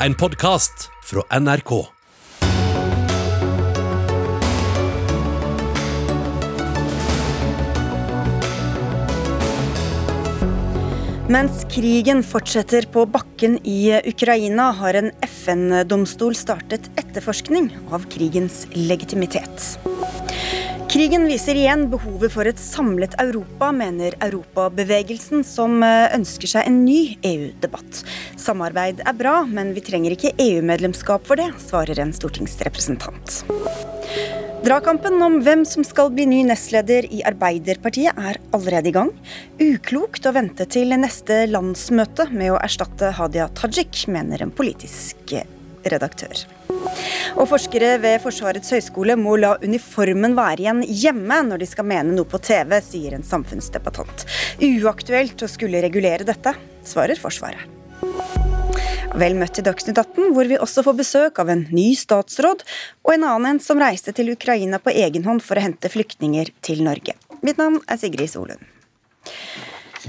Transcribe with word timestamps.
en 0.00 0.14
podkast 0.14 0.90
fra 1.04 1.22
NRK. 1.40 1.70
Mens 11.28 11.64
krigen 11.72 12.20
fortsetter 12.22 12.86
på 12.92 13.06
bakken 13.10 13.56
i 13.64 13.96
Ukraina, 14.06 14.70
har 14.76 15.00
en 15.00 15.10
FN-domstol 15.26 16.36
startet 16.38 16.90
etterforskning 17.00 17.72
av 17.90 18.04
krigens 18.12 18.66
legitimitet. 18.76 19.78
Krigen 20.96 21.26
viser 21.28 21.58
igjen 21.60 21.82
behovet 21.92 22.32
for 22.32 22.48
et 22.48 22.56
samlet 22.56 23.12
Europa, 23.20 23.66
mener 23.68 24.14
Europabevegelsen, 24.24 25.42
som 25.44 25.82
ønsker 25.84 26.48
seg 26.48 26.70
en 26.70 26.78
ny 26.86 27.18
EU-debatt. 27.20 27.98
Samarbeid 28.40 29.02
er 29.04 29.18
bra, 29.18 29.42
men 29.44 29.74
vi 29.76 29.82
trenger 29.84 30.14
ikke 30.14 30.32
EU-medlemskap 30.40 31.26
for 31.28 31.36
det, 31.36 31.50
svarer 31.60 32.00
en 32.00 32.14
stortingsrepresentant. 32.16 33.42
Dragkampen 34.64 35.20
om 35.20 35.36
hvem 35.44 35.66
som 35.68 35.84
skal 35.84 36.08
bli 36.16 36.24
ny 36.30 36.38
nestleder 36.48 37.10
i 37.12 37.20
Arbeiderpartiet 37.28 38.16
er 38.16 38.40
allerede 38.56 38.88
i 38.88 38.94
gang. 38.96 39.12
Uklokt 39.60 40.24
å 40.24 40.32
vente 40.38 40.64
til 40.64 40.96
neste 40.96 41.42
landsmøte 41.50 42.30
med 42.32 42.54
å 42.54 42.62
erstatte 42.62 43.12
Hadia 43.20 43.50
Tajik, 43.52 44.06
mener 44.08 44.48
en 44.48 44.56
politisk 44.64 45.36
redaktør. 45.92 46.44
Og 47.36 47.48
forskere 47.50 47.96
ved 48.00 48.20
Forsvarets 48.24 48.72
høgskole 48.72 49.16
må 49.20 49.36
la 49.40 49.54
uniformen 49.62 50.36
være 50.38 50.64
igjen 50.64 50.82
hjemme 50.86 51.42
når 51.48 51.62
de 51.62 51.68
skal 51.68 51.88
mene 51.88 52.16
noe 52.16 52.28
på 52.28 52.40
TV, 52.40 52.78
sier 52.84 53.16
en 53.16 53.26
samfunnsdebattant. 53.26 54.26
Uaktuelt 54.64 55.44
å 55.44 55.50
skulle 55.50 55.82
regulere 55.84 56.26
dette, 56.28 56.54
svarer 56.86 57.20
Forsvaret. 57.20 57.72
Vel 59.16 59.36
møtt 59.38 59.54
til 59.56 59.64
Dagsnytt 59.64 59.96
18, 59.96 60.32
hvor 60.36 60.48
vi 60.48 60.58
også 60.60 60.82
får 60.84 60.96
besøk 60.98 61.38
av 61.40 61.48
en 61.52 61.62
ny 61.72 61.86
statsråd 61.96 62.64
og 63.06 63.12
en 63.14 63.24
annen 63.24 63.54
en 63.54 63.60
som 63.64 63.80
reiste 63.80 64.12
til 64.16 64.34
Ukraina 64.34 64.80
på 64.82 64.92
egen 64.92 65.24
hånd 65.24 65.44
for 65.44 65.56
å 65.56 65.64
hente 65.64 65.88
flyktninger 65.88 66.50
til 66.66 66.84
Norge. 66.84 67.16
Mitt 67.40 67.56
navn 67.60 67.80
er 67.88 68.00
Sigrid 68.00 68.28
Solund. 68.32 68.60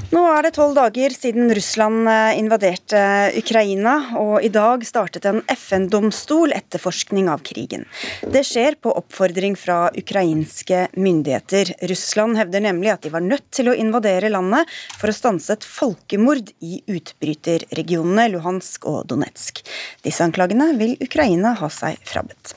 Nå 0.08 0.22
er 0.31 0.45
det 0.45 0.53
tolv 0.56 0.76
dager 0.78 1.12
siden 1.12 1.50
Russland 1.52 2.08
invaderte 2.40 3.00
Ukraina, 3.36 3.95
og 4.16 4.44
i 4.45 4.50
dag 4.54 4.86
startet 4.88 5.26
en 5.28 5.42
FN-domstol 5.52 6.54
etterforskning 6.56 7.28
av 7.31 7.42
krigen. 7.45 7.84
Det 8.23 8.45
skjer 8.48 8.78
på 8.80 8.94
oppfordring 8.95 9.58
fra 9.59 9.89
ukrainske 9.98 10.86
myndigheter. 10.95 11.73
Russland 11.92 12.39
hevder 12.39 12.64
nemlig 12.70 12.94
at 12.94 13.04
de 13.04 13.12
var 13.14 13.26
nødt 13.26 13.50
til 13.52 13.72
å 13.72 13.76
invadere 13.76 14.31
landet 14.31 14.70
for 14.95 15.12
å 15.12 15.17
stanse 15.17 15.58
et 15.58 15.67
folkemord 15.67 16.54
i 16.64 16.80
utbryterregionene 16.88 18.30
Luhansk 18.36 18.88
og 18.88 19.09
Donetsk. 19.11 19.59
Disse 20.08 20.23
anklagene 20.23 20.72
vil 20.80 20.95
Ukraina 21.04 21.52
ha 21.59 21.72
seg 21.73 22.00
frabedt. 22.08 22.56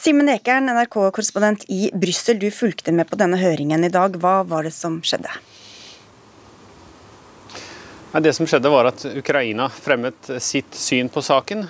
Simen 0.00 0.32
Ekern, 0.32 0.70
NRK-korrespondent 0.72 1.68
i 1.72 1.90
Brussel, 1.92 2.40
du 2.40 2.48
fulgte 2.54 2.94
med 2.94 3.10
på 3.10 3.20
denne 3.20 3.40
høringen 3.40 3.84
i 3.84 3.92
dag. 3.92 4.16
Hva 4.22 4.40
var 4.48 4.64
det 4.64 4.74
som 4.76 5.02
skjedde? 5.04 5.32
Det 8.12 8.32
som 8.32 8.46
skjedde 8.48 8.70
var 8.72 8.88
at 8.88 9.02
Ukraina 9.18 9.66
fremmet 9.68 10.30
sitt 10.40 10.74
syn 10.74 11.08
på 11.12 11.20
saken, 11.22 11.66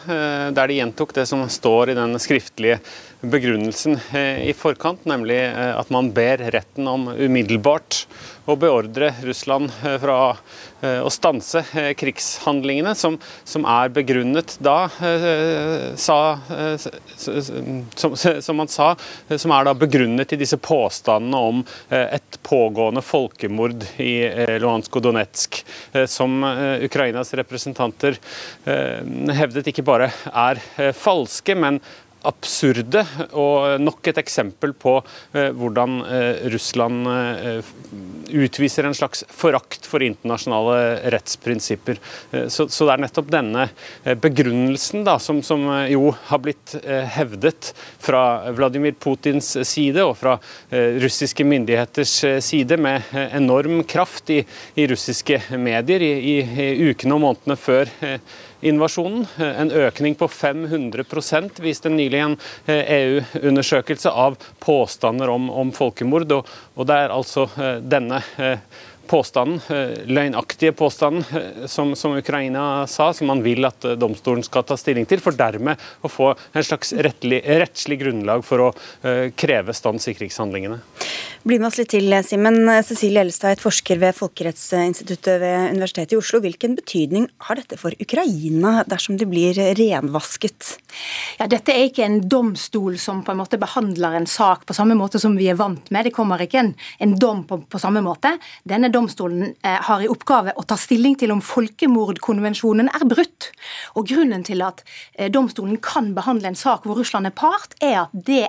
der 0.55 0.69
de 0.69 0.77
gjentok 0.79 1.15
det 1.17 1.25
som 1.27 1.43
står 1.51 1.91
i 1.91 1.97
den 1.99 2.19
skriftlige 2.23 2.77
begrunnelsen 3.21 3.99
i 4.45 4.53
forkant, 4.57 5.05
nemlig 5.09 5.39
at 5.49 5.91
man 5.95 6.13
ber 6.15 6.43
retten 6.53 6.89
om 6.91 7.09
umiddelbart 7.09 8.05
å 8.47 8.55
beordre 8.61 9.11
Russland 9.27 9.73
fra 10.01 10.19
å 11.03 11.11
stanse 11.11 11.63
krigshandlingene, 11.99 12.93
som, 12.95 13.17
som 13.45 13.67
er 13.67 13.91
begrunnet 13.95 14.55
da, 14.63 14.77
sa, 15.99 16.19
som, 17.17 18.15
som 18.15 18.61
man 18.61 18.71
sa, 18.71 18.93
som 19.35 19.55
er 19.57 19.67
da 19.67 19.75
begrunnet 19.75 20.37
i 20.37 20.41
disse 20.41 20.61
påstandene 20.63 21.43
om 21.49 21.65
et 21.91 22.39
pågående 22.47 23.03
folkemord 23.03 23.89
i 24.03 24.15
Luhansk 24.63 25.01
og 25.01 25.09
Donetsk, 25.09 25.63
som 26.07 26.39
Ukrainas 26.87 27.35
representanter 27.41 28.21
hevdet 28.67 29.73
ikke 29.73 29.87
bare 29.87 30.13
er 30.31 30.63
falske, 30.95 31.57
men 31.59 31.81
absurde, 32.27 33.03
og 33.37 33.81
nok 33.83 34.11
et 34.11 34.19
eksempel 34.21 34.73
på 34.77 34.99
hvordan 35.33 35.99
Russland 36.53 37.07
utviser 38.35 38.89
en 38.89 38.97
slags 38.97 39.25
forakt 39.31 39.87
for 39.87 40.05
internasjonale 40.05 41.11
rettsprinsipper. 41.15 42.01
Så, 42.51 42.67
det 42.69 42.93
er 42.93 43.03
nettopp 43.05 43.31
denne 43.33 43.69
begrunnelsen 44.23 45.07
da, 45.07 45.17
som, 45.23 45.43
jo 45.91 46.11
har 46.31 46.43
blitt 46.45 46.77
hevdet 47.17 47.73
fra 48.03 48.53
Vladimir 48.57 48.97
Putins 48.99 49.53
side 49.69 50.05
og 50.05 50.17
fra 50.21 50.37
russiske 51.03 51.47
myndigheters 51.47 52.17
side 52.45 52.79
med 52.81 53.15
enorm 53.27 53.83
kraft 53.89 54.33
i, 54.35 54.43
russiske 54.87 55.41
medier 55.59 56.03
i 56.03 56.37
ukene 56.91 57.17
og 57.17 57.23
månedene 57.23 57.59
før 57.59 57.91
invasjonen. 58.69 59.27
En 59.39 59.71
økning 59.71 60.17
på 60.19 60.29
500 60.29 61.05
viste 61.63 61.93
nylig 61.93 62.21
en 62.23 62.37
EU-undersøkelse 62.67 64.11
av 64.11 64.37
påstander 64.63 65.31
om, 65.33 65.49
om 65.51 65.73
folkemord. 65.73 66.33
Og, 66.33 66.53
og, 66.75 66.87
det 66.89 66.99
er 66.99 67.15
altså 67.15 67.49
denne 67.83 68.23
påstanden, 69.07 69.61
løgnaktige 70.11 70.73
påstanden, 70.75 71.23
som, 71.71 71.93
som, 71.95 72.17
Ukraina 72.19 72.87
sa, 72.91 73.13
som 73.15 73.31
man 73.31 73.43
vil 73.45 73.69
at 73.69 73.87
domstolen 74.01 74.43
skal 74.43 74.67
ta 74.67 74.75
stilling 74.79 75.07
til, 75.07 75.23
for 75.23 75.37
dermed 75.37 75.79
å 76.03 76.11
få 76.11 76.33
en 76.35 76.67
slags 76.67 76.91
rettlig, 77.07 77.39
rettslig 77.47 78.01
grunnlag 78.03 78.43
for 78.47 78.67
å 78.67 78.73
kreve 79.39 79.77
stans 79.79 80.11
i 80.11 80.17
krigshandlingene. 80.19 80.81
Bli 81.47 81.61
med 81.63 81.69
oss 81.69 81.77
litt 81.79 81.93
til, 81.93 82.11
Simen. 82.27 82.65
Cecilie 82.83 83.23
Elstad, 83.23 83.61
forsker 83.63 84.01
ved 84.03 84.17
Folkerettsinstituttet 84.19 85.37
ved 85.39 85.77
Universitetet 85.77 86.17
i 86.17 86.19
Oslo. 86.19 86.41
Hvilken 86.43 86.75
betydning 86.75 87.29
har 87.47 87.61
dette 87.61 87.79
for 87.79 87.95
Ukraina 88.03 88.81
dersom 88.91 89.15
de 89.21 89.29
blir 89.31 89.55
renvasket? 89.79 90.73
Ja, 91.39 91.47
Dette 91.47 91.71
er 91.71 91.87
ikke 91.87 92.03
en 92.03 92.19
domstol 92.27 92.99
som 92.99 93.21
på 93.23 93.31
en 93.31 93.39
måte 93.39 93.61
behandler 93.63 94.19
en 94.19 94.27
sak 94.27 94.67
på 94.67 94.75
samme 94.75 94.99
måte 94.99 95.23
som 95.23 95.39
vi 95.39 95.47
er 95.53 95.61
vant 95.63 95.87
med. 95.95 96.09
Det 96.09 96.17
kommer 96.19 96.43
ikke 96.43 96.65
en, 96.65 96.73
en 96.99 97.15
dom 97.15 97.47
på, 97.47 97.61
på, 97.71 97.79
samme 97.79 98.03
måte. 98.03 98.35
Denne 98.67 98.91
domstolen 98.91 99.53
eh, 99.63 99.79
har 99.87 100.03
i 100.03 100.11
oppgave 100.11 100.59
å 100.59 100.67
ta 100.67 100.75
stilling 100.75 101.15
til 101.15 101.31
om 101.31 101.47
folkemordkonvensjonen 101.47 102.91
er 102.91 103.07
brutt. 103.07 103.53
Og 103.95 104.11
Grunnen 104.11 104.43
til 104.51 104.67
at 104.67 104.83
eh, 105.15 105.31
domstolen 105.31 105.79
kan 105.79 106.11
behandle 106.19 106.51
en 106.51 106.59
sak 106.59 106.91
hvor 106.91 106.99
Russland 106.99 107.31
er 107.31 107.39
part, 107.39 107.79
er 107.79 108.01
at 108.09 108.23
det 108.27 108.49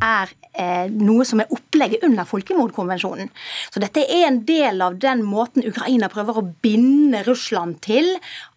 er 0.00 0.32
noe 0.58 1.24
som 1.28 1.42
er 1.42 1.52
opplegget 1.54 2.04
under 2.06 2.26
folkemordkonvensjonen. 2.28 3.30
Så 3.70 3.82
dette 3.82 4.02
er 4.02 4.26
en 4.26 4.40
del 4.48 4.82
av 4.84 4.98
den 5.00 5.22
måten 5.26 5.66
Ukraina 5.66 6.08
prøver 6.12 6.40
å 6.40 6.46
binde 6.64 7.22
Russland 7.26 7.78
til 7.84 8.10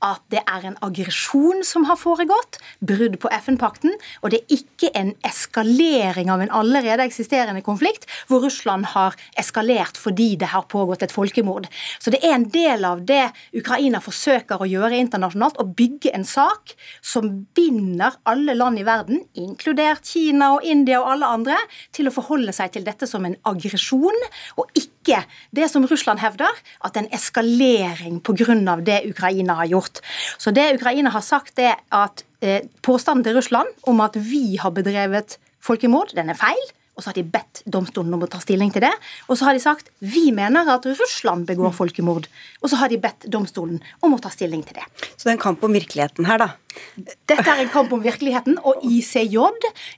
at 0.06 0.22
det 0.34 0.42
er 0.42 0.66
en 0.68 0.78
aggresjon 0.86 1.62
som 1.68 1.86
har 1.90 2.00
foregått, 2.02 2.60
brudd 2.80 3.18
på 3.22 3.32
FN-pakten, 3.42 3.94
og 4.22 4.34
det 4.34 4.42
er 4.42 4.58
ikke 4.58 4.92
en 4.98 5.14
eskalering 5.28 6.32
av 6.34 6.44
en 6.44 6.54
allerede 6.62 7.06
eksisterende 7.06 7.64
konflikt, 7.66 8.08
hvor 8.30 8.44
Russland 8.46 8.92
har 8.96 9.18
eskalert 9.40 10.00
fordi 10.00 10.34
det 10.42 10.52
har 10.54 10.68
pågått 10.72 11.06
et 11.06 11.14
folkemord. 11.14 11.68
Så 12.02 12.14
det 12.14 12.22
er 12.26 12.36
en 12.36 12.48
del 12.52 12.86
av 12.88 13.04
det 13.08 13.24
Ukraina 13.58 14.02
forsøker 14.04 14.62
å 14.62 14.70
gjøre 14.70 15.00
internasjonalt, 15.02 15.60
å 15.62 15.70
bygge 15.70 16.14
en 16.16 16.26
sak 16.28 16.76
som 17.06 17.30
binder 17.56 18.18
alle 18.30 18.56
land 18.58 18.80
i 18.82 18.88
verden, 18.88 19.24
inkludert 19.38 20.08
Kina 20.08 20.54
og 20.56 20.66
India 20.68 21.02
og 21.02 21.14
alle 21.16 21.32
andre 21.38 21.58
til 21.96 22.10
å 22.10 22.14
forholde 22.16 22.54
seg 22.56 22.74
til 22.76 22.86
dette 22.88 23.08
som 23.10 23.26
en 23.28 23.38
aggresjon, 23.48 24.26
og 24.60 24.72
ikke 24.78 25.24
det 25.56 25.68
som 25.72 25.86
Russland 25.88 26.22
hevder, 26.24 26.52
at 26.86 26.98
en 26.98 27.10
eskalering 27.14 28.22
pga. 28.24 28.76
det 28.82 29.02
Ukraina 29.10 29.56
har 29.62 29.72
gjort. 29.72 30.02
Så 30.38 30.52
det 30.52 30.76
Ukraina 30.76 31.10
har 31.10 31.22
sagt, 31.22 31.60
er 31.60 31.76
at 31.92 32.24
eh, 32.42 32.68
påstanden 32.82 33.24
til 33.24 33.36
Russland 33.36 33.68
om 33.84 34.00
at 34.02 34.16
vi 34.16 34.58
har 34.58 34.72
bedrevet 34.72 35.38
folkemord, 35.60 36.16
den 36.16 36.30
er 36.30 36.40
feil. 36.40 36.72
Og 37.02 37.06
så 37.06 37.10
har 37.10 37.18
de 37.18 37.26
bedt 37.26 37.64
domstolen 37.66 38.14
om 38.14 38.22
å 38.22 38.30
ta 38.30 38.38
stilling 38.44 38.70
til 38.70 38.86
det. 38.86 38.92
Og 39.26 39.40
så 39.40 39.48
har 39.48 39.58
de 39.58 39.64
sagt 39.64 39.90
vi 40.06 40.28
mener 40.36 40.70
at 40.70 40.86
Russland 40.86 41.48
begår 41.50 41.74
folkemord. 41.74 42.28
Og 42.62 42.70
så 42.70 42.78
har 42.78 42.94
de 42.94 43.00
bedt 43.02 43.26
domstolen 43.26 43.82
om 44.06 44.14
å 44.14 44.20
ta 44.22 44.30
stilling 44.30 44.62
til 44.68 44.78
det. 44.78 44.86
Så 45.16 45.26
det 45.26 45.32
er 45.32 45.40
en 45.40 45.42
kamp 45.50 45.66
om 45.66 45.74
virkeligheten 45.74 46.30
her, 46.30 46.46
da? 46.46 46.52
Dette 46.96 47.42
er 47.42 47.64
en 47.64 47.72
kamp 47.72 47.92
om 47.92 48.04
virkeligheten, 48.04 48.56
og 48.64 48.84
ICJ 48.86 49.36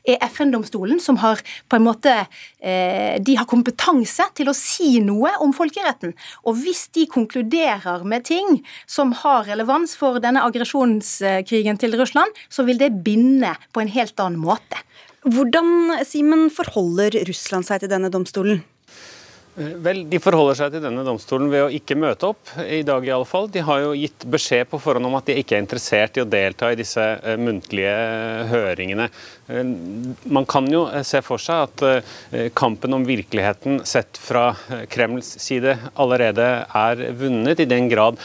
er 0.10 0.24
FN-domstolen 0.30 0.98
som 1.04 1.20
har 1.22 1.42
på 1.70 1.78
en 1.78 1.86
måte 1.86 2.14
eh, 2.18 3.20
De 3.22 3.36
har 3.38 3.46
kompetanse 3.50 4.26
til 4.38 4.50
å 4.50 4.56
si 4.58 4.96
noe 5.04 5.36
om 5.44 5.54
folkeretten. 5.54 6.16
Og 6.48 6.58
hvis 6.64 6.88
de 6.96 7.06
konkluderer 7.12 8.08
med 8.08 8.26
ting 8.32 8.62
som 8.88 9.14
har 9.24 9.46
relevans 9.52 9.98
for 10.00 10.24
denne 10.24 10.46
aggresjonskrigen 10.48 11.82
til 11.82 12.00
Russland, 12.00 12.32
så 12.50 12.66
vil 12.66 12.80
det 12.82 12.94
binde 13.06 13.54
på 13.74 13.84
en 13.84 13.92
helt 13.92 14.18
annen 14.24 14.42
måte. 14.42 14.80
Hvordan 15.24 16.04
Simen, 16.04 16.50
forholder 16.52 17.16
Russland 17.30 17.64
seg 17.68 17.84
til 17.84 17.92
denne 17.92 18.12
domstolen? 18.12 18.64
Vel, 19.54 20.00
De 20.10 20.18
forholder 20.18 20.58
seg 20.58 20.72
til 20.74 20.82
denne 20.82 21.04
domstolen 21.06 21.52
ved 21.52 21.68
å 21.68 21.72
ikke 21.74 21.98
møte 22.00 22.32
opp, 22.32 22.56
i 22.66 22.82
dag 22.86 23.06
i 23.06 23.12
alle 23.14 23.28
fall. 23.30 23.46
De 23.54 23.62
har 23.62 23.84
jo 23.84 23.92
gitt 23.94 24.26
beskjed 24.34 24.66
på 24.72 24.80
forhånd 24.82 25.06
om 25.06 25.18
at 25.20 25.30
de 25.30 25.36
ikke 25.38 25.60
er 25.60 25.62
interessert 25.62 26.18
i 26.18 26.24
å 26.24 26.30
delta 26.30 26.72
i 26.74 26.80
disse 26.80 27.04
uh, 27.22 27.36
muntlige 27.38 27.94
uh, 27.94 28.50
høringene. 28.50 29.10
Man 30.34 30.48
kan 30.50 30.66
jo 30.72 30.86
se 31.06 31.20
for 31.22 31.42
seg 31.42 31.66
at 31.68 32.54
kampen 32.56 32.96
om 32.96 33.04
virkeligheten 33.04 33.82
sett 33.86 34.16
fra 34.18 34.46
Kremls 34.90 35.34
side 35.44 35.74
allerede 36.00 36.46
er 36.64 37.02
vunnet, 37.20 37.60
i 37.60 37.68
den 37.68 37.90
grad 37.92 38.22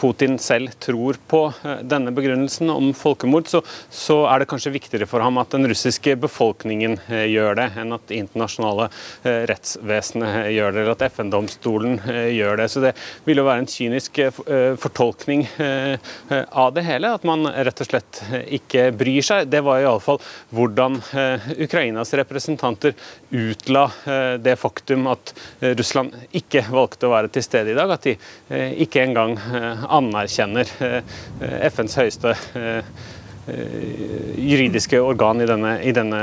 Putin 0.00 0.38
selv 0.40 0.72
tror 0.80 1.20
på 1.28 1.42
denne 1.84 2.14
begrunnelsen 2.16 2.72
om 2.72 2.88
folkemord. 2.96 3.52
Så, 3.52 3.60
så, 3.92 4.22
er 4.32 4.40
det 4.40 4.48
kanskje 4.50 4.72
viktigere 4.78 5.10
for 5.10 5.22
ham 5.22 5.36
at 5.44 5.52
den 5.52 5.68
russiske 5.68 6.16
befolkningen 6.24 6.96
gjør 7.28 7.60
det, 7.60 7.68
enn 7.84 7.92
at 7.98 8.16
internasjonale 8.16 8.88
rettsvesenet 9.52 9.91
rettsvesenet 9.92 10.50
gjør 10.54 10.72
det, 10.72 10.82
eller 10.82 10.94
at 10.96 11.04
FN-domstolen 11.12 11.98
eh, 12.10 12.30
gjør 12.36 12.60
det. 12.60 12.68
Så 12.72 12.82
det 12.84 12.92
vil 13.26 13.40
jo 13.40 13.46
være 13.46 13.64
en 13.64 13.70
kynisk 13.70 14.18
eh, 14.22 14.40
eh, 14.46 14.74
fortolkning 14.80 15.46
av 16.50 16.72
det 16.74 16.84
hele, 16.86 17.12
at 17.14 17.24
man 17.28 17.46
rett 17.46 17.82
og 17.82 17.88
slett 17.88 18.20
ikke 18.54 18.88
bryr 18.96 19.24
seg. 19.24 19.48
Det 19.52 19.62
var 19.64 19.80
i 19.80 19.86
alle 19.88 20.02
fall 20.02 20.20
hvordan 20.54 20.98
Ukrainas 21.62 22.12
representanter 22.16 22.94
utla 23.30 23.84
det 24.42 24.54
faktum 24.60 25.06
at 25.10 25.32
Russland 25.78 26.14
ikke 26.36 26.64
valgte 26.72 27.08
å 27.08 27.12
være 27.14 27.30
til 27.32 27.44
stede 27.44 27.72
i 27.72 27.76
dag, 27.76 27.92
at 27.94 28.06
de 28.06 28.16
ikke 28.84 29.04
engang 29.04 29.36
anerkjenner 29.92 30.70
FNs 31.72 31.98
høyeste 32.00 32.34
Eh, 32.54 32.84
juridiske 34.38 35.00
organ 35.02 35.40
i 35.40 35.46
denne, 35.46 35.72
i 35.82 35.92
denne, 35.94 36.20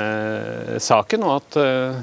saken, 0.79 1.23
og 1.27 1.33
at 1.41 1.57
uh, 1.59 1.97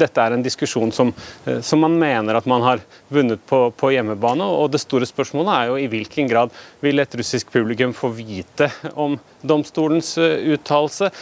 dette 0.00 0.22
er 0.22 0.32
en 0.32 0.44
diskusjon 0.44 0.92
som, 0.94 1.12
uh, 1.44 1.58
som, 1.60 1.82
man 1.84 1.98
mener 2.00 2.38
at 2.38 2.48
man 2.48 2.64
har 2.64 2.80
vunnet 3.12 3.42
på, 3.48 3.66
på, 3.76 3.90
hjemmebane. 3.92 4.46
Og 4.46 4.70
det 4.72 4.80
store 4.80 5.08
spørsmålet 5.08 5.52
er 5.52 5.70
jo 5.70 5.78
i 5.80 5.88
hvilken 5.92 6.30
grad 6.30 6.54
vil 6.84 7.02
et 7.02 7.18
russisk 7.20 7.52
publikum 7.52 7.92
få 7.96 8.10
vite 8.16 8.70
om 8.94 9.18
domstolens 9.46 10.14
uh, 10.20 10.36
uttalelse, 10.56 11.12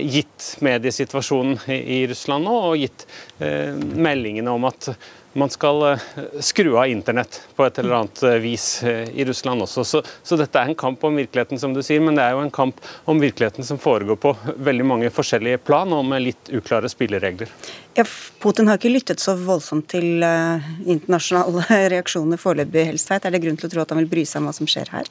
gitt 0.00 0.46
mediesituasjonen 0.64 1.58
i, 1.70 1.78
i, 2.00 2.02
Russland 2.10 2.48
nå, 2.48 2.56
og 2.70 2.80
gitt 2.80 3.04
meldingene 3.38 4.50
om 4.52 4.64
at 4.68 4.90
man 5.32 5.50
skal 5.50 5.92
eh, 5.92 5.98
skru 6.40 6.76
av 6.78 6.88
internett 6.88 7.42
på 7.56 7.64
et 7.64 7.78
eller 7.78 7.94
annet 7.94 8.22
eh, 8.22 8.38
vis 8.42 8.82
eh, 8.82 9.08
i 9.08 9.24
Russland 9.24 9.62
også. 9.62 9.84
Så, 9.84 10.02
så, 10.22 10.36
dette 10.36 10.58
er 10.58 10.70
en 10.70 10.78
kamp 10.78 11.04
om 11.04 11.16
virkeligheten, 11.16 11.58
som 11.58 11.74
du 11.74 11.82
sier, 11.86 12.02
men 12.02 12.18
det 12.18 12.24
er 12.24 12.34
jo 12.34 12.42
en 12.42 12.50
kamp 12.50 12.80
om 13.04 13.20
virkeligheten 13.22 13.66
som 13.66 13.78
foregår 13.78 14.18
på 14.20 14.34
veldig 14.56 14.86
mange 14.86 15.12
forskjellige 15.14 15.62
plan, 15.62 15.92
og 15.94 16.04
med 16.10 16.24
litt 16.26 16.50
uklare 16.50 16.90
spilleregler. 16.90 17.52
Ja, 17.94 18.04
Putin 18.42 18.70
har 18.70 18.80
ikke 18.80 18.92
lyttet 18.92 19.22
så 19.22 19.34
voldsomt 19.38 19.88
til 19.92 20.22
uh, 20.22 20.62
internasjonale 20.86 21.64
reaksjoner 21.94 22.40
foreløpig, 22.40 22.86
Helstveit. 22.92 23.26
Er 23.26 23.34
det 23.34 23.42
grunn 23.44 23.58
til 23.60 23.70
å 23.70 23.72
tro 23.74 23.82
at 23.84 23.94
han 23.94 24.02
vil 24.02 24.10
bry 24.10 24.26
seg 24.26 24.42
om 24.42 24.50
hva 24.50 24.54
som 24.56 24.70
skjer 24.70 24.92
her? 24.94 25.10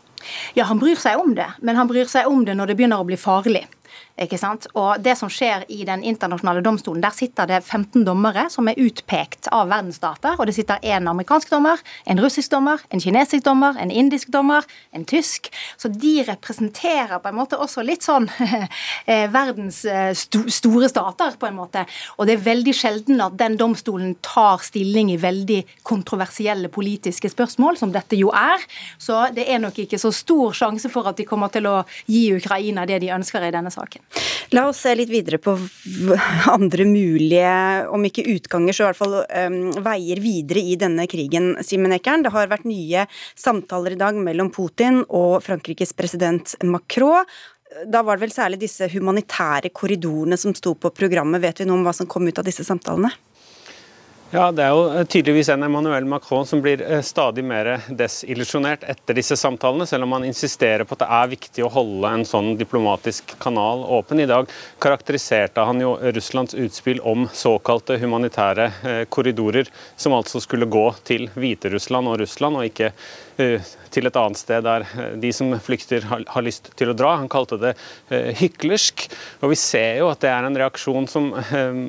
Ja, 0.57 0.67
han 0.71 0.79
bryr 0.81 0.99
seg 0.99 1.19
om 1.19 1.35
det, 1.37 1.47
men 1.63 1.79
han 1.79 1.89
bryr 1.91 2.09
seg 2.11 2.27
om 2.27 2.45
det 2.47 2.55
når 2.59 2.71
det 2.71 2.79
begynner 2.79 3.03
å 3.03 3.07
bli 3.07 3.19
farlig. 3.19 3.65
Og 4.75 4.99
det 4.99 5.15
som 5.17 5.29
skjer 5.31 5.63
i 5.71 5.85
Den 5.85 6.03
internasjonale 6.03 6.61
domstolen, 6.61 7.01
der 7.01 7.13
sitter 7.15 7.47
det 7.47 7.63
15 7.63 8.03
dommere 8.05 8.49
som 8.51 8.67
er 8.67 8.77
utpekt 8.77 9.47
av 9.51 9.69
verdensstater. 9.69 10.35
Og 10.39 10.45
det 10.47 10.55
sitter 10.55 10.79
en 10.83 11.07
amerikansk 11.07 11.49
dommer, 11.49 11.79
en 12.05 12.19
russisk 12.19 12.51
dommer, 12.51 12.79
en 12.91 12.99
kinesisk 12.99 13.43
dommer, 13.45 13.77
en 13.79 13.91
indisk 13.91 14.29
dommer, 14.29 14.65
en 14.91 15.05
tysk. 15.05 15.49
Så 15.77 15.89
de 15.89 16.23
representerer 16.27 17.19
på 17.19 17.29
en 17.29 17.37
måte 17.39 17.57
også 17.57 17.83
litt 17.85 18.03
sånn 18.05 18.27
eh, 19.09 19.27
verdens 19.31 19.83
eh, 19.85 20.11
store 20.13 20.89
stater, 20.89 21.37
på 21.39 21.47
en 21.47 21.57
måte. 21.57 21.85
Og 22.17 22.27
det 22.27 22.37
er 22.37 22.45
veldig 22.49 22.75
sjelden 22.75 23.23
at 23.23 23.37
den 23.39 23.57
domstolen 23.59 24.15
tar 24.25 24.61
stilling 24.65 25.13
i 25.13 25.19
veldig 25.21 25.61
kontroversielle 25.87 26.69
politiske 26.69 27.31
spørsmål, 27.31 27.79
som 27.79 27.93
dette 27.95 28.19
jo 28.19 28.33
er. 28.35 28.61
Så 28.99 29.29
det 29.35 29.47
er 29.49 29.63
nok 29.63 29.79
ikke 29.85 29.99
så 30.01 30.11
stor 30.15 30.53
sjanse 30.57 30.91
for 30.91 31.07
at 31.09 31.17
de 31.17 31.27
kommer 31.29 31.51
til 31.53 31.69
å 31.69 31.79
gi 32.09 32.27
Ukraina 32.35 32.85
det 32.89 33.01
de 33.03 33.13
ønsker 33.15 33.47
i 33.47 33.53
denne 33.53 33.71
saken. 33.73 33.88
La 34.55 34.63
oss 34.69 34.81
se 34.81 34.95
litt 34.97 35.11
videre 35.11 35.37
på 35.41 35.53
andre 36.55 36.85
mulige, 36.89 37.51
om 37.93 38.05
ikke 38.07 38.25
utganger, 38.33 38.73
så 38.73 38.83
i 38.83 38.87
hvert 38.89 38.99
fall 38.99 39.15
um, 39.21 39.59
veier 39.85 40.21
videre 40.23 40.63
i 40.71 40.77
denne 40.79 41.05
krigen, 41.09 41.51
Simen 41.65 41.93
Ekern. 41.93 42.25
Det 42.25 42.33
har 42.33 42.49
vært 42.49 42.65
nye 42.69 43.05
samtaler 43.37 43.93
i 43.93 44.01
dag 44.01 44.17
mellom 44.17 44.49
Putin 44.55 45.03
og 45.05 45.39
Frankrikes 45.45 45.93
president 45.97 46.55
Macron. 46.65 47.29
Da 47.85 48.01
var 48.01 48.17
det 48.17 48.25
vel 48.25 48.33
særlig 48.33 48.63
disse 48.63 48.87
humanitære 48.89 49.69
korridorene 49.69 50.39
som 50.41 50.55
sto 50.57 50.73
på 50.73 50.89
programmet. 50.89 51.43
Vet 51.43 51.61
vi 51.61 51.69
noe 51.69 51.77
om 51.77 51.85
hva 51.85 51.93
som 51.93 52.09
kom 52.09 52.25
ut 52.25 52.41
av 52.41 52.47
disse 52.47 52.65
samtalene? 52.65 53.11
Ja, 54.29 54.51
Det 54.51 54.61
er 54.61 54.75
jo 54.77 54.81
eh, 54.93 55.05
tydeligvis 55.09 55.47
en 55.49 55.63
Emmanuel 55.65 56.05
Macron 56.05 56.45
som 56.45 56.59
blir 56.61 56.83
eh, 56.85 56.99
stadig 57.01 57.41
mer 57.41 57.71
desillusjonert 57.89 58.83
etter 58.91 59.17
disse 59.17 59.33
samtalene, 59.33 59.87
selv 59.89 60.05
om 60.05 60.11
han 60.13 60.27
insisterer 60.27 60.85
på 60.85 60.93
at 60.93 61.01
det 61.01 61.07
er 61.17 61.31
viktig 61.31 61.63
å 61.65 61.71
holde 61.73 62.11
en 62.13 62.25
sånn 62.29 62.51
diplomatisk 62.59 63.33
kanal 63.41 63.81
åpen. 63.97 64.21
I 64.21 64.27
dag 64.29 64.51
karakteriserte 64.85 65.65
han 65.65 65.81
jo 65.81 65.95
Russlands 66.13 66.53
utspill 66.53 67.01
om 67.01 67.25
såkalte 67.33 67.97
humanitære 68.03 68.67
eh, 68.69 69.01
korridorer, 69.09 69.73
som 69.97 70.13
altså 70.13 70.43
skulle 70.45 70.69
gå 70.69 70.85
til 71.09 71.25
Hviterussland 71.33 72.13
og 72.13 72.21
Russland, 72.21 72.61
og 72.61 72.69
ikke 72.69 72.93
til 73.39 74.03
et 74.03 74.17
annet 74.19 74.35
sted 74.35 74.65
der 74.65 74.83
de 75.15 75.29
som 75.31 75.53
flykter 75.63 76.03
har, 76.11 76.43
lyst 76.43 76.73
til 76.75 76.89
å 76.91 76.95
dra. 76.97 77.13
Han 77.21 77.29
kalte 77.31 77.55
det 77.55 77.69
hyklersk. 78.35 79.05
Og 79.39 79.53
vi 79.53 79.57
ser 79.61 80.01
jo 80.01 80.09
at 80.11 80.19
det 80.19 80.27
er 80.33 80.43
en 80.43 80.59
reaksjon 80.59 81.07
som 81.07 81.29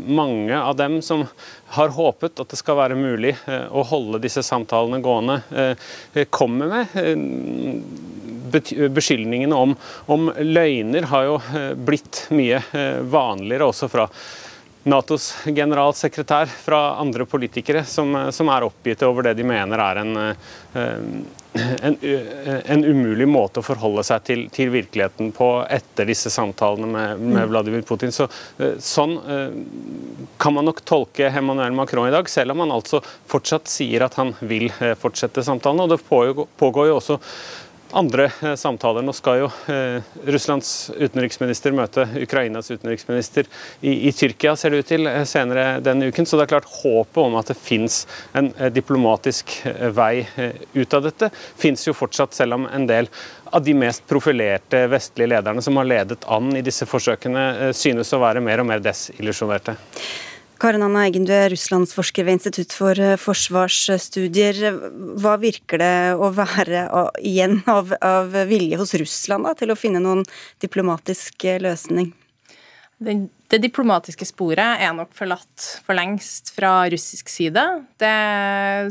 mange 0.07 0.55
av 0.55 0.79
dem 0.79 1.01
som 1.03 1.25
har 1.71 1.89
håpet 1.95 2.41
at 2.43 2.51
det 2.51 2.59
skal 2.59 2.79
være 2.81 2.99
mulig 2.99 3.35
eh, 3.47 3.67
å 3.71 3.85
holde 3.87 4.21
disse 4.23 4.43
samtalene 4.47 5.01
gående, 5.05 5.41
eh, 5.55 6.27
kommer 6.31 6.71
med. 6.71 6.87
Eh, 6.99 7.17
beskyldningene 8.91 9.55
om, 9.55 9.77
om 10.11 10.31
løgner 10.43 11.07
har 11.13 11.29
jo 11.29 11.37
blitt 11.87 12.25
mye 12.35 12.59
vanligere 13.07 13.69
også 13.71 13.87
fra 13.93 14.09
Natos 14.89 15.35
generalsekretær 15.45 16.49
fra 16.49 16.79
andre 17.01 17.27
politikere 17.29 17.85
som, 17.85 18.15
som, 18.33 18.49
er 18.49 18.65
oppgitt 18.65 19.03
over 19.05 19.29
det 19.29 19.35
de 19.37 19.45
mener 19.45 19.83
er 19.85 20.01
en, 20.01 20.15
en, 21.85 21.99
en 22.65 22.85
umulig 22.87 23.29
måte 23.29 23.61
å 23.61 23.67
forholde 23.67 24.07
seg 24.09 24.25
til, 24.25 24.47
til, 24.55 24.73
virkeligheten 24.73 25.35
på 25.37 25.51
etter 25.69 26.09
disse 26.09 26.33
samtalene 26.33 26.89
med, 26.89 27.21
med 27.21 27.43
mm. 27.43 27.51
Vladimir 27.53 27.85
Putin. 27.85 28.15
Så, 28.15 28.31
sånn 28.81 29.19
kan 30.41 30.57
man 30.57 30.71
nok 30.71 30.81
tolke 30.89 31.29
Emmanuel 31.29 31.77
Macron 31.77 32.09
i 32.09 32.15
dag, 32.17 32.31
selv 32.33 32.57
om 32.57 32.65
han 32.65 32.73
altså 32.81 33.03
fortsatt 33.05 33.69
sier 33.69 34.09
at 34.09 34.17
han 34.17 34.33
vil 34.41 34.71
fortsette 35.03 35.45
samtalen. 35.45 35.85
og 35.85 35.93
Det 35.93 36.01
pågår 36.57 36.89
jo 36.89 37.01
også 37.03 37.21
andre 37.93 38.31
eh, 38.43 38.55
samtaler. 38.55 39.03
Nå 39.03 39.13
skal 39.17 39.43
jo 39.43 39.49
eh, 39.73 40.03
Russlands 40.31 40.91
utenriksminister 40.97 41.75
møte 41.77 42.07
Ukrainas 42.23 42.71
utenriksminister 42.71 43.49
i, 43.81 44.09
i, 44.09 44.13
Tyrkia, 44.13 44.55
ser 44.57 44.75
det 44.75 44.83
ut 44.83 44.91
til, 44.93 45.09
eh, 45.11 45.25
senere 45.29 45.81
denne 45.85 46.11
uken. 46.11 46.29
Så 46.29 46.39
det 46.39 46.47
er 46.47 46.53
klart 46.55 46.71
håpet 46.81 47.21
om 47.23 47.37
at 47.41 47.51
det 47.51 47.59
fins 47.59 48.05
en 48.37 48.53
diplomatisk 48.75 49.53
vei 49.97 50.25
ut 50.75 50.95
av 50.97 51.05
dette, 51.07 51.31
fins 51.59 51.87
jo 51.87 51.97
fortsatt, 51.97 52.35
selv 52.37 52.59
om 52.59 52.67
en 52.71 52.87
del 52.89 53.11
av 53.51 53.65
de 53.67 53.75
mest 53.75 54.05
profilerte 54.09 54.85
vestlige 54.91 55.33
lederne 55.33 55.63
som 55.65 55.79
har 55.81 55.89
ledet 55.89 56.27
an 56.31 56.53
i 56.57 56.65
disse 56.65 56.87
forsøkene, 56.87 57.73
synes 57.77 58.13
å 58.15 58.23
være 58.23 58.43
mer 58.45 58.63
og 58.63 58.69
mer 58.71 58.83
desillusjonerte. 58.85 59.75
Karen 60.61 60.83
Anna 60.85 61.07
Eggen, 61.09 61.25
du 61.25 61.33
er 61.33 61.49
russlandsforsker 61.49 62.27
ved 62.27 62.37
Institutt 62.37 62.75
for 62.77 62.99
eh, 63.01 63.17
forsvarsstudier. 63.17 64.59
Hva 65.17 65.39
virker 65.41 65.81
det 65.81 65.95
å 66.21 66.29
være 66.37 66.83
igjen 67.25 67.63
av, 67.71 67.95
av 68.05 68.35
vilje 68.51 68.77
hos 68.77 68.93
Russland 69.01 69.49
da, 69.49 69.55
til 69.57 69.73
å 69.73 69.79
finne 69.79 70.03
noen 70.05 70.21
diplomatisk 70.61 71.47
eh, 71.49 71.57
løsning? 71.65 72.11
Det, 73.01 73.15
det, 73.49 73.63
diplomatiske 73.65 74.29
sporet 74.29 74.85
er 74.85 74.93
nok 74.93 75.15
forlatt 75.17 75.65
for 75.87 75.97
lengst 75.97 76.53
fra 76.53 76.75
russisk 76.93 77.33
side. 77.33 77.65
Det 77.97 78.13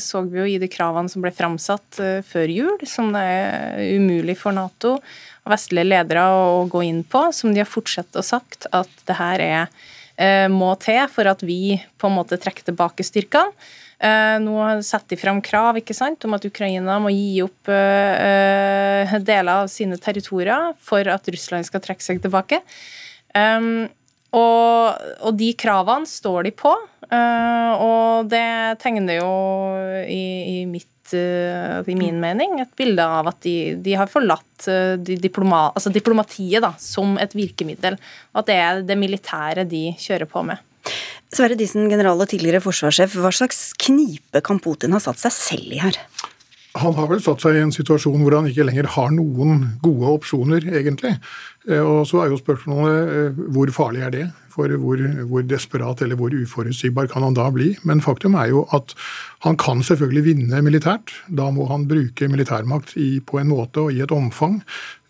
så 0.02 0.24
vi 0.26 0.42
jo 0.42 0.48
i 0.50 0.58
de 0.58 0.72
kravene 0.74 1.14
som 1.14 1.22
ble 1.22 1.30
framsatt 1.38 2.02
uh, 2.02 2.16
før 2.26 2.50
jul, 2.50 2.88
som 2.90 3.14
det 3.14 3.22
er 3.22 3.94
umulig 4.00 4.40
for 4.42 4.58
Nato 4.58 4.96
og 4.98 5.54
vestlige 5.54 5.86
ledere 5.86 6.26
å 6.34 6.66
gå 6.66 6.82
inn 6.90 7.06
på, 7.06 7.28
som 7.30 7.54
de 7.54 7.62
har 7.62 7.70
fortsatt 7.70 8.18
å 8.18 8.26
sagt 8.26 8.66
at 8.74 8.90
det 9.06 9.22
her 9.22 9.46
er 9.46 9.70
Eh, 9.70 9.99
må 10.52 10.74
til 10.84 11.06
for 11.08 11.30
at 11.32 11.44
vi 11.48 11.78
på 11.96 12.10
en 12.10 12.18
måte 12.18 12.40
trekker 12.42 12.66
tilbake 12.68 13.06
styrkene. 13.08 13.56
Eh, 14.00 14.38
nå 14.40 14.56
setter 14.86 15.12
de 15.12 15.20
fram 15.20 15.42
krav 15.44 15.76
ikke 15.82 15.96
sant, 15.96 16.24
om 16.24 16.36
at 16.38 16.46
Ukraina 16.48 16.96
må 17.04 17.12
gi 17.12 17.42
opp 17.44 17.72
eh, 17.74 19.16
deler 19.28 19.66
av 19.66 19.72
sine 19.72 20.00
territorier 20.00 20.72
for 20.80 21.08
at 21.12 21.28
Russland 21.28 21.68
skal 21.68 21.84
trekke 21.84 22.06
seg 22.06 22.22
tilbake. 22.24 22.62
Og, 24.30 25.04
og 25.26 25.36
de 25.38 25.50
kravene 25.58 26.08
står 26.10 26.48
de 26.48 26.52
på, 26.54 26.72
og 27.10 28.30
det 28.30 28.80
tegner 28.82 29.20
jo 29.20 29.30
i, 30.06 30.24
i 30.54 30.58
mitt 30.70 30.99
i 31.16 31.96
min 31.98 32.20
mening, 32.22 32.60
et 32.62 32.72
bilde 32.78 33.04
av 33.04 33.30
at 33.32 33.42
de, 33.46 33.76
de 33.82 33.98
har 33.98 34.12
forlatt 34.12 34.70
de 35.02 35.18
diploma, 35.22 35.70
altså 35.74 35.92
diplomatiet 35.94 36.64
da, 36.64 36.74
som 36.80 37.18
et 37.22 37.36
virkemiddel. 37.38 38.00
Og 38.34 38.42
at 38.44 38.50
det 38.50 38.58
er 38.60 38.82
det 38.88 39.00
militære 39.00 39.68
de 39.70 39.90
kjører 40.00 40.30
på 40.30 40.44
med. 40.48 40.62
Sverre 41.30 41.58
Disen, 41.58 41.86
general 41.92 42.22
og 42.24 42.32
tidligere 42.32 42.62
forsvarssjef. 42.64 43.20
Hva 43.22 43.30
slags 43.36 43.70
knipe 43.78 44.42
kan 44.46 44.62
Putin 44.64 44.96
ha 44.96 45.02
satt 45.04 45.22
seg 45.22 45.36
selv 45.36 45.76
i 45.76 45.82
her? 45.84 46.00
Han 46.80 46.96
har 46.98 47.10
vel 47.10 47.22
satt 47.22 47.42
seg 47.42 47.58
i 47.58 47.62
en 47.64 47.74
situasjon 47.74 48.22
hvor 48.22 48.36
han 48.38 48.48
ikke 48.50 48.66
lenger 48.68 48.90
har 48.96 49.14
noen 49.14 49.64
gode 49.84 50.12
opsjoner, 50.20 50.66
egentlig. 50.70 51.16
Eh, 51.68 51.82
og 51.84 52.06
så 52.08 52.24
er 52.24 52.32
jo 52.32 52.40
spørsmålet 52.40 53.16
eh, 53.16 53.42
hvor 53.52 53.72
farlig 53.76 54.06
er 54.06 54.14
det? 54.16 54.28
For 54.50 54.72
hvor, 54.82 55.02
hvor, 55.30 55.44
desperat 55.46 56.02
eller 56.02 56.18
hvor 56.20 56.34
uforutsigbar 56.34 57.08
kan 57.12 57.24
han 57.24 57.36
da 57.38 57.50
bli? 57.54 57.74
Men 57.84 58.02
faktum 58.02 58.36
er 58.40 58.50
jo 58.52 58.66
at 58.76 58.96
han 59.46 59.58
kan 59.60 59.84
selvfølgelig 59.84 60.24
vinne 60.26 60.62
militært. 60.66 61.14
Da 61.28 61.50
må 61.52 61.68
han 61.70 61.88
bruke 61.88 62.28
militærmakt 62.28 62.96
i, 62.98 63.20
på 63.20 63.40
en 63.40 63.52
måte 63.52 63.86
og 63.86 63.94
i 63.94 64.02
et 64.04 64.12
omfang 64.12 64.62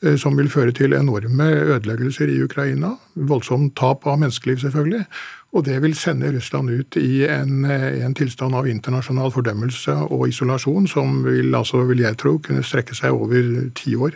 eh, 0.04 0.18
som 0.18 0.38
vil 0.38 0.50
føre 0.50 0.74
til 0.76 0.94
enorme 0.98 1.50
ødeleggelser 1.76 2.30
i 2.34 2.42
Ukraina. 2.44 2.96
Voldsomt 3.16 3.76
tap 3.78 4.08
av 4.08 4.20
menneskeliv, 4.20 4.60
selvfølgelig. 4.66 5.06
Og 5.50 5.66
det 5.66 5.80
vil 5.82 5.96
sende 5.98 6.30
Russland 6.30 6.70
ut 6.70 6.96
i 7.02 7.24
en, 7.26 7.64
en, 7.66 8.14
tilstand 8.14 8.54
av 8.54 8.68
internasjonal 8.70 9.32
fordømmelse 9.34 9.96
og 10.14 10.28
isolasjon 10.30 10.86
som 10.88 11.24
vil, 11.26 11.56
altså, 11.58 11.82
vil 11.90 12.04
jeg 12.06 12.20
tro, 12.22 12.36
kunne 12.38 12.62
strekke 12.62 12.94
seg 12.94 13.18
over 13.18 13.72
ti 13.74 13.96
år. 13.98 14.14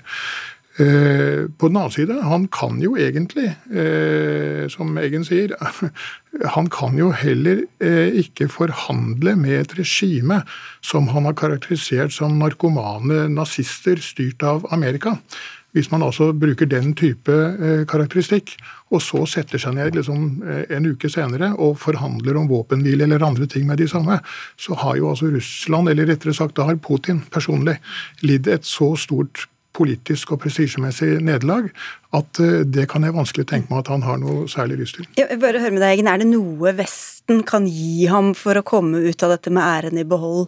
Eh, 0.81 1.45
på 1.57 1.67
den 1.69 1.77
annen 1.77 1.93
side, 1.93 2.15
han 2.25 2.47
kan 2.49 2.79
jo 2.81 2.95
egentlig, 2.97 3.51
eh, 3.69 4.65
som 4.73 4.97
Eggen 4.97 5.25
sier, 5.27 5.53
han 6.55 6.69
kan 6.73 6.97
jo 6.97 7.11
heller 7.13 7.67
eh, 7.77 8.09
ikke 8.23 8.49
forhandle 8.49 9.35
med 9.37 9.59
et 9.59 9.75
regime 9.77 10.41
som 10.81 11.11
han 11.13 11.29
har 11.29 11.37
karakterisert 11.37 12.15
som 12.15 12.39
narkomane 12.41 13.27
nazister 13.29 14.01
styrt 14.01 14.41
av 14.41 14.65
Amerika. 14.73 15.19
Hvis 15.73 15.91
man 15.93 16.05
altså 16.05 16.31
bruker 16.37 16.69
den 16.69 16.91
type 16.93 17.33
karakteristikk, 17.89 18.51
og 18.93 19.01
så 19.01 19.23
setter 19.25 19.57
seg 19.57 19.73
ned 19.73 19.95
liksom, 19.97 20.43
en 20.69 20.85
uke 20.85 21.09
senere 21.09 21.49
og 21.57 21.79
forhandler 21.81 22.37
om 22.37 22.45
våpenhvile 22.49 23.07
eller 23.07 23.25
andre 23.25 23.47
ting 23.49 23.65
med 23.65 23.81
de 23.81 23.87
samme, 23.89 24.19
så 24.53 24.77
har 24.83 24.99
jo 24.99 25.09
altså 25.09 25.31
Russland, 25.33 25.89
eller 25.89 26.11
rettere 26.11 26.33
sagt 26.37 26.59
da 26.61 26.67
har 26.69 26.77
Putin 26.77 27.23
personlig, 27.33 27.79
lidd 28.21 28.51
et 28.53 28.69
så 28.69 28.91
stort 29.01 29.47
politisk 29.73 30.35
og 30.35 30.43
prestisjemessig 30.43 31.15
nederlag 31.25 31.71
at 32.13 32.41
eh, 32.43 32.61
det 32.65 32.87
kan 32.91 33.05
jeg 33.05 33.15
vanskelig 33.15 33.47
tenke 33.49 33.71
meg 33.71 33.83
at 33.83 33.93
han 33.93 34.05
har 34.05 34.19
noe 34.21 34.45
særlig 34.51 34.83
lyst 34.83 34.99
til. 34.99 35.09
Jeg 35.19 35.39
bare 35.41 35.61
høre 35.63 35.73
med 35.73 35.83
deg, 35.83 35.97
Egen, 35.97 36.11
Er 36.11 36.21
det 36.21 36.29
noe 36.29 36.75
Vesten 36.77 37.41
kan 37.47 37.65
gi 37.69 38.05
ham 38.11 38.33
for 38.37 38.59
å 38.59 38.65
komme 38.67 39.01
ut 39.03 39.25
av 39.25 39.35
dette 39.37 39.53
med 39.53 39.65
æren 39.65 39.99
i 40.01 40.07
behold? 40.07 40.47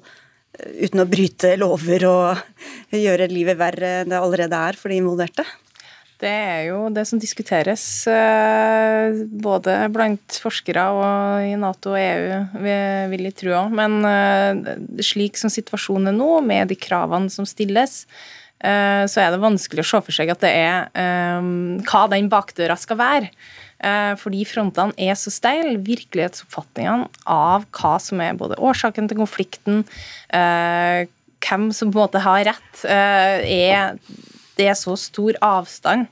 uten 0.55 1.03
å 1.03 1.09
bryte 1.09 1.55
lover 1.59 2.07
og 2.07 2.41
gjøre 3.05 3.29
livet 3.31 3.59
verre 3.59 4.01
enn 4.03 4.11
det 4.13 4.21
allerede 4.21 4.65
er 4.69 4.79
for 4.79 4.91
de 4.91 5.01
involverte? 5.01 5.43
Det 6.15 6.31
er 6.31 6.61
jo 6.69 6.85
det 6.95 7.03
som 7.09 7.19
diskuteres 7.19 7.83
eh, 8.07 9.17
både 9.43 9.73
blant 9.91 10.37
forskere 10.39 10.85
og 10.95 11.43
i 11.43 11.57
Nato 11.59 11.91
og 11.91 11.99
EU, 11.99 12.37
vil 13.11 13.25
jeg 13.27 13.35
tro 13.35 13.51
òg. 13.59 13.75
Men 13.75 13.97
eh, 14.07 14.77
slik 15.03 15.35
som 15.35 15.51
situasjonen 15.51 16.13
er 16.13 16.15
nå, 16.15 16.29
med 16.47 16.71
de 16.71 16.79
kravene 16.79 17.27
som 17.33 17.43
stilles, 17.43 18.05
eh, 18.07 18.44
så 18.65 19.21
er 19.21 19.29
det 19.29 19.43
vanskelig 19.43 19.83
å 19.83 19.87
se 19.87 19.99
for 20.07 20.15
seg 20.15 20.31
at 20.33 20.41
det 20.41 20.49
er 20.49 20.87
hva 21.85 22.01
den 22.09 22.31
bakdøra 22.31 22.73
skal 22.81 22.97
være. 22.97 23.29
Eh, 23.83 24.13
fordi 24.19 24.45
frontene 24.47 24.95
er 24.97 25.17
så 25.19 25.31
steile. 25.33 25.77
Virkelighetsoppfatningene 25.85 27.09
av 27.27 27.65
hva 27.75 27.95
som 28.01 28.21
er 28.23 28.37
både 28.39 28.59
årsaken 28.63 29.09
til 29.11 29.19
konflikten, 29.19 29.83
eh, 30.29 31.05
hvem 31.45 31.71
som 31.73 31.91
på 31.91 31.99
en 31.99 32.07
måte 32.07 32.23
har 32.23 32.45
rett, 32.45 32.85
eh, 32.85 33.69
er 33.69 33.99
Det 34.55 34.69
er 34.69 34.73
så 34.73 34.95
stor 34.95 35.33
avstand 35.41 36.07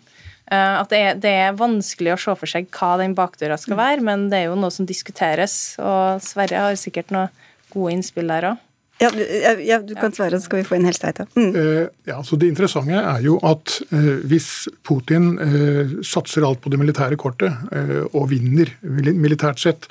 at 0.51 0.89
det 0.89 0.98
er, 1.00 1.13
det 1.15 1.29
er, 1.31 1.53
vanskelig 1.53 2.12
å 2.13 2.19
se 2.19 2.36
for 2.36 2.45
seg 2.45 2.67
hva 2.69 2.98
den 2.98 3.15
bakdøra 3.15 3.57
skal 3.57 3.77
være, 3.77 4.01
men 4.03 4.29
det 4.29 4.39
er 4.39 4.43
jo 4.51 4.55
noe 4.55 4.69
som 4.69 4.86
diskuteres, 4.86 5.79
og 5.79 6.22
Sverre 6.22 6.60
har 6.60 6.75
sikkert 6.75 7.10
noen 7.10 7.29
gode 7.72 7.93
innspill 7.93 8.27
der 8.27 8.51
òg. 8.51 8.57
Ja, 9.01 9.09
ja, 9.59 9.79
du 9.81 9.95
kan 9.97 10.13
svare, 10.13 10.38
så 10.38 10.45
skal 10.45 10.62
vi 10.62 10.65
få 10.67 10.77
inn 10.77 10.85
Helstein. 10.88 11.25
Mm. 11.35 11.55
Eh, 11.59 11.88
ja, 12.07 12.19
så 12.23 12.38
Det 12.39 12.47
interessante 12.47 13.00
er 13.00 13.23
jo 13.25 13.39
at 13.43 13.79
eh, 13.91 14.21
hvis 14.29 14.69
Putin 14.85 15.33
eh, 15.41 15.95
satser 16.05 16.45
alt 16.45 16.62
på 16.62 16.71
det 16.71 16.79
militære 16.79 17.17
kortet 17.19 17.73
og 18.13 18.29
vinner 18.31 18.69
militært 18.83 19.59
sett, 19.59 19.89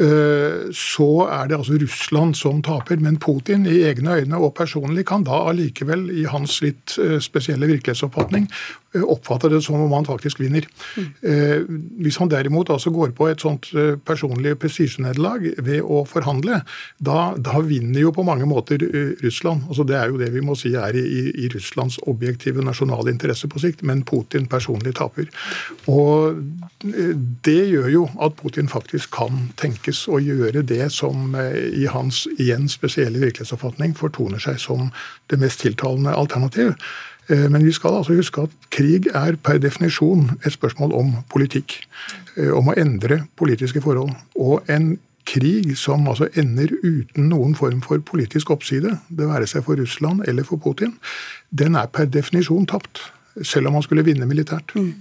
Eh, 0.00 0.70
så 0.72 1.08
er 1.28 1.48
det 1.50 1.58
altså 1.58 1.76
Russland 1.80 2.36
som 2.38 2.62
taper. 2.64 3.00
Men 3.02 3.18
Putin 3.20 3.66
i 3.68 3.82
egne 3.88 4.20
øyne 4.20 4.38
og 4.40 4.54
personlig 4.56 5.04
kan 5.10 5.26
da 5.26 5.42
allikevel, 5.50 6.08
i 6.14 6.24
hans 6.30 6.60
litt 6.64 6.96
eh, 7.02 7.18
spesielle 7.20 7.68
virkelighetsoppfatning, 7.68 8.48
eh, 8.94 9.04
oppfatte 9.04 9.50
det 9.52 9.62
som 9.64 9.80
om 9.80 9.92
han 9.96 10.08
faktisk 10.08 10.40
vinner. 10.40 10.66
Mm. 10.96 11.80
Hvis 12.02 12.18
han 12.20 12.30
derimot 12.30 12.70
altså 12.70 12.90
går 12.94 13.12
på 13.16 13.28
et 13.30 13.42
sånt 13.42 13.68
personlig 14.06 14.56
prestisjenederlag 14.60 15.46
ved 15.62 15.82
å 15.84 16.02
forhandle, 16.08 16.62
da, 16.98 17.18
da, 17.36 17.60
vinner 17.64 18.00
jo 18.02 18.12
på 18.14 18.24
mange 18.26 18.48
måter 18.48 18.82
Russland. 19.22 19.66
Altså 19.68 19.84
det 19.86 19.96
er 19.98 20.10
jo 20.10 20.20
det 20.20 20.30
vi 20.34 20.42
må 20.44 20.56
si 20.58 20.72
er 20.78 20.96
i, 20.96 21.30
i 21.44 21.50
Russlands 21.52 22.00
objektive 22.10 22.64
nasjonale 22.64 23.12
interesse 23.12 23.48
på 23.50 23.62
sikt, 23.62 23.84
men 23.86 24.02
Putin 24.08 24.48
personlig 24.50 24.96
taper. 24.98 25.28
Og 25.90 26.40
det 27.44 27.60
gjør 27.68 27.88
jo 27.92 28.06
at 28.24 28.36
Putin 28.40 28.70
faktisk 28.70 29.12
kan 29.18 29.50
tenkes 29.60 30.06
å 30.08 30.20
gjøre 30.22 30.62
det 30.66 30.86
som 30.94 31.34
eh, 31.36 31.68
i 31.82 31.86
hans 31.90 32.24
igjen 32.38 32.68
spesielle 32.72 33.20
virkelighetsoppfatning 33.20 33.94
fortoner 33.98 34.40
seg 34.42 34.60
som 34.62 34.88
det 35.30 35.40
mest 35.40 35.60
tiltalende 35.64 36.14
alternativ. 36.16 36.72
Eh, 37.30 37.46
men 37.50 37.64
vi 37.64 37.72
skal 37.72 38.00
altså 38.00 38.16
huske 38.18 38.42
at 38.42 38.56
krig 38.74 39.06
er 39.14 39.38
per 39.42 39.60
definisjon 39.62 40.32
et 40.44 40.52
spørsmål 40.52 40.92
om 40.96 41.12
politikk. 41.30 41.78
Eh, 42.36 42.50
om 42.54 42.70
å 42.70 42.76
endre 42.78 43.24
politiske 43.38 43.82
forhold. 43.84 44.12
Og 44.34 44.66
en 44.70 44.96
krig 45.30 45.76
som 45.78 46.08
altså 46.08 46.28
ender 46.40 46.72
uten 46.82 47.28
noen 47.30 47.54
form 47.54 47.82
for 47.84 48.02
politisk 48.02 48.50
oppside, 48.50 48.96
det 49.08 49.28
være 49.28 49.46
seg 49.46 49.64
for 49.66 49.78
Russland 49.78 50.24
eller 50.28 50.46
for 50.46 50.58
Putin, 50.58 50.96
den 51.50 51.76
er 51.78 51.90
per 51.92 52.10
definisjon 52.10 52.66
tapt. 52.66 53.04
Selv 53.46 53.70
om 53.70 53.78
man 53.78 53.84
skulle 53.86 54.04
vinne 54.04 54.26
militært. 54.26 54.74
Mm. 54.74 54.94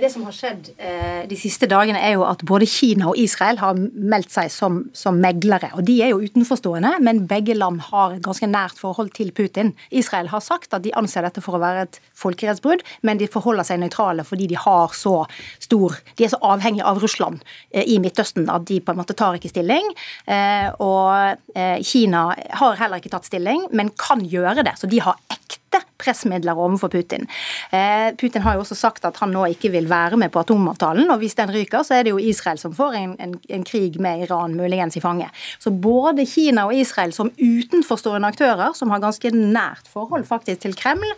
Det 0.00 0.10
som 0.12 0.24
har 0.26 0.34
skjedd 0.34 0.68
eh, 0.76 1.22
de 1.28 1.36
siste 1.38 1.68
dagene, 1.70 2.00
er 2.02 2.16
jo 2.16 2.24
at 2.28 2.42
både 2.48 2.66
Kina 2.68 3.08
og 3.10 3.20
Israel 3.20 3.60
har 3.62 3.76
meldt 3.76 4.32
seg 4.34 4.50
som, 4.52 4.82
som, 4.96 5.16
meglere. 5.22 5.70
og 5.78 5.86
De 5.88 5.96
er 6.04 6.12
jo 6.12 6.20
utenforstående, 6.20 6.96
men 7.06 7.24
begge 7.30 7.56
land 7.56 7.80
har 7.88 8.16
et 8.16 8.24
ganske 8.24 8.48
nært 8.50 8.80
forhold 8.80 9.14
til 9.16 9.32
Putin. 9.36 9.72
Israel 9.90 10.28
har 10.32 10.44
sagt 10.44 10.76
at 10.76 10.84
de 10.84 10.94
anser 10.98 11.24
dette 11.24 11.42
for 11.44 11.56
å 11.56 11.62
være 11.62 11.86
et 11.86 12.00
folkerettsbrudd, 12.18 12.84
men 13.06 13.20
de 13.20 13.30
forholder 13.30 13.68
seg 13.68 13.80
nøytrale 13.80 14.26
fordi 14.26 14.50
de 14.52 14.60
har 14.60 14.92
så 14.96 15.14
stor 15.62 15.96
De 16.18 16.24
er 16.26 16.32
så 16.32 16.40
avhengige 16.44 16.86
av 16.86 17.00
Russland 17.02 17.40
eh, 17.70 17.86
i 17.86 17.98
Midtøsten 18.02 18.50
at 18.52 18.66
de 18.68 18.80
på 18.84 18.92
en 18.92 19.00
måte 19.00 19.16
tar 19.16 19.38
ikke 19.38 19.52
stilling. 19.52 19.88
Eh, 20.28 20.68
og 20.82 21.40
Kina 21.86 22.28
har 22.60 22.80
heller 22.80 23.00
ikke 23.00 23.14
tatt 23.14 23.28
stilling, 23.28 23.66
men 23.76 23.94
kan 23.96 24.24
gjøre 24.24 24.66
det. 24.66 24.76
Så 24.80 24.90
de 24.90 25.00
har 25.02 25.18
ekte 25.32 25.65
pressmidler 25.98 26.58
overfor 26.58 26.90
Putin. 26.92 27.26
Eh, 27.72 28.12
Putin 28.20 28.42
har 28.44 28.56
jo 28.56 28.64
også 28.64 28.76
sagt 28.78 29.04
at 29.08 29.16
han 29.22 29.32
nå 29.34 29.46
ikke 29.54 29.70
vil 29.74 29.88
være 29.90 30.18
med 30.20 30.32
på 30.32 30.42
atomavtalen, 30.44 31.10
og 31.10 31.20
hvis 31.22 31.36
den 31.38 31.52
ryker, 31.54 31.84
så 31.86 31.96
er 31.96 32.06
det 32.06 32.12
jo 32.14 32.22
Israel 32.22 32.60
som 32.60 32.74
får 32.76 32.98
en, 33.00 33.14
en, 33.22 33.36
en 33.58 33.64
krig 33.66 33.98
med 34.02 34.26
Iran 34.26 34.56
muligens 34.58 34.96
i 34.96 35.02
fanget. 35.04 35.32
Så 35.58 35.70
både 35.70 36.26
Kina 36.28 36.66
og 36.68 36.76
Israel 36.76 37.14
som 37.16 37.32
utenforstående 37.40 38.28
aktører, 38.28 38.74
som 38.76 38.92
har 38.92 39.02
ganske 39.04 39.32
nært 39.34 39.88
forhold 39.92 40.26
faktisk 40.28 40.66
til 40.66 40.76
Kreml, 40.76 41.08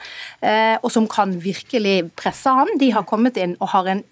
eh, 0.42 0.76
og 0.82 0.92
som 0.94 1.08
kan 1.10 1.34
virkelig 1.42 2.10
presse 2.18 2.50
ham, 2.50 2.70
de 2.80 2.92
har 2.94 3.06
kommet 3.08 3.38
inn 3.40 3.58
og 3.58 3.74
har 3.74 3.90
en 3.90 4.04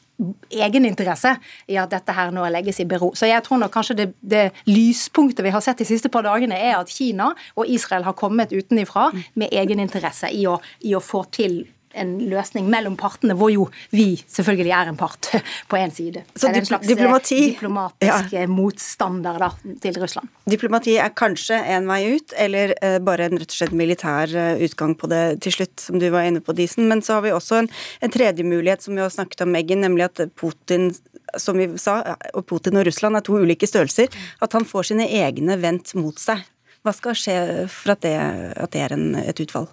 egeninteresse 0.51 1.35
i 1.69 1.77
at 1.81 1.93
dette 1.93 2.15
her 2.17 2.33
nå 2.35 2.47
legges 2.53 2.81
i 2.81 2.89
bero. 2.89 3.13
Så 3.19 3.29
jeg 3.29 3.43
tror 3.45 3.61
nok 3.61 3.75
kanskje 3.75 3.99
det, 3.99 4.09
det, 4.21 4.45
lyspunktet 4.69 5.45
vi 5.45 5.53
har 5.55 5.65
sett 5.65 5.83
de 5.83 5.89
siste 5.89 6.11
par 6.13 6.25
dagene, 6.27 6.57
er 6.57 6.79
at 6.79 6.93
Kina 6.93 7.33
og 7.57 7.69
Israel 7.69 8.07
har 8.07 8.17
kommet 8.17 8.55
utenifra 8.57 9.11
med 9.35 9.53
egeninteresse 9.53 10.33
i 10.33 10.47
i 10.87 10.93
å 10.95 11.03
få 11.03 11.25
til 11.35 11.65
en 11.97 12.17
løsning 12.31 12.69
mellom 12.73 12.97
partene, 13.01 13.37
hvor 13.39 13.53
jo 13.53 13.69
vi 13.95 14.15
selvfølgelig 14.23 14.75
er 14.77 14.93
en 14.93 14.99
part 15.01 15.31
på 15.71 15.81
én 15.81 15.95
side. 15.95 16.25
Så 16.35 16.51
en 16.51 16.69
slags 16.69 16.89
diplomati, 16.89 17.41
diplomatisk 17.55 18.37
ja. 18.37 18.47
motstander 18.51 19.41
da, 19.43 19.51
til 19.83 20.01
Russland. 20.03 20.31
Diplomati 20.51 20.97
er 21.03 21.15
kanskje 21.17 21.59
en 21.77 21.89
vei 21.91 22.01
ut, 22.17 22.37
eller 22.47 22.77
uh, 22.83 22.99
bare 23.05 23.31
en 23.31 23.41
rett 23.41 23.51
og 23.51 23.59
slett 23.59 23.77
militær 23.77 24.33
utgang 24.63 24.95
på 24.99 25.11
det 25.11 25.25
til 25.45 25.59
slutt, 25.59 25.77
som 25.89 26.01
du 26.03 26.09
var 26.15 26.29
inne 26.29 26.43
på, 26.45 26.55
Disen. 26.57 26.89
Men 26.91 27.03
så 27.05 27.19
har 27.19 27.27
vi 27.27 27.35
også 27.35 27.63
en, 27.63 27.73
en 28.05 28.13
tredje 28.13 28.47
mulighet 28.47 28.85
som 28.85 28.97
vi 28.97 29.05
har 29.05 29.13
snakket 29.13 29.45
om, 29.45 29.53
Meggen, 29.57 29.83
nemlig 29.85 30.09
at 30.09 30.27
Putin 30.37 30.91
som 31.37 31.59
vi 31.59 31.69
sa, 31.81 32.01
og 32.35 32.47
Putin 32.49 32.79
og 32.79 32.87
Russland 32.87 33.19
er 33.19 33.25
to 33.27 33.39
ulike 33.41 33.69
størrelser. 33.69 34.13
At 34.43 34.55
han 34.57 34.67
får 34.69 34.91
sine 34.93 35.09
egne 35.23 35.59
vendt 35.63 35.95
mot 35.99 36.19
seg. 36.21 36.45
Hva 36.87 36.95
skal 36.95 37.19
skje 37.19 37.37
for 37.73 37.97
at 37.97 38.05
det, 38.07 38.15
at 38.55 38.73
det 38.75 38.85
er 38.85 38.95
en, 38.95 39.09
et 39.19 39.43
utfall? 39.43 39.67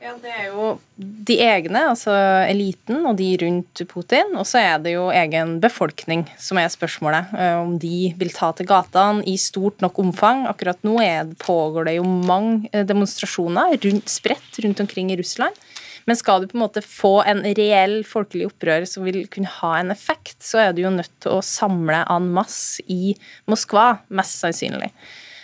Ja, 0.00 0.14
Det 0.16 0.30
er 0.32 0.46
jo 0.48 0.78
de 0.96 1.34
egne, 1.44 1.82
altså 1.90 2.12
eliten 2.48 3.04
og 3.04 3.18
de 3.18 3.34
rundt 3.42 3.82
Putin. 3.90 4.32
Og 4.40 4.46
så 4.48 4.62
er 4.62 4.78
det 4.80 4.94
jo 4.94 5.10
egen 5.12 5.58
befolkning 5.60 6.24
som 6.40 6.56
er 6.56 6.72
spørsmålet. 6.72 7.34
Eh, 7.36 7.56
om 7.60 7.74
de 7.80 8.14
vil 8.16 8.32
ta 8.32 8.48
til 8.56 8.68
gatene 8.70 9.20
i 9.28 9.36
stort 9.36 9.84
nok 9.84 10.00
omfang. 10.00 10.46
Akkurat 10.48 10.80
nå 10.88 10.96
det, 11.04 11.36
pågår 11.44 11.90
det 11.90 11.98
jo 11.98 12.08
mange 12.08 12.72
eh, 12.72 12.86
demonstrasjoner 12.88 13.76
rundt, 13.84 14.08
spredt 14.08 14.62
rundt 14.64 14.80
omkring 14.80 15.12
i 15.12 15.20
Russland. 15.20 15.56
Men 16.08 16.16
skal 16.16 16.40
du 16.40 16.48
på 16.48 16.56
en 16.56 16.64
måte 16.64 16.80
få 16.80 17.18
en 17.28 17.44
reell 17.58 18.00
folkelig 18.08 18.48
opprør 18.48 18.88
som 18.88 19.04
vil 19.04 19.26
kunne 19.28 19.52
ha 19.60 19.76
en 19.78 19.92
effekt, 19.92 20.38
så 20.42 20.64
er 20.64 20.72
du 20.72 20.80
jo 20.86 20.94
nødt 20.94 21.12
til 21.20 21.36
å 21.36 21.44
samle 21.44 22.06
en 22.08 22.32
masse 22.34 22.80
i 22.88 23.12
Moskva, 23.50 24.00
mest 24.08 24.40
sannsynlig. 24.40 24.94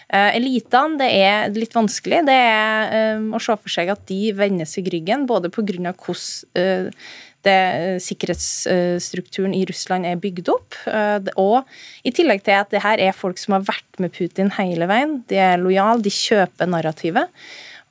Uh, 0.07 0.31
elitene, 0.37 1.01
det 1.01 1.09
er 1.19 1.55
litt 1.57 1.75
vanskelig. 1.75 2.23
Det 2.29 2.35
er 2.35 2.93
uh, 3.19 3.31
å 3.35 3.43
se 3.43 3.57
for 3.59 3.73
seg 3.73 3.91
at 3.91 4.05
de 4.11 4.21
vender 4.39 4.69
seg 4.69 4.91
ryggen, 4.93 5.27
både 5.27 5.51
pga. 5.53 5.95
hvordan 5.95 7.01
det, 7.47 8.03
sikkerhetsstrukturen 8.03 9.53
i 9.55 9.61
Russland 9.69 10.07
er 10.09 10.19
bygd 10.19 10.49
opp. 10.51 10.75
Og 11.39 11.63
i 12.03 12.11
tillegg 12.11 12.43
til 12.43 12.59
at 12.59 12.73
det 12.75 12.81
her 12.83 12.99
er 12.99 13.15
folk 13.15 13.39
som 13.39 13.55
har 13.55 13.63
vært 13.69 14.01
med 14.03 14.11
Putin 14.17 14.51
hele 14.57 14.89
veien. 14.91 15.21
De 15.31 15.39
er 15.39 15.61
lojale, 15.63 16.03
de 16.03 16.11
kjøper 16.11 16.67
narrativet. 16.73 17.31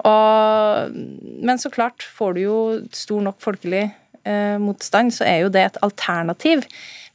Og, 0.03 0.97
men 1.39 1.61
så 1.61 1.71
klart, 1.71 2.03
får 2.03 2.35
du 2.35 2.41
jo 2.43 2.57
stor 2.93 3.23
nok 3.25 3.39
folkelig 3.43 3.85
eh, 4.27 4.57
motstand, 4.61 5.13
så 5.15 5.25
er 5.27 5.45
jo 5.45 5.53
det 5.53 5.63
et 5.69 5.81
alternativ. 5.85 6.65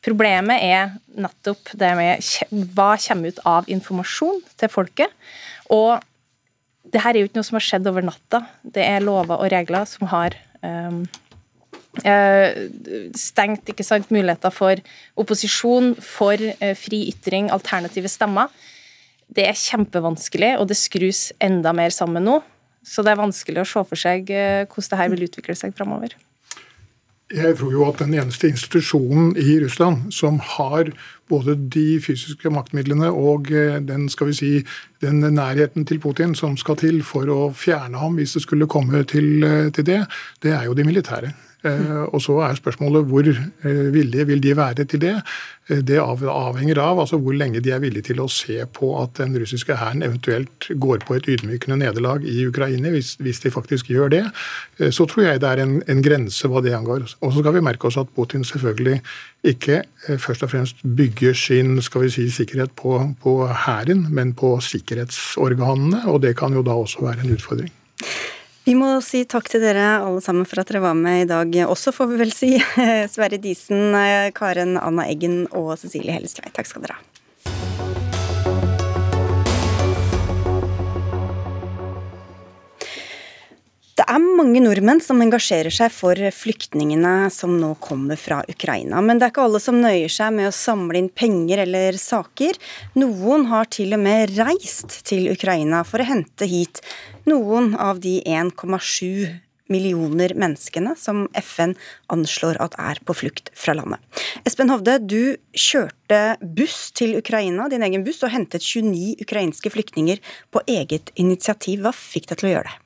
Problemet 0.01 0.63
er 0.65 0.95
nettopp 1.21 1.75
det 1.77 1.91
med 1.99 2.29
hva 2.73 2.95
kommer 3.03 3.33
ut 3.33 3.41
av 3.49 3.67
informasjon 3.69 4.39
til 4.61 4.73
folket. 4.73 5.13
Og 5.69 6.01
det 6.91 7.03
her 7.05 7.15
er 7.15 7.23
jo 7.23 7.29
ikke 7.29 7.41
noe 7.41 7.49
som 7.49 7.59
har 7.59 7.67
skjedd 7.67 7.89
over 7.91 8.07
natta. 8.07 8.45
Det 8.65 8.85
er 8.85 9.05
lover 9.05 9.37
og 9.37 9.51
regler 9.53 9.85
som 9.89 10.09
har 10.11 10.37
um, 10.65 11.03
stengt 13.19 13.69
ikke 13.69 13.85
sant, 13.87 14.09
muligheter 14.15 14.55
for 14.55 14.81
opposisjon, 15.21 15.93
for 16.01 16.41
uh, 16.41 16.73
fri 16.79 17.05
ytring, 17.13 17.51
alternative 17.53 18.09
stemmer. 18.11 18.49
Det 19.31 19.45
er 19.47 19.59
kjempevanskelig, 19.59 20.57
og 20.59 20.71
det 20.71 20.81
skrus 20.81 21.29
enda 21.45 21.75
mer 21.77 21.93
sammen 21.95 22.25
nå. 22.27 22.41
Så 22.81 23.05
det 23.05 23.13
er 23.13 23.21
vanskelig 23.21 23.61
å 23.63 23.69
se 23.69 23.85
for 23.93 24.01
seg 24.01 24.33
uh, 24.33 24.65
hvordan 24.65 24.91
det 24.95 25.03
her 25.05 25.15
vil 25.15 25.29
utvikle 25.29 25.61
seg 25.61 25.77
framover. 25.77 26.17
Jeg 27.31 27.57
tror 27.61 27.73
jo 27.73 27.85
at 27.87 28.01
den 28.03 28.15
eneste 28.19 28.49
institusjonen 28.51 29.37
i 29.39 29.61
Russland 29.63 30.09
som 30.13 30.41
har 30.43 30.91
både 31.31 31.55
de 31.55 32.01
fysiske 32.03 32.51
maktmidlene 32.51 33.11
og 33.15 33.53
eh, 33.55 33.77
den, 33.87 34.09
skal 34.11 34.33
vi 34.33 34.35
si, 34.35 34.51
den 35.01 35.23
nærheten 35.35 35.87
til 35.87 36.01
Putin 36.03 36.35
som 36.35 36.57
skal 36.59 36.81
til 36.81 37.05
for 37.07 37.31
å 37.31 37.53
fjerne 37.55 38.03
ham 38.03 38.19
hvis 38.19 38.35
det 38.35 38.43
skulle 38.43 38.67
komme 38.71 39.05
til, 39.07 39.45
eh, 39.47 39.71
til 39.71 39.87
det, 39.87 40.01
det 40.43 40.57
er 40.57 40.67
jo 40.67 40.75
de 40.75 40.89
militære. 40.89 41.31
Eh, 41.61 42.05
og 42.09 42.23
så 42.25 42.39
er 42.47 42.57
spørsmålet 42.57 43.09
hvor 43.11 43.27
eh, 43.29 43.89
villige 43.93 44.25
vil 44.31 44.41
de 44.41 44.57
være 44.57 44.87
til 44.89 45.03
det. 45.03 45.17
Eh, 45.69 45.83
det 45.85 45.99
avhenger 46.01 46.81
av 46.81 47.03
altså 47.03 47.19
hvor 47.21 47.37
lenge 47.37 47.61
de 47.61 47.75
er 47.75 47.83
villige 47.83 48.09
til 48.09 48.23
å 48.25 48.29
se 48.33 48.57
på 48.79 48.95
at 49.03 49.19
den 49.21 49.37
russiske 49.41 49.77
hæren 49.77 50.05
eventuelt 50.07 50.71
går 50.71 51.05
på 51.05 51.19
et 51.19 51.29
ydmykende 51.29 51.77
nederlag 51.83 52.25
i 52.25 52.47
Ukraina, 52.49 52.95
hvis, 52.95 53.17
hvis, 53.21 53.43
de 53.45 53.53
faktisk 53.53 53.93
gjør 53.93 54.09
det. 54.15 54.25
Så 54.93 55.05
tror 55.05 55.27
jeg 55.27 55.43
det 55.43 55.51
er 55.51 55.65
en, 55.65 55.77
en 55.85 56.03
grense 56.05 56.49
hva 56.49 56.65
det 56.65 56.75
angår. 56.77 57.05
Og 57.21 57.35
så 57.35 57.45
skal 57.45 57.59
vi 57.59 57.65
merke 57.65 57.91
oss 57.91 58.01
at 58.01 58.09
Putin 58.17 58.45
selvfølgelig 58.45 59.01
ikke 59.45 59.83
først 60.21 60.45
og 60.45 60.53
fremst 60.53 60.83
bygger 60.85 61.37
sin 61.37 61.79
skal 61.85 62.07
vi 62.07 62.13
si, 62.13 62.27
sikkerhet 62.33 62.73
på 62.77 63.37
hæren, 63.67 64.07
men 64.11 64.35
på 64.37 64.57
sikkerhetsorganene, 64.65 66.07
og 66.09 66.21
det 66.25 66.37
kan 66.41 66.57
jo 66.57 66.65
da 66.65 66.77
også 66.77 67.05
være 67.05 67.25
en 67.25 67.37
utfordring. 67.37 67.73
Vi 68.71 68.77
må 68.79 68.89
si 69.03 69.25
takk 69.27 69.49
til 69.51 69.65
dere 69.65 69.97
alle 69.99 70.21
sammen 70.23 70.45
for 70.47 70.63
at 70.63 70.69
dere 70.71 70.85
var 70.85 70.95
med 70.95 71.25
i 71.25 71.27
dag 71.27 71.57
også, 71.67 71.91
får 71.91 72.13
vi 72.13 72.21
vel 72.21 72.31
si. 72.31 72.53
Sverre 73.17 73.41
Disen, 73.43 73.97
Karen 74.37 74.79
Anna 74.79 75.11
Eggen 75.11 75.49
og 75.51 75.75
Cecilie 75.81 76.15
Hellestveit. 76.15 76.55
Takk 76.55 76.71
skal 76.71 76.87
dere 76.87 77.01
ha. 77.01 77.10
Er 84.11 84.23
mange 84.23 84.61
nordmenn 84.63 85.01
som 85.03 85.21
engasjerer 85.23 85.73
seg 85.75 85.93
for 85.95 86.19
flyktningene 86.35 87.31
som 87.35 87.53
nå 87.61 87.75
kommer 87.83 88.19
fra 88.19 88.41
Ukraina. 88.51 89.03
Men 89.05 89.21
det 89.21 89.29
er 89.29 89.35
ikke 89.35 89.45
alle 89.47 89.61
som 89.63 89.79
nøyer 89.83 90.11
seg 90.11 90.35
med 90.35 90.51
å 90.51 90.55
samle 90.55 90.99
inn 90.99 91.11
penger 91.15 91.63
eller 91.67 91.99
saker. 92.01 92.59
Noen 92.99 93.47
har 93.53 93.71
til 93.71 93.95
og 93.95 94.03
med 94.03 94.35
reist 94.39 95.01
til 95.07 95.31
Ukraina 95.31 95.85
for 95.87 96.03
å 96.03 96.09
hente 96.09 96.49
hit 96.51 96.83
noen 97.31 97.77
av 97.79 98.03
de 98.03 98.19
1,7 98.27 99.31
millioner 99.71 100.35
menneskene 100.35 100.97
som 100.99 101.29
FN 101.39 101.77
anslår 102.11 102.59
at 102.65 102.75
er 102.83 102.99
på 103.07 103.15
flukt 103.15 103.53
fra 103.55 103.77
landet. 103.79 104.03
Espen 104.43 104.73
Hovde, 104.73 104.99
du 104.99 105.39
kjørte 105.55 106.21
buss 106.43 106.89
til 106.99 107.15
Ukraina, 107.21 107.71
din 107.71 107.87
egen 107.87 108.03
buss, 108.03 108.25
og 108.27 108.35
hentet 108.35 108.67
29 108.67 109.23
ukrainske 109.23 109.71
flyktninger 109.71 110.19
på 110.51 110.67
eget 110.67 111.15
initiativ. 111.15 111.85
Hva 111.87 111.95
fikk 111.95 112.33
deg 112.33 112.43
til 112.43 112.51
å 112.51 112.57
gjøre 112.57 112.71
det? 112.73 112.80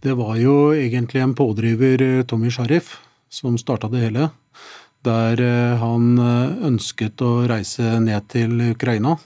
Det 0.00 0.12
var 0.14 0.36
jo 0.38 0.70
egentlig 0.78 1.20
en 1.22 1.34
pådriver, 1.34 2.02
eh, 2.02 2.24
Tommy 2.24 2.50
Sharif, 2.50 3.00
som 3.28 3.58
starta 3.58 3.88
det 3.88 3.98
hele. 3.98 4.30
Der 5.02 5.40
eh, 5.40 5.78
han 5.78 6.18
eh, 6.18 6.66
ønsket 6.68 7.18
å 7.18 7.48
reise 7.50 7.98
ned 7.98 8.28
til 8.30 8.60
Ukraina. 8.70 9.16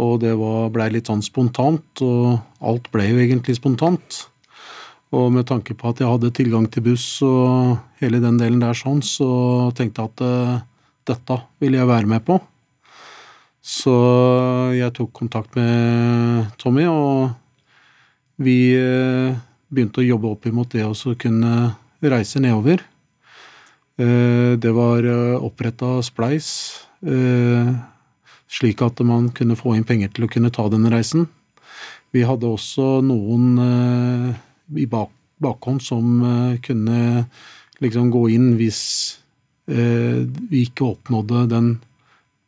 Og 0.00 0.22
det 0.22 0.32
blei 0.72 0.88
litt 0.94 1.10
sånn 1.12 1.20
spontant, 1.20 2.00
og 2.00 2.40
alt 2.64 2.88
ble 2.88 3.10
jo 3.10 3.20
egentlig 3.20 3.58
spontant. 3.58 4.22
Og 5.12 5.28
med 5.34 5.44
tanke 5.44 5.76
på 5.76 5.90
at 5.90 6.00
jeg 6.00 6.08
hadde 6.08 6.32
tilgang 6.32 6.70
til 6.72 6.86
buss 6.88 7.20
og 7.20 7.76
hele 8.00 8.22
den 8.24 8.40
delen 8.40 8.64
der 8.64 8.72
sånn, 8.72 9.04
så 9.04 9.68
tenkte 9.76 10.00
jeg 10.00 10.08
at 10.08 10.64
dette 11.04 11.36
ville 11.60 11.76
jeg 11.76 11.90
være 11.92 12.08
med 12.08 12.24
på. 12.24 12.40
Så 13.60 13.92
jeg 14.72 14.96
tok 14.96 15.12
kontakt 15.12 15.52
med 15.60 16.48
Tommy, 16.56 16.88
og 16.88 17.36
vi 18.40 18.72
begynte 19.72 20.02
å 20.02 20.06
jobbe 20.06 20.30
opp 20.34 20.46
imot 20.46 20.74
det 20.76 20.84
å 20.84 21.14
kunne 21.18 21.52
reise 22.02 22.40
nedover. 22.42 22.82
Eh, 24.00 24.58
det 24.58 24.72
var 24.72 25.04
eh, 25.04 25.44
oppretta 25.44 26.00
Spleis, 26.04 26.48
eh, 27.04 27.72
slik 28.48 28.82
at 28.84 29.00
man 29.04 29.30
kunne 29.36 29.56
få 29.58 29.76
inn 29.76 29.86
penger 29.88 30.12
til 30.12 30.26
å 30.26 30.32
kunne 30.32 30.52
ta 30.52 30.66
denne 30.72 30.92
reisen. 30.92 31.28
Vi 32.12 32.24
hadde 32.28 32.48
også 32.48 33.00
noen 33.00 33.54
i 34.76 34.84
bakhånd 34.84 35.80
som 35.80 36.20
kunne 36.60 36.98
liksom 37.80 38.10
gå 38.12 38.26
inn 38.34 38.50
hvis 38.58 38.82
vi 39.64 40.60
ikke 40.66 40.90
oppnådde 40.90 41.46
den 41.54 41.70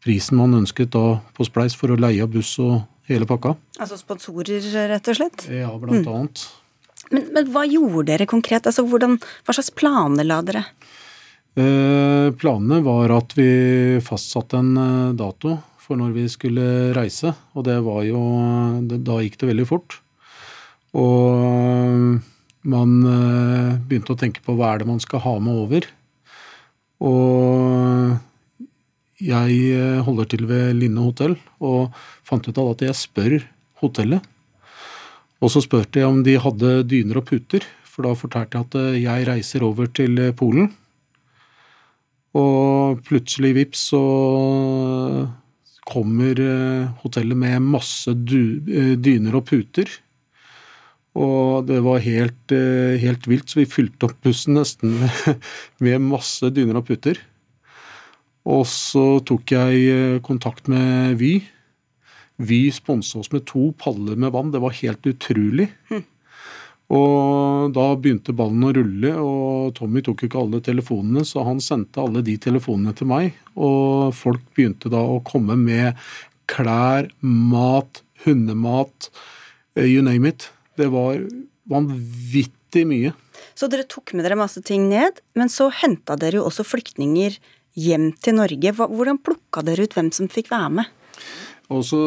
prisen 0.04 0.36
man 0.36 0.58
ønsket 0.58 0.92
da 0.92 1.22
på 1.32 1.46
Spleis 1.48 1.72
for 1.80 1.94
å 1.94 1.96
leie 1.96 2.20
av 2.20 2.34
buss 2.34 2.52
og 2.60 2.82
hele 3.08 3.24
pakka. 3.24 3.54
Altså 3.80 3.96
sponsorer, 3.96 4.68
rett 4.92 5.08
og 5.08 5.16
slett? 5.16 5.46
Ja, 5.48 5.72
blant 5.80 6.04
mm. 6.04 6.12
annet. 6.12 6.44
Men, 7.10 7.28
men, 7.34 7.48
hva 7.52 7.64
gjorde 7.68 8.08
dere 8.12 8.28
konkret? 8.30 8.66
Altså, 8.68 8.84
hvordan, 8.88 9.18
hva 9.44 9.56
slags 9.56 9.72
planer 9.76 10.26
la 10.26 10.40
dere? 10.46 10.64
Eh, 11.54 12.28
planene 12.34 12.80
var 12.82 13.12
at 13.14 13.34
vi 13.38 13.48
fastsatte 14.02 14.58
en 14.58 14.72
eh, 14.80 15.14
dato 15.18 15.58
for 15.84 16.00
når 16.00 16.14
vi 16.16 16.24
skulle 16.32 16.66
reise. 16.96 17.34
Og 17.54 17.66
det 17.68 17.76
var 17.84 18.02
jo 18.08 18.22
Da 19.04 19.20
gikk 19.22 19.38
det 19.40 19.50
veldig 19.52 19.68
fort. 19.68 19.98
Og 20.96 21.44
eh, 21.44 22.30
man 22.74 22.96
eh, 23.10 23.72
begynte 23.84 24.14
å 24.14 24.20
tenke 24.20 24.42
på 24.44 24.56
hva 24.56 24.72
er 24.72 24.82
det 24.82 24.90
man 24.90 25.02
skal 25.02 25.22
ha 25.26 25.38
med 25.38 25.64
over. 25.66 25.88
Og 27.04 28.14
jeg 29.24 30.00
holder 30.04 30.26
til 30.28 30.44
ved 30.48 30.74
Linne 30.76 31.04
hotell, 31.04 31.36
og 31.62 31.94
fant 32.26 32.44
ut 32.48 32.58
av 32.60 32.72
at 32.72 32.82
jeg 32.84 32.96
spør 32.98 33.36
hotellet 33.80 34.24
og 35.42 35.50
så 35.52 35.62
spurte 35.64 36.00
jeg 36.00 36.10
om 36.10 36.22
de 36.24 36.36
hadde 36.40 36.76
dyner 36.88 37.20
og 37.20 37.26
puter, 37.28 37.64
for 37.94 38.06
da 38.06 38.14
fortalte 38.18 38.58
jeg 38.58 38.66
at 38.66 38.76
eh, 38.80 39.02
jeg 39.04 39.28
reiser 39.28 39.66
over 39.66 39.90
til 39.94 40.18
eh, 40.18 40.34
Polen. 40.36 40.70
Og 42.34 43.02
plutselig, 43.06 43.52
vips, 43.60 43.84
så 43.92 44.00
kommer 45.86 46.40
eh, 46.42 46.88
hotellet 47.04 47.38
med 47.38 47.68
masse 47.76 48.14
dyner 48.24 49.38
og 49.38 49.46
puter. 49.50 49.92
Og 51.14 51.68
det 51.68 51.78
var 51.84 52.02
helt, 52.02 52.50
helt 52.98 53.28
vilt, 53.30 53.46
så 53.46 53.60
vi 53.60 53.70
fylte 53.70 54.08
opp 54.08 54.16
bussen 54.26 54.56
nesten 54.58 54.96
med 55.84 56.02
masse 56.02 56.50
dyner 56.50 56.80
og 56.80 56.88
puter. 56.88 57.20
Og 58.50 58.66
så 58.66 59.20
tok 59.24 59.54
jeg 59.54 60.18
kontakt 60.26 60.66
med 60.68 61.14
Vy, 61.20 61.36
Vy 62.36 62.66
sponsa 62.74 63.20
oss 63.20 63.30
med 63.32 63.44
to 63.46 63.72
paller 63.78 64.18
med 64.18 64.32
vann. 64.34 64.50
Det 64.50 64.62
var 64.62 64.74
helt 64.80 65.06
utrolig. 65.06 65.68
Og 66.94 67.72
da 67.72 67.84
begynte 67.96 68.34
ballen 68.36 68.66
å 68.66 68.72
rulle, 68.76 69.12
og 69.16 69.72
Tommy 69.78 70.02
tok 70.04 70.26
ikke 70.26 70.40
alle 70.42 70.60
telefonene, 70.64 71.22
så 71.24 71.44
han 71.46 71.62
sendte 71.64 72.02
alle 72.02 72.20
de 72.26 72.34
telefonene 72.38 72.92
til 72.96 73.08
meg. 73.08 73.38
Og 73.56 74.12
folk 74.16 74.42
begynte 74.56 74.92
da 74.92 75.00
å 75.00 75.22
komme 75.24 75.56
med 75.58 75.96
klær, 76.50 77.08
mat, 77.24 78.02
hundemat, 78.26 79.08
eh, 79.76 79.88
you 79.88 80.02
name 80.02 80.28
it. 80.28 80.50
Det 80.76 80.90
var 80.92 81.22
vanvittig 81.70 82.84
mye. 82.86 83.14
Så 83.54 83.70
dere 83.70 83.86
tok 83.88 84.12
med 84.12 84.26
dere 84.26 84.36
masse 84.36 84.60
ting 84.62 84.88
ned, 84.90 85.22
men 85.34 85.48
så 85.48 85.70
henta 85.72 86.18
dere 86.20 86.40
jo 86.40 86.48
også 86.50 86.66
flyktninger 86.66 87.38
hjem 87.80 88.10
til 88.20 88.36
Norge. 88.38 88.74
Hvordan 88.76 89.22
plukka 89.22 89.64
dere 89.64 89.86
ut 89.86 89.96
hvem 89.96 90.12
som 90.12 90.28
fikk 90.28 90.52
være 90.52 90.70
med? 90.80 90.92
Og 91.72 91.84
så, 91.86 92.00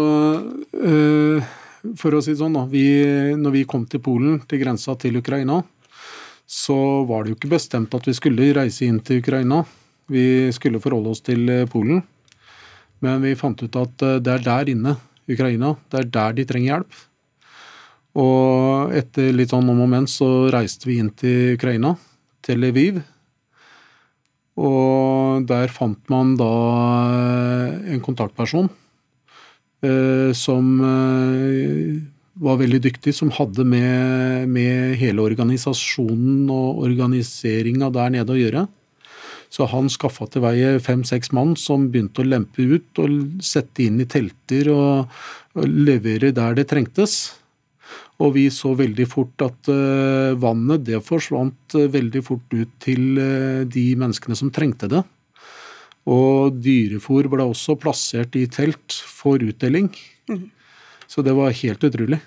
øh, 0.78 1.48
for 1.98 2.14
å 2.14 2.22
si 2.22 2.36
det 2.36 2.42
sånn, 2.42 2.58
da. 2.58 2.66
Vi, 2.70 2.86
når 3.40 3.56
vi 3.56 3.66
kom 3.70 3.88
til 3.90 4.04
Polen, 4.04 4.40
til 4.46 4.62
grensa 4.62 4.94
til 5.00 5.18
Ukraina, 5.18 5.64
så 6.48 6.78
var 7.08 7.24
det 7.24 7.34
jo 7.34 7.40
ikke 7.40 7.56
bestemt 7.56 7.96
at 7.98 8.06
vi 8.08 8.16
skulle 8.16 8.54
reise 8.56 8.86
inn 8.86 9.02
til 9.04 9.24
Ukraina. 9.24 9.64
Vi 10.08 10.54
skulle 10.56 10.82
forholde 10.84 11.12
oss 11.12 11.26
til 11.26 11.50
eh, 11.52 11.66
Polen. 11.68 12.04
Men 13.04 13.22
vi 13.22 13.36
fant 13.38 13.60
ut 13.62 13.76
at 13.82 14.06
eh, 14.06 14.22
det 14.24 14.38
er 14.38 14.46
der 14.46 14.72
inne, 14.74 14.96
Ukraina, 15.28 15.74
det 15.92 16.00
er 16.00 16.10
der 16.16 16.38
de 16.38 16.48
trenger 16.48 16.72
hjelp. 16.72 17.04
Og 18.18 18.96
etter 18.98 19.36
litt 19.36 19.52
sånn 19.52 19.68
om 19.70 19.84
og 19.84 19.92
men 19.92 20.08
så 20.10 20.48
reiste 20.54 20.88
vi 20.88 20.98
inn 21.02 21.12
til 21.14 21.58
Ukraina, 21.58 21.94
til 22.42 22.64
Lviv. 22.64 23.02
Og 24.58 25.46
der 25.46 25.70
fant 25.70 26.02
man 26.10 26.34
da 26.40 26.54
eh, 27.12 27.94
en 27.94 28.02
kontaktperson 28.02 28.72
eh, 28.72 28.87
som 30.34 30.70
eh, 30.82 31.98
var 32.42 32.58
veldig 32.62 32.80
dyktig, 32.82 33.14
som 33.16 33.32
hadde 33.34 33.66
med, 33.66 34.50
med 34.50 34.98
hele 35.02 35.26
organisasjonen 35.26 36.50
og 36.54 36.84
organiseringa 36.88 37.90
der 37.94 38.14
nede 38.18 38.34
å 38.34 38.40
gjøre. 38.40 38.68
Så 39.54 39.68
han 39.72 39.88
skaffa 39.90 40.28
til 40.30 40.44
veie 40.44 40.76
fem-seks 40.84 41.32
mann 41.36 41.56
som 41.60 41.88
begynte 41.92 42.22
å 42.24 42.28
lempe 42.28 42.66
ut 42.68 43.02
og 43.02 43.44
sette 43.46 43.86
inn 43.86 44.02
i 44.04 44.08
telter 44.10 44.70
og, 44.74 45.20
og 45.56 45.68
levere 45.88 46.34
der 46.36 46.58
det 46.58 46.68
trengtes. 46.72 47.38
Og 48.20 48.34
vi 48.36 48.48
så 48.52 48.74
veldig 48.76 49.06
fort 49.08 49.46
at 49.46 49.70
uh, 49.70 50.34
vannet 50.42 50.84
det 50.88 51.00
forsvant 51.06 51.78
uh, 51.78 51.86
veldig 51.94 52.24
fort 52.26 52.54
ut 52.54 52.72
til 52.84 53.22
uh, 53.22 53.62
de 53.70 53.92
menneskene 54.00 54.36
som 54.38 54.52
trengte 54.54 54.90
det. 54.92 55.04
Og 56.08 56.56
dyrefòr 56.64 57.28
ble 57.32 57.48
også 57.50 57.76
plassert 57.80 58.38
i 58.40 58.46
telt 58.52 58.96
for 59.04 59.44
utdeling. 59.44 59.90
Mm. 60.32 60.48
Så 61.08 61.24
det 61.24 61.36
var 61.36 61.56
helt 61.56 61.84
utrolig. 61.84 62.22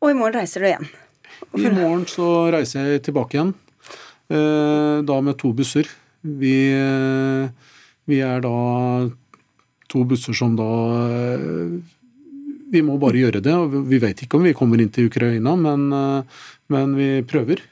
Og 0.00 0.10
i 0.10 0.16
morgen 0.18 0.40
reiser 0.40 0.62
du 0.62 0.70
igjen? 0.70 0.90
I 1.54 1.70
morgen 1.74 2.04
så 2.10 2.26
reiser 2.52 2.88
jeg 2.88 3.04
tilbake 3.06 3.36
igjen. 3.36 3.54
Da 5.06 5.16
med 5.22 5.38
to 5.38 5.50
busser. 5.56 5.88
Vi, 6.22 6.56
vi 8.10 8.20
er 8.22 8.42
da 8.44 8.54
to 9.90 10.04
busser 10.06 10.36
som 10.36 10.54
da 10.58 10.68
vi 12.70 12.82
må 12.86 12.96
bare 13.02 13.18
gjøre 13.18 13.42
det. 13.44 13.56
Vi 13.90 13.98
vet 14.02 14.24
ikke 14.24 14.38
om 14.38 14.46
vi 14.46 14.54
kommer 14.56 14.80
inn 14.80 14.92
til 14.94 15.10
Ukraina, 15.10 15.56
men, 15.58 15.90
eh, 15.92 16.42
men 16.70 16.94
vi 16.94 17.10
prøver. 17.26 17.62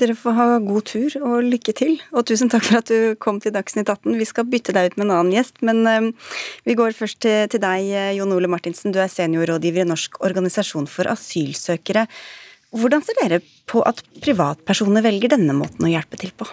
Dere 0.00 0.14
får 0.16 0.32
ha 0.32 0.44
god 0.64 0.86
tur 0.88 1.16
og 1.20 1.44
lykke 1.44 1.74
til. 1.76 1.98
Og 2.16 2.24
tusen 2.30 2.48
takk 2.52 2.64
for 2.64 2.80
at 2.80 2.88
du 2.88 3.18
kom 3.20 3.40
til 3.42 3.52
Dagsnytt 3.52 3.90
18. 3.90 4.16
Vi 4.16 4.28
skal 4.28 4.48
bytte 4.48 4.72
deg 4.72 4.88
ut 4.88 4.96
med 4.96 5.08
en 5.08 5.16
annen 5.18 5.34
gjest, 5.36 5.60
men 5.66 5.82
uh, 5.84 6.32
vi 6.64 6.76
går 6.78 6.96
først 6.96 7.20
til, 7.26 7.44
til 7.52 7.60
deg, 7.60 7.90
eh, 7.92 8.14
Jon 8.16 8.32
Ole 8.32 8.48
Martinsen. 8.48 8.94
Du 8.94 9.00
er 9.02 9.12
seniorrådgiver 9.12 9.84
i 9.84 9.90
Norsk 9.90 10.16
organisasjon 10.24 10.88
for 10.88 11.10
asylsøkere. 11.12 12.06
Hvordan 12.72 13.04
ser 13.04 13.18
dere 13.20 13.42
på 13.68 13.84
at 13.84 14.00
privatpersoner 14.24 15.04
velger 15.04 15.34
denne 15.34 15.56
måten 15.58 15.84
å 15.84 15.92
hjelpe 15.92 16.20
til 16.20 16.32
på? 16.32 16.48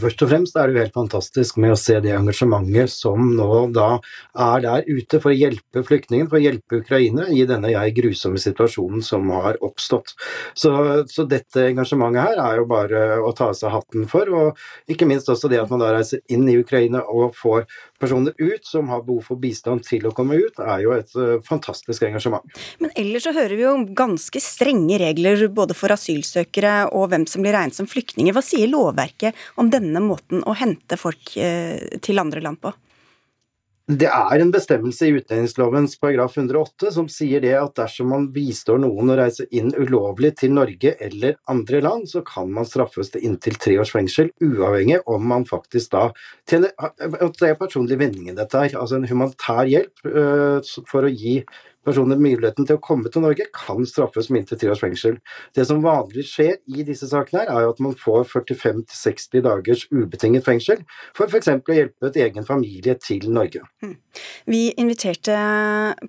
Først 0.00 0.22
og 0.24 0.30
fremst 0.30 0.56
er 0.56 0.68
det 0.68 0.76
jo 0.76 0.82
helt 0.84 0.96
fantastisk 0.96 1.58
med 1.60 1.74
å 1.74 1.78
se 1.78 1.98
det 2.04 2.12
engasjementet 2.16 2.92
som 2.92 3.32
nå 3.36 3.48
da 3.74 3.88
er 4.46 4.64
der 4.64 4.86
ute 4.88 5.20
for 5.20 5.32
å 5.32 5.36
hjelpe 5.36 5.82
flyktningene, 5.86 6.30
for 6.30 6.38
å 6.38 6.42
hjelpe 6.42 6.80
Ukraina 6.80 7.26
i 7.32 7.44
denne 7.48 7.72
jeg 7.72 7.94
grusomme 7.98 8.40
situasjonen 8.40 9.04
som 9.04 9.28
har 9.34 9.58
oppstått. 9.64 10.14
Så, 10.54 10.72
så, 11.10 11.26
dette 11.28 11.66
engasjementet 11.68 12.24
her 12.24 12.42
er 12.44 12.60
jo 12.60 12.68
bare 12.70 13.02
å 13.20 13.32
ta 13.36 13.50
av 13.50 13.58
seg 13.58 13.74
hatten 13.74 14.08
for, 14.10 14.32
og 14.32 14.92
ikke 14.92 15.08
minst 15.08 15.28
også 15.32 15.50
det 15.52 15.60
at 15.62 15.72
man 15.72 15.82
da 15.82 15.92
reiser 15.96 16.22
inn 16.32 16.48
i 16.48 16.58
Ukraina 16.60 17.04
og 17.08 17.36
får 17.38 17.66
personer 18.02 18.34
ut 18.38 18.66
som 18.66 18.90
har 18.92 19.04
behov 19.06 19.24
for 19.30 19.40
bistand 19.42 19.86
til 19.86 20.08
å 20.08 20.14
komme 20.16 20.38
ut, 20.42 20.60
er 20.60 20.84
jo 20.84 20.94
et 20.96 21.14
uh, 21.18 21.38
fantastisk 21.46 22.04
engasjement. 22.08 22.44
Men 22.82 22.94
ellers 22.98 23.28
så 23.28 23.34
hører 23.36 23.56
vi 23.56 23.66
jo 23.66 23.74
ganske 23.96 24.42
strenge 24.42 24.98
regler 25.02 25.46
både 25.54 25.76
for 25.78 25.94
asylsøkere 25.94 26.76
og 26.92 27.10
hvem 27.12 27.26
som 27.30 27.44
blir 27.44 27.56
regnet 27.56 27.78
som 27.78 27.88
flyktninger. 27.90 28.34
Hva 28.34 28.44
sier 28.44 28.70
lovverket 28.70 29.38
om 29.62 29.70
denne 29.72 30.02
måten 30.04 30.42
å 30.44 30.56
hente 30.58 30.98
folk 31.00 31.36
uh, 31.38 32.00
til 32.02 32.22
andre 32.22 32.44
land 32.44 32.62
på? 32.62 32.74
Det 33.90 34.06
er 34.06 34.38
en 34.38 34.52
bestemmelse 34.54 35.08
i 35.08 35.14
utlendingslovens 35.16 35.96
paragraf 35.98 36.36
108 36.38 36.92
som 36.94 37.08
sier 37.10 37.42
det 37.42 37.56
at 37.58 37.74
dersom 37.80 38.12
man 38.12 38.28
bistår 38.30 38.78
noen 38.78 39.10
å 39.10 39.16
reise 39.18 39.48
inn 39.50 39.72
ulovlig 39.74 40.36
til 40.38 40.54
Norge 40.54 40.92
eller 41.02 41.34
andre 41.50 41.80
land, 41.82 42.06
så 42.06 42.22
kan 42.22 42.52
man 42.54 42.68
straffes 42.68 43.10
til 43.10 43.26
inntil 43.26 43.58
tre 43.58 43.80
års 43.82 43.90
fengsel, 43.90 44.30
uavhengig 44.38 45.00
om 45.10 45.26
man 45.26 45.48
faktisk 45.48 45.96
da 45.96 46.04
tjener 46.46 46.70
Det 46.78 47.48
er 47.48 47.58
personlig 47.58 47.98
vinning 47.98 48.30
i 48.30 48.36
dette 48.38 48.62
her, 48.62 48.78
altså 48.78 49.00
en 49.00 49.08
humanitær 49.10 49.66
hjelp 49.66 50.06
øh, 50.06 50.72
for 50.86 51.08
å 51.08 51.10
gi 51.10 51.40
personer 51.86 52.20
muligheten 52.20 52.66
til 52.68 52.78
å 52.78 52.82
komme 52.82 53.10
til 53.12 53.24
Norge, 53.24 53.48
kan 53.56 53.82
straffes 53.88 54.30
med 54.30 54.42
inntil 54.42 54.60
tre 54.60 54.70
års 54.72 54.82
fengsel. 54.82 55.18
Det 55.56 55.66
som 55.68 55.82
vanligvis 55.84 56.30
skjer 56.30 56.54
i 56.70 56.86
disse 56.86 57.08
sakene, 57.10 57.42
her, 57.42 57.50
er 57.52 57.70
at 57.70 57.82
man 57.82 57.96
får 57.98 58.26
45-60 58.30 59.44
dagers 59.46 59.84
ubetinget 59.92 60.46
fengsel 60.46 60.84
for 61.16 61.30
f.eks. 61.30 61.50
å 61.56 61.76
hjelpe 61.76 62.10
et 62.10 62.20
egen 62.26 62.46
familie 62.48 62.96
til 63.02 63.28
Norge. 63.32 63.64
Hmm. 63.82 63.96
Vi 64.50 64.64
inviterte 64.80 65.36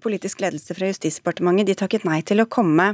politisk 0.03 0.43
ledelse 0.43 0.75
fra 0.77 0.89
Justisdepartementet. 0.91 1.71
De 1.71 1.77
takket 1.79 2.07
nei 2.07 2.21
til 2.27 2.43
å 2.43 2.49
komme. 2.49 2.93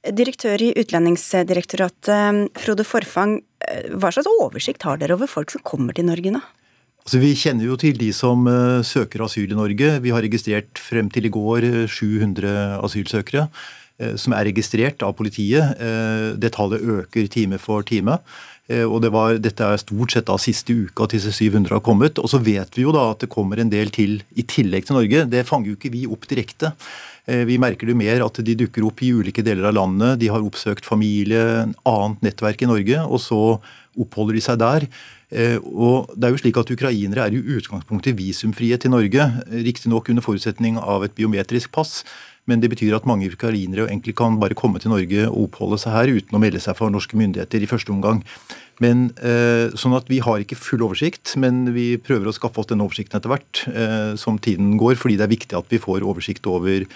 Direktør 0.00 0.62
i 0.64 0.72
Utlendingsdirektoratet, 0.80 2.54
Frode 2.62 2.86
Forfang, 2.88 3.40
hva 4.00 4.12
slags 4.14 4.30
oversikt 4.40 4.86
har 4.88 5.00
dere 5.00 5.18
over 5.18 5.28
folk 5.28 5.52
som 5.52 5.64
kommer 5.66 5.96
til 5.96 6.08
Norge 6.08 6.32
nå? 6.38 6.40
Altså, 7.10 7.24
vi 7.26 7.34
kjenner 7.34 7.66
jo 7.66 7.74
til 7.74 7.96
de 7.98 8.12
som 8.14 8.44
uh, 8.46 8.86
søker 8.86 9.24
asyl 9.24 9.50
i 9.50 9.56
Norge. 9.58 9.88
Vi 9.98 10.12
har 10.14 10.22
registrert 10.22 10.78
frem 10.78 11.08
til 11.10 11.24
i 11.26 11.32
går 11.34 11.64
700 11.90 12.46
eh, 12.46 12.74
asylsøkere 12.86 13.48
uh, 13.50 14.12
som 14.14 14.36
er 14.38 14.46
registrert 14.46 15.02
av 15.02 15.16
politiet. 15.18 15.74
Det 16.38 16.52
tallet 16.54 16.78
øker 16.78 17.26
time 17.26 17.58
for 17.58 17.82
time. 17.82 18.14
Og 18.70 19.00
det 19.02 19.10
var, 19.10 19.40
Dette 19.42 19.66
er 19.66 19.82
stort 19.82 20.14
sett 20.14 20.28
da 20.28 20.36
siste 20.38 20.70
uka 20.70 21.08
til 21.10 21.18
disse 21.18 21.34
700 21.34 21.74
har 21.74 21.82
kommet. 21.82 22.22
Og 22.22 22.30
så 22.30 22.38
vet 22.38 22.78
vi 22.78 22.86
jo 22.86 22.94
da 22.94 23.08
at 23.10 23.26
det 23.26 23.32
kommer 23.34 23.58
en 23.58 23.74
del 23.74 23.90
til 23.90 24.20
i 24.38 24.46
tillegg 24.46 24.86
til 24.86 25.00
Norge. 25.00 25.26
Det 25.26 25.42
fanger 25.48 25.72
jo 25.72 25.80
ikke 25.80 25.90
vi 25.90 26.06
opp 26.06 26.30
direkte. 26.30 26.70
Vi 27.26 27.58
merker 27.58 27.90
det 27.90 27.98
mer 27.98 28.22
at 28.22 28.38
de 28.46 28.54
dukker 28.62 28.86
opp 28.86 29.02
i 29.02 29.10
ulike 29.10 29.42
deler 29.42 29.66
av 29.66 29.74
landet. 29.74 30.20
De 30.22 30.30
har 30.30 30.46
oppsøkt 30.46 30.86
familie, 30.86 31.66
annet 31.82 32.22
nettverk 32.22 32.62
i 32.62 32.70
Norge, 32.70 33.02
og 33.02 33.18
så 33.26 33.42
oppholder 33.98 34.38
de 34.38 34.44
seg 34.44 34.60
der. 34.62 34.86
Eh, 35.30 35.58
og 35.62 36.10
det 36.16 36.26
er 36.26 36.34
jo 36.34 36.42
slik 36.42 36.58
at 36.58 36.72
Ukrainere 36.74 37.26
er 37.26 37.36
i 37.36 37.42
utgangspunktet 37.56 38.18
visumfrie 38.18 38.78
til 38.80 38.94
Norge, 38.94 39.26
riktignok 39.50 40.10
under 40.10 40.26
forutsetning 40.26 40.78
av 40.78 41.06
et 41.06 41.14
biometrisk 41.14 41.72
pass. 41.74 42.00
Men 42.48 42.62
det 42.62 42.70
betyr 42.72 42.96
at 42.96 43.06
mange 43.06 43.28
ukrainere 43.30 43.86
egentlig 43.86 44.16
kan 44.18 44.38
bare 44.40 44.56
komme 44.58 44.80
til 44.80 44.90
Norge 44.90 45.26
og 45.28 45.50
oppholde 45.50 45.78
seg 45.82 45.94
her 45.94 46.12
uten 46.16 46.36
å 46.36 46.40
melde 46.42 46.62
seg 46.62 46.78
for 46.78 46.90
norske 46.90 47.18
myndigheter 47.18 47.62
i 47.62 47.68
første 47.70 47.92
omgang. 47.92 48.24
Men, 48.80 49.10
eh, 49.20 49.70
sånn 49.76 49.94
at 49.94 50.08
Vi 50.08 50.18
har 50.18 50.40
ikke 50.40 50.56
full 50.56 50.80
oversikt, 50.80 51.36
men 51.36 51.72
vi 51.74 51.96
prøver 51.98 52.26
å 52.26 52.34
skaffe 52.34 52.58
oss 52.58 52.66
den 52.66 52.80
oversikten 52.80 53.20
etter 53.20 53.28
hvert 53.28 53.68
eh, 53.68 54.16
som 54.16 54.38
tiden 54.38 54.78
går, 54.78 54.96
fordi 54.96 55.18
det 55.18 55.28
er 55.28 55.36
viktig 55.36 55.58
at 55.58 55.68
vi 55.68 55.78
får 55.78 56.00
oversikt 56.00 56.46
over 56.46 56.86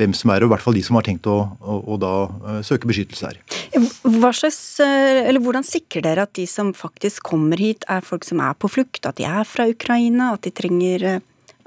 hvem 0.00 0.14
som 0.16 0.32
er, 0.34 0.42
og 0.42 0.50
i 0.50 0.54
hvert 0.54 0.64
fall 0.64 0.76
de 0.76 0.82
som 0.84 0.98
har 0.98 1.06
tenkt 1.06 1.28
å, 1.30 1.36
å, 1.62 1.76
å 1.94 1.98
da 2.00 2.14
uh, 2.26 2.58
søke 2.66 2.88
beskyttelse 2.90 3.30
her. 3.30 3.38
Slags, 4.34 4.58
uh, 4.82 5.30
hvordan 5.42 5.66
sikrer 5.66 6.04
dere 6.06 6.26
at 6.26 6.34
de 6.38 6.46
som 6.50 6.72
faktisk 6.76 7.22
kommer 7.30 7.60
hit, 7.60 7.86
er 7.90 8.02
folk 8.04 8.26
som 8.26 8.42
er 8.42 8.56
på 8.58 8.70
flukt, 8.72 9.04
at 9.06 9.20
de 9.20 9.28
er 9.28 9.46
fra 9.46 9.68
Ukraina, 9.70 10.32
at 10.34 10.48
de 10.48 10.54
trenger 10.54 11.06
uh, 11.06 11.20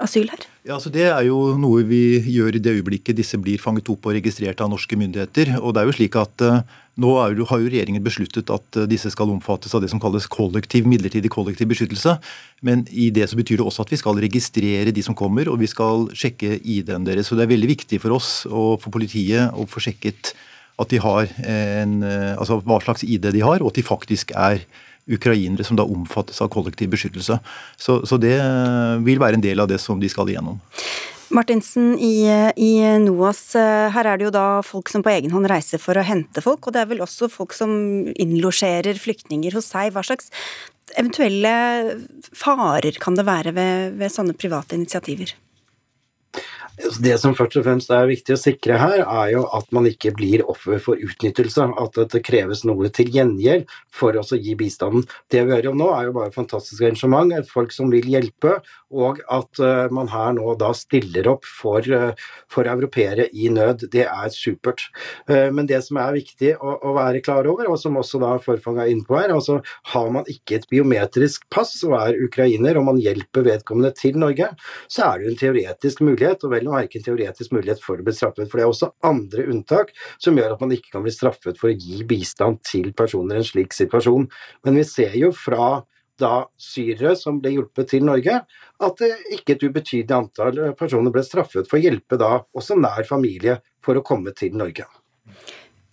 asyl 0.04 0.28
her? 0.32 0.44
Ja, 0.68 0.76
altså 0.76 0.92
Det 0.92 1.06
er 1.08 1.22
jo 1.24 1.54
noe 1.56 1.86
vi 1.88 2.20
gjør 2.20 2.58
i 2.58 2.62
det 2.62 2.76
øyeblikket 2.76 3.16
disse 3.16 3.40
blir 3.40 3.60
fanget 3.62 3.88
opp 3.88 4.04
og 4.04 4.18
registrert 4.18 4.60
av 4.60 4.68
norske 4.74 4.98
myndigheter. 5.00 5.56
Og 5.62 5.72
det 5.72 5.80
er 5.80 5.88
jo 5.88 5.96
slik 5.96 6.18
at 6.20 6.44
nå 6.98 7.12
har 7.14 7.34
jo 7.38 7.46
regjeringen 7.70 8.02
besluttet 8.02 8.50
at 8.50 8.78
disse 8.90 9.12
skal 9.14 9.30
omfattes 9.30 9.74
av 9.74 9.84
det 9.84 9.90
som 9.92 10.00
kalles 10.02 10.26
kollektiv, 10.30 10.86
midlertidig 10.90 11.30
kollektiv 11.30 11.70
beskyttelse. 11.70 12.16
Men 12.66 12.82
i 12.90 13.08
det 13.14 13.28
så 13.30 13.38
betyr 13.38 13.60
det 13.60 13.66
også 13.68 13.86
at 13.86 13.92
vi 13.94 14.00
skal 14.00 14.18
registrere 14.18 14.94
de 14.94 15.04
som 15.06 15.16
kommer, 15.18 15.50
og 15.50 15.60
vi 15.62 15.70
skal 15.70 16.08
sjekke 16.10 16.58
ID-en 16.58 17.06
deres. 17.06 17.30
Så 17.30 17.38
det 17.38 17.46
er 17.46 17.54
veldig 17.54 17.70
viktig 17.70 18.02
for 18.02 18.18
oss 18.18 18.32
og 18.50 18.80
for 18.82 18.94
politiet 18.94 19.54
å 19.54 19.68
få 19.70 19.84
sjekket 19.86 20.34
at 20.78 20.90
de 20.90 21.00
har 21.02 21.30
en, 21.42 22.02
altså 22.38 22.60
hva 22.62 22.78
slags 22.82 23.06
ID 23.06 23.30
de 23.34 23.42
har, 23.42 23.62
og 23.62 23.72
at 23.72 23.78
de 23.78 23.86
faktisk 23.86 24.34
er 24.38 24.62
ukrainere 25.08 25.64
som 25.64 25.78
da 25.78 25.86
omfattes 25.88 26.40
av 26.44 26.50
kollektiv 26.52 26.90
beskyttelse. 26.92 27.38
Så, 27.80 28.00
så 28.06 28.18
det 28.20 28.36
vil 29.06 29.22
være 29.22 29.38
en 29.38 29.44
del 29.44 29.62
av 29.62 29.70
det 29.70 29.80
som 29.82 30.00
de 30.02 30.10
skal 30.12 30.30
igjennom. 30.30 30.60
Martinsen 31.34 31.92
i, 32.00 32.24
i, 32.56 32.70
NOAS, 33.04 33.42
her 33.92 34.08
er 34.08 34.16
det 34.16 34.28
jo 34.28 34.32
da 34.32 34.46
folk 34.64 34.88
som 34.88 35.04
på 35.04 35.12
egen 35.12 35.34
hånd 35.34 35.48
reiser 35.50 35.80
for 35.82 35.98
å 35.98 36.04
hente 36.06 36.40
folk, 36.44 36.66
og 36.66 36.74
det 36.74 36.82
er 36.82 36.90
vel 36.92 37.04
også 37.04 37.28
folk 37.32 37.52
som 37.56 37.70
innlosjerer 38.16 38.96
flyktninger 39.00 39.58
hos 39.58 39.68
seg. 39.74 39.92
Hva 39.92 40.06
slags 40.06 40.32
eventuelle 40.96 41.52
farer 42.32 42.96
kan 43.02 43.18
det 43.18 43.28
være 43.28 43.52
ved, 43.56 44.00
ved 44.00 44.14
sånne 44.14 44.38
private 44.40 44.78
initiativer? 44.78 45.36
Det 46.78 47.16
som 47.18 47.34
først 47.34 47.56
og 47.58 47.64
fremst 47.66 47.90
er 47.90 48.06
viktig 48.06 48.36
å 48.36 48.38
sikre 48.38 48.76
her, 48.78 49.00
er 49.02 49.32
jo 49.32 49.42
at 49.56 49.66
man 49.74 49.88
ikke 49.90 50.12
blir 50.14 50.44
offer 50.46 50.78
for 50.82 51.00
utnyttelse. 51.02 51.64
At 51.82 51.98
det 52.12 52.22
kreves 52.26 52.62
noe 52.68 52.90
til 52.94 53.10
gjengjeld 53.14 53.66
for 53.94 54.14
å 54.14 54.22
gi 54.38 54.54
bistanden. 54.58 55.02
Det 55.26 55.42
vi 55.42 55.56
hører 55.56 55.72
om 55.72 55.80
nå, 55.80 55.88
er 55.96 56.08
jo 56.08 56.14
bare 56.20 56.34
fantastisk 56.34 56.84
arrangement. 56.84 57.34
Folk 57.50 57.74
som 57.74 57.90
vil 57.90 58.06
hjelpe, 58.12 58.60
og 58.88 59.20
at 59.28 59.60
uh, 59.60 59.86
man 59.94 60.08
her 60.12 60.32
nå 60.36 60.54
da 60.60 60.70
stiller 60.76 61.28
opp 61.30 61.46
for, 61.46 61.84
uh, 61.92 62.12
for 62.50 62.68
europeere 62.70 63.28
i 63.36 63.50
nød. 63.52 63.86
Det 63.92 64.04
er 64.06 64.32
supert. 64.32 64.86
Uh, 65.28 65.48
men 65.54 65.68
det 65.68 65.80
som 65.84 66.00
er 66.00 66.16
viktig 66.16 66.54
å, 66.56 66.76
å, 66.80 66.94
være 66.96 67.22
klar 67.24 67.48
over, 67.50 67.68
og 67.68 67.78
som 67.80 67.98
også 68.00 68.20
da 68.22 68.34
Forfang 68.42 68.80
er 68.80 68.92
inne 68.92 69.06
på 69.06 69.18
her, 69.18 69.34
altså 69.34 69.58
har 69.92 70.12
man 70.14 70.28
ikke 70.30 70.58
et 70.58 70.68
biometrisk 70.72 71.44
pass 71.52 71.74
og 71.86 71.98
er 72.00 72.18
ukrainer, 72.24 72.78
og 72.80 72.88
man 72.88 73.02
hjelper 73.02 73.46
vedkommende 73.46 73.92
til 73.98 74.18
Norge, 74.20 74.50
så 74.88 75.10
er 75.10 75.18
det 75.18 75.28
jo 75.28 75.34
en 75.34 75.42
teoretisk 75.42 76.02
mulighet. 76.06 76.44
og 76.44 76.54
vel 76.54 76.70
å 76.70 76.76
merke 76.76 77.00
en 77.00 77.06
teoretisk 77.06 77.52
mulighet 77.56 77.84
for 77.84 78.00
å 78.00 78.06
bli 78.06 78.16
straffet. 78.16 78.48
For 78.48 78.58
det 78.58 78.66
er 78.66 78.72
også 78.72 78.92
andre 79.06 79.46
unntak 79.52 79.92
som 80.16 80.38
gjør 80.38 80.56
at 80.56 80.64
man 80.64 80.74
ikke 80.74 80.94
kan 80.94 81.04
bli 81.04 81.14
straffet 81.14 81.60
for 81.60 81.70
å 81.70 81.76
gi 81.76 82.02
bistand 82.08 82.62
til 82.66 82.92
personer 82.96 83.38
i 83.38 83.44
en 83.44 83.48
slik 83.48 83.76
situasjon. 83.76 84.28
Men 84.64 84.80
vi 84.80 84.86
ser 84.88 85.16
jo 85.18 85.32
fra 85.36 85.82
da 86.20 86.44
syrere 86.60 87.14
som 87.18 87.40
ble 87.42 87.54
hjulpet 87.56 87.92
til 87.94 88.06
Norge, 88.08 88.42
at 88.88 89.04
ikke 89.34 89.56
et 89.56 89.66
ubetydelig 89.66 90.16
antall 90.16 90.62
personer 90.78 91.14
ble 91.14 91.24
straffet 91.26 91.68
for 91.68 91.78
å 91.78 91.82
hjelpe 91.82 92.20
da 92.20 92.38
også 92.54 92.78
nær 92.78 93.06
familie 93.08 93.60
for 93.84 93.98
å 93.98 94.06
komme 94.06 94.34
til 94.36 94.56
Norge. 94.58 94.86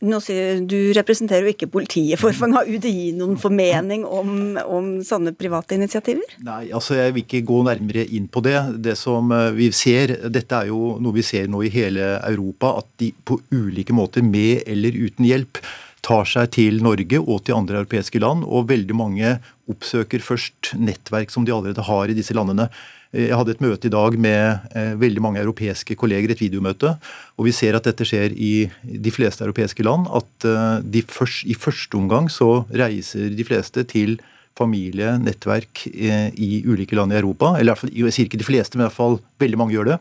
Nå 0.04 0.20
sier 0.20 0.60
Du 0.68 0.92
representerer 0.96 1.48
jo 1.48 1.54
ikke 1.54 1.70
politiet, 1.72 2.20
Forfang. 2.20 2.54
Har 2.58 2.68
UDI 2.68 3.14
noen 3.16 3.38
formening 3.40 4.04
om, 4.04 4.58
om 4.60 4.90
sånne 5.06 5.32
private 5.38 5.78
initiativer? 5.78 6.36
Nei, 6.46 6.68
altså 6.76 6.98
jeg 7.00 7.16
vil 7.16 7.24
ikke 7.24 7.46
gå 7.48 7.62
nærmere 7.68 8.04
inn 8.18 8.28
på 8.32 8.44
det. 8.46 8.58
Det 8.86 8.98
som 9.00 9.32
eh, 9.32 9.54
vi 9.56 9.72
ser, 9.76 10.18
Dette 10.28 10.60
er 10.60 10.72
jo 10.74 10.98
noe 11.02 11.16
vi 11.16 11.24
ser 11.26 11.48
nå 11.52 11.64
i 11.64 11.72
hele 11.74 12.18
Europa, 12.28 12.76
at 12.84 12.92
de 13.02 13.14
på 13.26 13.40
ulike 13.56 13.96
måter, 13.96 14.26
med 14.26 14.66
eller 14.68 15.00
uten 15.00 15.28
hjelp, 15.28 15.64
tar 16.06 16.28
seg 16.30 16.52
til 16.54 16.84
Norge 16.86 17.18
og 17.24 17.46
til 17.48 17.58
andre 17.58 17.80
europeiske 17.82 18.22
land. 18.22 18.44
Og 18.46 18.68
veldig 18.70 19.00
mange 19.00 19.38
oppsøker 19.72 20.22
først 20.24 20.74
nettverk 20.78 21.34
som 21.34 21.46
de 21.46 21.54
allerede 21.54 21.86
har 21.88 22.12
i 22.12 22.18
disse 22.18 22.36
landene. 22.38 22.68
Jeg 23.16 23.36
hadde 23.38 23.54
et 23.56 23.64
møte 23.64 23.88
i 23.88 23.94
dag 23.94 24.18
med 24.20 24.72
eh, 24.76 24.94
veldig 25.00 25.22
mange 25.24 25.40
europeiske 25.40 25.96
kolleger, 25.96 26.34
et 26.34 26.42
videomøte. 26.42 26.96
Og 27.40 27.48
vi 27.48 27.54
ser 27.56 27.78
at 27.78 27.88
dette 27.88 28.08
skjer 28.08 28.34
i 28.36 28.68
de 28.84 29.14
fleste 29.14 29.46
europeiske 29.46 29.86
land. 29.88 30.10
At 30.12 30.48
eh, 30.50 31.04
først, 31.12 31.46
i 31.48 31.56
første 31.56 31.96
omgang 32.00 32.28
så 32.34 32.66
reiser 32.74 33.32
de 33.32 33.48
fleste 33.48 33.86
til 33.88 34.18
familie, 34.56 35.16
nettverk 35.20 35.86
eh, 35.92 36.32
i 36.36 36.64
ulike 36.68 36.98
land 36.98 37.16
i 37.16 37.20
Europa. 37.22 37.56
Eller 37.60 37.80
jeg 37.88 38.12
sier 38.16 38.28
ikke 38.28 38.42
de 38.42 38.48
fleste, 38.48 38.76
men 38.76 38.86
i 38.86 38.90
hvert 38.90 39.00
fall 39.00 39.22
veldig 39.44 39.62
mange 39.64 39.78
gjør 39.78 39.94
det. 39.94 40.00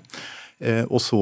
Og 0.88 1.00
så 1.03 1.20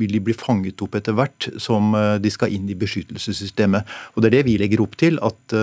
vil 0.00 0.14
de 0.14 0.20
bli 0.24 0.34
fanget 0.36 0.80
opp 0.84 0.94
etter 0.96 1.16
hvert 1.16 1.48
som 1.60 1.92
de 2.22 2.32
skal 2.32 2.54
inn 2.56 2.68
i 2.70 2.76
beskyttelsessystemet. 2.78 3.88
Og 4.14 4.22
Det 4.22 4.30
er 4.30 4.36
det 4.38 4.44
vi 4.48 4.58
legger 4.60 4.82
opp 4.84 4.96
til, 5.00 5.18
at 5.22 5.56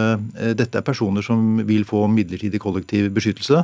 dette 0.57 0.77
er 0.77 0.85
personer 0.85 1.25
som 1.25 1.61
vil 1.67 1.87
få 1.89 2.05
midlertidig 2.11 2.61
kollektiv 2.61 3.09
beskyttelse. 3.15 3.63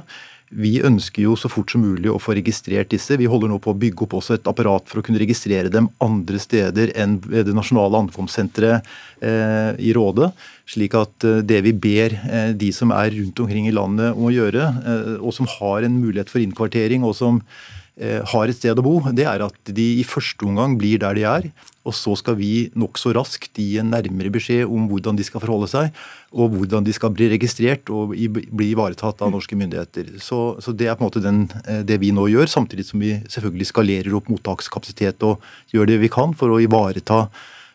Vi 0.53 0.77
ønsker 0.85 1.23
jo 1.25 1.33
så 1.39 1.49
fort 1.49 1.71
som 1.73 1.81
mulig 1.81 2.11
å 2.11 2.19
få 2.21 2.35
registrert 2.37 2.91
disse. 2.93 3.17
Vi 3.17 3.29
holder 3.29 3.49
nå 3.49 3.57
på 3.63 3.71
å 3.73 3.79
bygge 3.79 4.05
opp 4.05 4.17
også 4.19 4.37
et 4.37 4.49
apparat 4.49 4.85
for 4.89 5.01
å 5.01 5.05
kunne 5.05 5.21
registrere 5.21 5.71
dem 5.73 5.89
andre 6.03 6.41
steder 6.41 6.93
enn 6.99 7.17
ved 7.23 7.47
det 7.49 7.55
nasjonale 7.57 8.03
ankomstsenteret 8.03 8.91
eh, 9.25 9.71
i 9.81 9.93
Rådet. 9.97 10.29
Slik 10.69 10.97
at 10.99 11.25
eh, 11.27 11.41
det 11.47 11.63
vi 11.65 11.73
ber 11.73 12.17
eh, 12.21 12.51
de 12.57 12.69
som 12.75 12.93
er 12.93 13.15
rundt 13.15 13.41
omkring 13.41 13.69
i 13.69 13.73
landet 13.73 14.13
om 14.13 14.27
å 14.29 14.33
gjøre, 14.35 14.67
eh, 14.83 15.15
og 15.17 15.33
som 15.33 15.49
har 15.57 15.87
en 15.87 15.97
mulighet 16.03 16.29
for 16.29 16.43
innkvartering, 16.43 17.07
og 17.07 17.17
som 17.17 17.41
Eh, 17.41 17.82
har 18.01 18.49
et 18.49 18.57
sted 18.57 18.79
å 18.79 18.83
bo, 18.85 18.95
det 19.13 19.27
er 19.29 19.43
at 19.45 19.69
de 19.69 19.83
i 19.99 20.05
første 20.07 20.47
omgang 20.47 20.79
blir 20.81 20.97
der 21.03 21.13
de 21.13 21.27
er. 21.29 21.51
Og 21.83 21.93
så 21.95 22.13
skal 22.15 22.37
vi 22.39 22.69
nokså 22.79 23.11
raskt 23.15 23.59
gi 23.59 23.75
en 23.81 23.91
nærmere 23.91 24.31
beskjed 24.31 24.69
om 24.71 24.87
hvordan 24.87 25.17
de 25.19 25.25
skal 25.27 25.43
forholde 25.43 25.67
seg, 25.71 25.89
og 26.31 26.55
hvordan 26.55 26.85
de 26.87 26.93
skal 26.95 27.11
bli 27.13 27.27
registrert 27.33 27.91
og 27.93 28.15
bli 28.15 28.69
ivaretatt 28.71 29.21
av 29.21 29.33
norske 29.33 29.57
myndigheter. 29.59 30.13
Så, 30.23 30.55
så 30.63 30.71
det 30.71 30.87
er 30.87 30.95
på 30.97 31.03
en 31.03 31.09
måte 31.09 31.23
den, 31.23 31.43
eh, 31.67 31.83
det 31.85 31.99
vi 32.01 32.13
nå 32.15 32.29
gjør, 32.31 32.47
samtidig 32.49 32.87
som 32.87 33.03
vi 33.03 33.17
selvfølgelig 33.27 33.69
skalerer 33.69 34.15
opp 34.15 34.31
mottakskapasitet 34.31 35.27
og 35.27 35.43
gjør 35.75 35.91
det 35.91 35.99
vi 36.05 36.11
kan 36.13 36.35
for 36.39 36.55
å 36.55 36.61
ivareta 36.63 37.25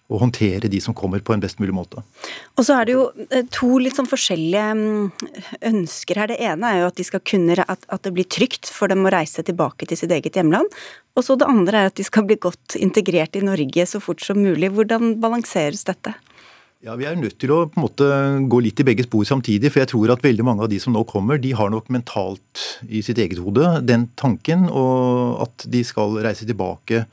å 0.08 0.18
håndtere 0.22 0.70
de 0.72 0.78
som 0.80 0.94
kommer 0.96 1.20
på 1.20 1.34
en 1.34 1.42
best 1.42 1.58
mulig 1.60 1.74
måte. 1.76 2.00
Og 2.56 2.64
så 2.64 2.78
er 2.78 2.88
det 2.88 2.94
jo 2.94 3.02
eh, 3.28 3.44
to 3.52 3.74
litt 3.82 3.98
sånn 3.98 4.08
forskjellige 4.08 4.68
mm, 4.78 5.26
ønsker 5.70 6.20
her. 6.22 6.32
Det 6.32 6.38
ene 6.48 6.70
er 6.70 6.80
jo 6.80 6.86
at, 6.88 6.96
de 6.96 7.04
skal 7.04 7.24
kunne, 7.28 7.58
at, 7.60 7.84
at 7.92 8.06
det 8.06 8.14
blir 8.16 8.28
trygt 8.28 8.70
for 8.72 8.88
dem 8.88 9.04
å 9.04 9.12
reise 9.12 9.44
tilbake 9.44 9.88
til 9.88 10.00
sitt 10.00 10.14
eget 10.14 10.40
hjemland. 10.40 10.72
Og 11.18 11.26
så 11.26 11.36
det 11.36 11.50
andre 11.50 11.82
er 11.82 11.90
at 11.90 11.98
de 12.00 12.06
skal 12.06 12.24
bli 12.24 12.38
godt 12.40 12.78
integrert 12.80 13.36
i 13.36 13.44
Norge 13.44 13.84
så 13.90 14.00
fort 14.00 14.24
som 14.24 14.40
mulig. 14.40 14.72
Hvordan 14.72 15.18
balanseres 15.20 15.84
dette? 15.88 16.14
Ja, 16.86 16.94
Vi 16.94 17.08
er 17.10 17.16
nødt 17.18 17.40
til 17.42 17.50
å 17.50 17.64
på 17.66 17.80
en 17.80 17.84
måte 17.88 18.08
gå 18.48 18.60
litt 18.62 18.80
i 18.80 18.86
begge 18.86 19.04
spor 19.04 19.26
samtidig. 19.26 19.72
For 19.74 19.82
jeg 19.82 19.90
tror 19.90 20.14
at 20.14 20.24
veldig 20.24 20.46
mange 20.46 20.64
av 20.64 20.70
de 20.70 20.78
som 20.80 20.94
nå 20.94 21.02
kommer, 21.10 21.36
de 21.42 21.50
har 21.58 21.72
nok 21.74 21.90
mentalt 21.92 22.64
i 22.86 23.02
sitt 23.04 23.18
eget 23.18 23.42
hode 23.42 23.82
den 23.84 24.06
tanken 24.16 24.68
og 24.70 25.42
at 25.48 25.66
de 25.68 25.82
skal 25.84 26.16
reise 26.22 26.46
tilbake 26.48 27.04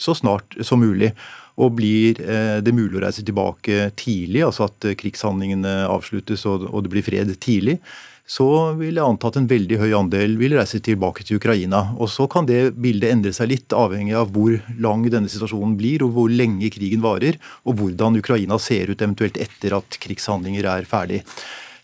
så 0.00 0.16
snart 0.16 0.56
som 0.64 0.80
mulig. 0.82 1.12
Og 1.60 1.76
blir 1.78 2.18
eh, 2.22 2.58
det 2.64 2.74
mulig 2.74 2.98
å 2.98 3.04
reise 3.04 3.22
tilbake 3.26 3.92
tidlig, 3.98 4.42
altså 4.46 4.66
at 4.66 4.88
eh, 4.88 4.96
krigshandlingene 4.98 5.84
avsluttes 5.86 6.46
og 6.50 6.80
det 6.82 6.90
blir 6.90 7.06
fred 7.06 7.30
tidlig, 7.38 7.78
så 8.24 8.72
vil 8.78 8.96
jeg 8.96 9.04
anta 9.04 9.28
at 9.28 9.36
en 9.36 9.48
veldig 9.48 9.78
høy 9.82 9.90
andel 9.98 10.38
vil 10.40 10.54
reise 10.56 10.80
tilbake 10.80 11.26
til 11.28 11.36
Ukraina. 11.36 11.90
Og 12.00 12.08
Så 12.08 12.24
kan 12.30 12.48
det 12.48 12.72
bildet 12.80 13.12
endre 13.12 13.34
seg 13.36 13.50
litt, 13.50 13.74
avhengig 13.76 14.16
av 14.16 14.32
hvor 14.32 14.56
lang 14.80 15.04
denne 15.12 15.28
situasjonen 15.28 15.76
blir, 15.76 16.02
og 16.06 16.14
hvor 16.16 16.32
lenge 16.32 16.72
krigen 16.72 17.04
varer, 17.04 17.36
og 17.68 17.76
hvordan 17.80 18.16
Ukraina 18.18 18.58
ser 18.58 18.88
ut 18.88 19.02
eventuelt 19.02 19.36
etter 19.36 19.76
at 19.76 20.00
krigshandlinger 20.00 20.64
er 20.72 20.88
ferdig. 20.88 21.20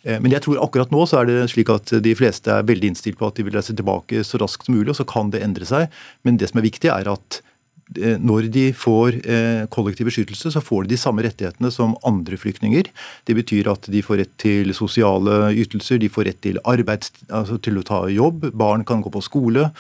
Eh, 0.03 0.17
men 0.17 0.33
jeg 0.33 0.47
tror 0.47 0.63
akkurat 0.65 0.93
nå 0.95 1.05
så 1.05 1.21
er 1.21 1.29
det 1.29 1.51
slik 1.53 1.73
at 1.75 1.93
de 2.01 2.17
fleste 2.17 2.57
er 2.57 2.65
veldig 2.65 2.95
innstilt 2.95 3.21
på 3.21 3.29
at 3.29 3.37
de 3.37 3.45
vil 3.45 3.59
reise 3.59 3.77
tilbake 3.77 4.25
så 4.25 4.41
raskt 4.41 4.65
som 4.65 4.79
mulig, 4.79 4.95
og 4.95 5.01
så 5.03 5.09
kan 5.09 5.33
det 5.35 5.45
endre 5.45 5.69
seg. 5.69 5.93
Men 6.25 6.41
det 6.41 6.49
som 6.51 6.63
er 6.63 6.69
viktig, 6.71 6.89
er 6.89 7.13
at 7.13 7.43
når 7.99 8.47
de 8.55 8.69
får 8.77 9.17
eh, 9.25 9.65
kollektiv 9.73 10.07
beskyttelse, 10.11 10.53
så 10.55 10.63
får 10.63 10.87
de 10.87 10.95
de 10.95 11.01
samme 11.01 11.25
rettighetene 11.27 11.71
som 11.75 11.97
andre 12.07 12.39
flyktninger. 12.39 12.91
Det 13.27 13.35
betyr 13.39 13.71
at 13.73 13.89
de 13.91 14.03
får 14.03 14.23
rett 14.23 14.37
til 14.41 14.71
sosiale 14.77 15.51
ytelser, 15.59 15.99
de 15.99 16.11
får 16.13 16.29
rett 16.31 16.41
til 16.45 16.61
arbeid, 16.69 17.09
altså 17.29 17.59
til 17.63 17.81
å 17.81 17.87
ta 17.87 18.05
jobb, 18.11 18.51
barn 18.55 18.87
kan 18.87 19.03
gå 19.03 19.11
på 19.11 19.25
skole. 19.25 19.71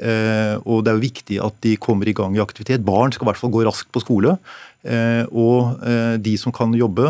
Eh, 0.00 0.56
og 0.64 0.84
det 0.84 0.92
er 0.92 0.96
jo 0.96 1.04
viktig 1.04 1.40
at 1.44 1.60
de 1.66 1.76
kommer 1.76 2.08
i 2.08 2.16
gang 2.16 2.36
i 2.36 2.42
aktivitet. 2.42 2.84
Barn 2.86 3.12
skal 3.12 3.26
i 3.26 3.30
hvert 3.32 3.42
fall 3.42 3.52
gå 3.52 3.64
raskt 3.68 3.92
på 3.92 4.04
skole. 4.04 4.38
Og 4.80 5.82
de 6.24 6.32
som 6.40 6.54
kan 6.56 6.72
jobbe, 6.72 7.04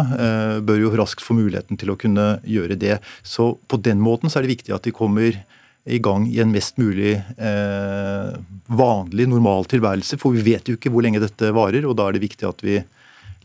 bør 0.66 0.80
jo 0.80 0.88
raskt 0.98 1.22
få 1.22 1.36
muligheten 1.38 1.78
til 1.78 1.92
å 1.92 1.94
kunne 1.94 2.40
gjøre 2.42 2.74
det. 2.74 2.96
Så 3.22 3.52
på 3.70 3.78
den 3.78 4.02
måten 4.02 4.26
så 4.26 4.40
er 4.40 4.42
det 4.42 4.56
viktig 4.56 4.74
at 4.74 4.88
de 4.88 4.90
kommer 4.90 5.38
i 5.84 5.98
gang 6.02 6.26
i 6.28 6.40
en 6.42 6.52
mest 6.52 6.76
mulig 6.80 7.14
eh, 7.16 8.32
vanlig, 8.66 9.26
normal 9.28 9.68
tilværelse. 9.70 10.18
For 10.20 10.36
vi 10.36 10.44
vet 10.52 10.68
jo 10.68 10.76
ikke 10.76 10.92
hvor 10.92 11.04
lenge 11.06 11.22
dette 11.22 11.52
varer, 11.56 11.86
og 11.88 11.96
da 11.98 12.08
er 12.08 12.16
det 12.16 12.26
viktig 12.26 12.48
at 12.48 12.64
vi 12.64 12.80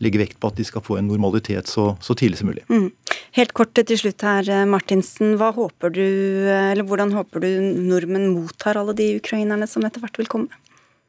legger 0.04 0.20
vekt 0.20 0.36
på 0.40 0.50
at 0.50 0.58
de 0.58 0.64
skal 0.68 0.84
få 0.84 0.98
en 1.00 1.08
normalitet 1.08 1.70
så, 1.72 1.94
så 2.04 2.12
tidlig 2.18 2.42
som 2.42 2.50
mulig. 2.50 2.66
Mm. 2.68 2.90
Helt 3.38 3.54
kort 3.56 3.72
til 3.76 3.96
slutt 3.96 4.24
her, 4.26 4.50
Martinsen. 4.68 5.38
Hva 5.40 5.54
håper 5.56 5.94
du, 5.96 6.04
eller 6.52 6.84
hvordan 6.84 7.14
håper 7.16 7.44
du 7.44 7.48
nordmenn 7.88 8.28
mottar 8.34 8.76
alle 8.76 8.96
de 8.96 9.14
ukrainerne 9.16 9.68
som 9.70 9.84
etter 9.88 10.04
hvert 10.04 10.20
vil 10.20 10.28
komme? 10.28 10.62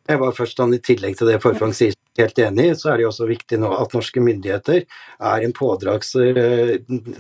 Jeg 0.08 0.20
var 0.22 0.36
først 0.36 0.60
I 0.64 0.80
tillegg 0.80 1.18
til 1.20 1.28
det 1.28 1.42
Forfang 1.44 1.74
sier, 1.76 1.96
helt 2.18 2.40
enig 2.40 2.70
så 2.80 2.90
er 2.90 2.98
det 2.98 3.04
jo 3.04 3.10
også 3.12 3.28
viktig 3.30 3.60
nå 3.62 3.70
at 3.76 3.94
norske 3.94 4.22
myndigheter 4.24 4.86
er 4.88 5.44
en 5.46 5.54
pådrags, 5.54 6.14
eh, 6.16 6.78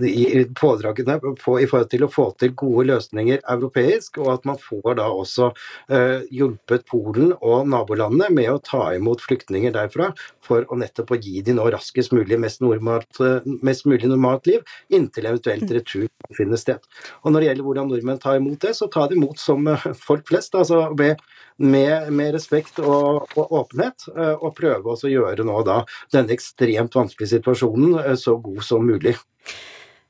i 0.07 0.45
pådragene 0.57 1.17
på, 1.21 1.57
i 1.59 1.67
forhold 1.67 1.91
til 1.91 2.05
å 2.07 2.09
få 2.11 2.29
til 2.39 2.55
gode 2.57 2.87
løsninger 2.89 3.43
europeisk, 3.43 4.21
og 4.23 4.31
at 4.37 4.47
man 4.49 4.57
får 4.61 4.97
da 5.01 5.07
også 5.11 5.51
uh, 5.51 6.23
hjulpet 6.33 6.87
Polen 6.89 7.33
og 7.35 7.67
nabolandene 7.69 8.31
med 8.33 8.49
å 8.51 8.61
ta 8.63 8.87
imot 8.95 9.21
flyktninger 9.25 9.75
derfra, 9.75 10.13
for 10.47 10.65
å 10.71 10.79
nettopp 10.79 11.13
å 11.13 11.19
gi 11.21 11.43
de 11.45 11.53
nå 11.57 11.67
raskest 11.73 12.13
mulig 12.15 12.39
mest, 12.39 12.63
normalt, 12.63 13.19
eh, 13.21 13.45
mest 13.67 13.85
mulig 13.89 14.07
normalt 14.07 14.47
liv, 14.47 14.63
inntil 14.93 15.27
eventuelt 15.27 15.73
retur 15.75 16.07
finner 16.37 16.59
sted. 16.59 16.79
Og 17.23 17.33
Når 17.33 17.43
det 17.43 17.49
gjelder 17.49 17.67
hvordan 17.67 17.91
nordmenn 17.91 18.21
tar 18.23 18.39
imot 18.39 18.61
det, 18.63 18.73
så 18.77 18.87
tar 18.91 19.11
de 19.11 19.19
imot 19.19 19.41
som 19.41 19.67
folk 20.07 20.25
flest. 20.31 20.55
altså 20.55 20.87
med 20.97 21.19
med, 21.57 22.13
med 22.13 22.35
respekt 22.35 22.76
og, 22.83 23.27
og, 23.35 23.55
åpenhet, 23.63 24.09
eh, 24.15 24.35
og 24.35 24.55
prøve 24.57 24.93
å 24.95 25.11
gjøre 25.11 25.45
nå 25.47 25.63
da 25.67 25.81
denne 26.13 26.35
ekstremt 26.35 26.95
vanskelige 26.97 27.37
situasjonen 27.37 27.97
eh, 28.03 28.15
så 28.19 28.37
god 28.41 28.61
som 28.65 28.85
mulig. 28.87 29.17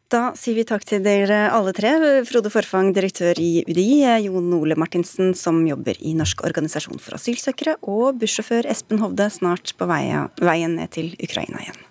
Da 0.08 0.30
sier 0.39 0.56
vi 0.56 0.63
takk 0.63 0.86
til 0.88 1.01
dere 1.03 1.49
alle 1.51 1.73
tre. 1.75 1.91
Frode 2.30 2.51
Forfang, 2.51 2.93
direktør 2.95 3.39
i 3.43 3.65
UDI, 3.67 4.06
Jon 4.23 4.53
Ole 4.56 4.77
Martinsen, 4.80 5.34
som 5.36 5.60
jobber 5.67 5.99
i 5.99 6.13
Norsk 6.15 6.45
organisasjon 6.47 7.03
for 7.03 7.19
asylsøkere, 7.19 7.75
og 7.84 8.21
bussjåfør 8.21 8.69
Espen 8.71 9.03
Hovde, 9.03 9.27
snart 9.36 9.75
på 9.75 9.89
veien 9.91 10.80
ned 10.80 10.95
til 10.95 11.12
Ukraina 11.19 11.60
igjen. 11.65 11.87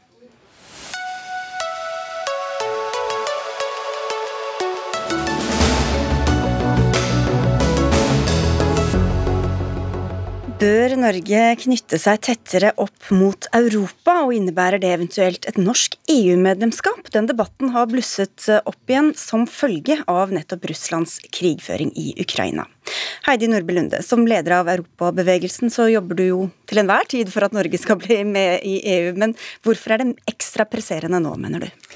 Bør 10.56 10.94
Norge 10.96 11.40
knytte 11.60 11.98
seg 12.00 12.22
tettere 12.24 12.70
opp 12.80 13.10
mot 13.12 13.44
Europa, 13.52 14.14
og 14.24 14.30
innebærer 14.32 14.80
det 14.80 14.88
eventuelt 14.94 15.44
et 15.50 15.58
norsk 15.60 15.98
EU-medlemskap? 16.08 17.10
Den 17.12 17.28
debatten 17.28 17.74
har 17.74 17.90
blusset 17.90 18.46
opp 18.56 18.88
igjen 18.88 19.10
som 19.20 19.44
følge 19.44 19.98
av 20.08 20.32
nettopp 20.32 20.64
Russlands 20.70 21.18
krigføring 21.28 21.92
i 22.00 22.14
Ukraina. 22.24 22.64
Heidi 23.28 23.50
Nordby 23.52 23.76
Lunde, 23.76 24.00
som 24.00 24.24
leder 24.24 24.62
av 24.62 24.72
Europabevegelsen 24.72 25.68
så 25.74 25.90
jobber 25.92 26.16
du 26.16 26.24
jo 26.24 26.42
til 26.64 26.80
enhver 26.80 27.04
tid 27.12 27.28
for 27.34 27.44
at 27.44 27.52
Norge 27.52 27.76
skal 27.82 28.00
bli 28.00 28.22
med 28.24 28.64
i 28.64 28.78
EU, 28.96 29.12
men 29.20 29.36
hvorfor 29.60 29.92
er 29.92 30.06
det 30.06 30.14
ekstra 30.32 30.64
presserende 30.64 31.20
nå, 31.20 31.36
mener 31.36 31.68
du? 31.68 31.90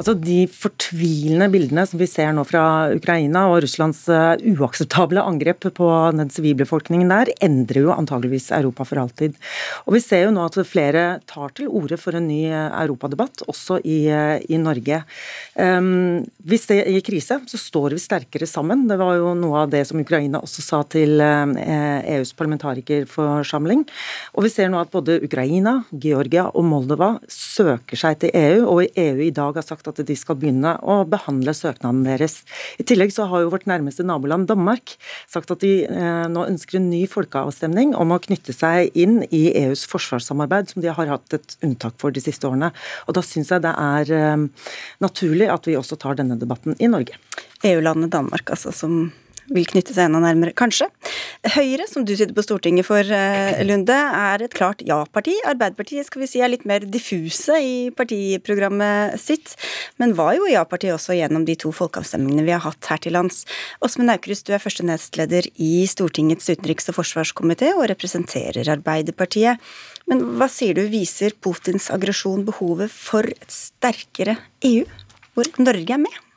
Altså 0.00 0.14
De 0.16 0.46
fortvilende 0.48 1.50
bildene 1.52 1.82
som 1.84 2.00
vi 2.00 2.06
ser 2.08 2.30
nå 2.32 2.40
fra 2.48 2.62
Ukraina 2.96 3.42
og 3.50 3.58
Russlands 3.66 4.06
eh, 4.08 4.40
uakseptable 4.54 5.20
angrep 5.20 5.66
på 5.76 5.88
den 6.16 6.30
sivilbefolkningen 6.32 7.10
der, 7.12 7.28
endrer 7.44 7.84
jo 7.84 7.92
antageligvis 7.92 8.48
Europa 8.56 8.86
for 8.88 9.02
alltid. 9.02 9.36
Og 9.84 9.98
Vi 9.98 10.00
ser 10.00 10.24
jo 10.24 10.30
nå 10.32 10.46
at 10.46 10.56
flere 10.64 11.02
tar 11.28 11.52
til 11.56 11.68
orde 11.68 11.98
for 12.00 12.16
en 12.16 12.30
ny 12.30 12.46
eh, 12.48 12.70
europadebatt, 12.80 13.44
også 13.52 13.82
i, 13.84 13.98
eh, 14.08 14.40
i 14.48 14.56
Norge. 14.60 15.02
Um, 15.60 16.24
hvis 16.48 16.64
det 16.70 16.80
er 16.80 16.96
i 16.96 17.04
krise, 17.04 17.36
så 17.50 17.60
står 17.60 17.92
vi 17.98 18.00
sterkere 18.00 18.48
sammen. 18.48 18.86
Det 18.88 18.96
var 19.00 19.18
jo 19.18 19.34
noe 19.36 19.66
av 19.66 19.74
det 19.74 19.84
som 19.90 20.00
Ukraina 20.00 20.40
også 20.40 20.64
sa 20.64 20.80
til 20.88 21.20
EUs 21.20 22.32
e 22.32 22.38
parlamentarikerforsamling. 22.40 23.84
Og 24.32 24.46
vi 24.46 24.54
ser 24.54 24.72
nå 24.72 24.80
at 24.80 24.92
både 24.94 25.18
Ukraina, 25.26 25.82
Georgia 25.92 26.48
og 26.54 26.64
Moldova 26.70 27.12
søker 27.28 28.00
seg 28.00 28.22
til 28.24 28.32
EU, 28.32 28.64
og 28.64 28.96
EU 28.96 29.24
i 29.26 29.32
dag 29.34 29.60
har 29.60 29.66
sagt 29.66 29.89
at 29.90 30.00
de 30.06 30.16
skal 30.18 30.38
begynne 30.40 30.74
å 30.80 31.00
behandle 31.08 31.54
søknaden 31.56 32.02
deres. 32.06 32.40
I 32.80 32.86
tillegg 32.88 33.14
så 33.14 33.28
har 33.30 33.44
jo 33.44 33.52
vårt 33.52 33.68
nærmeste 33.70 34.06
naboland 34.06 34.48
Danmark 34.50 34.96
sagt 35.30 35.52
at 35.52 35.62
de 35.64 35.84
eh, 35.86 36.26
nå 36.30 36.46
ønsker 36.48 36.80
en 36.80 36.90
ny 36.92 37.04
folkeavstemning 37.10 37.94
om 37.98 38.14
å 38.14 38.20
knytte 38.22 38.54
seg 38.56 38.94
inn 38.98 39.20
i 39.28 39.48
EUs 39.64 39.86
forsvarssamarbeid, 39.90 40.72
som 40.72 40.84
de 40.84 40.92
har 40.94 41.14
hatt 41.14 41.36
et 41.36 41.56
unntak 41.66 41.98
for 42.00 42.14
de 42.14 42.22
siste 42.24 42.48
årene. 42.48 42.72
Og 43.06 43.16
Da 43.18 43.24
syns 43.26 43.52
jeg 43.52 43.66
det 43.66 43.74
er 43.76 44.14
eh, 44.16 44.46
naturlig 45.04 45.50
at 45.52 45.68
vi 45.68 45.78
også 45.78 45.98
tar 46.00 46.18
denne 46.20 46.38
debatten 46.40 46.78
i 46.78 46.90
Norge. 46.90 47.18
EU-landet 47.66 48.14
Danmark, 48.14 48.48
altså, 48.54 48.72
som 48.72 49.10
vil 49.50 49.66
knytte 49.66 49.94
seg 49.94 50.08
enda 50.08 50.20
nærmere, 50.22 50.54
kanskje. 50.56 50.88
Høyre, 51.56 51.86
som 51.90 52.04
du 52.06 52.12
sitter 52.14 52.34
på 52.36 52.44
Stortinget 52.44 52.86
for, 52.86 53.00
eh, 53.00 53.62
Lunde, 53.64 53.90
er 53.90 54.42
et 54.42 54.54
klart 54.54 54.84
ja-parti. 54.86 55.34
Arbeiderpartiet 55.44 56.06
skal 56.06 56.22
vi 56.22 56.26
si 56.26 56.40
er 56.40 56.48
litt 56.48 56.64
mer 56.64 56.80
diffuse 56.80 57.56
i 57.58 57.90
partiprogrammet 57.90 59.18
sitt, 59.18 59.56
men 59.98 60.14
var 60.14 60.36
jo 60.36 60.46
ja-parti 60.46 60.88
også 60.94 61.18
gjennom 61.18 61.44
de 61.44 61.56
to 61.56 61.72
folkeavstemningene 61.72 62.44
vi 62.44 62.54
har 62.54 62.60
hatt 62.60 62.84
her 62.86 62.98
til 62.98 63.12
lands. 63.12 63.44
Åsmund 63.82 64.10
Aukrust, 64.10 64.46
du 64.46 64.52
er 64.52 64.62
første 64.62 64.84
nestleder 64.84 65.46
i 65.58 65.86
Stortingets 65.86 66.48
utenriks- 66.48 66.88
og 66.88 67.00
forsvarskomité 67.02 67.74
og 67.74 67.88
representerer 67.90 68.64
Arbeiderpartiet. 68.68 69.58
Men 70.06 70.38
hva 70.38 70.48
sier 70.48 70.74
du, 70.74 70.86
viser 70.88 71.32
Putins 71.40 71.90
aggresjon 71.90 72.44
behovet 72.44 72.90
for 72.90 73.22
et 73.22 73.50
sterkere 73.50 74.38
EU, 74.62 74.84
hvor 75.34 75.46
Norge 75.58 75.94
er 75.94 75.98
med? 75.98 76.29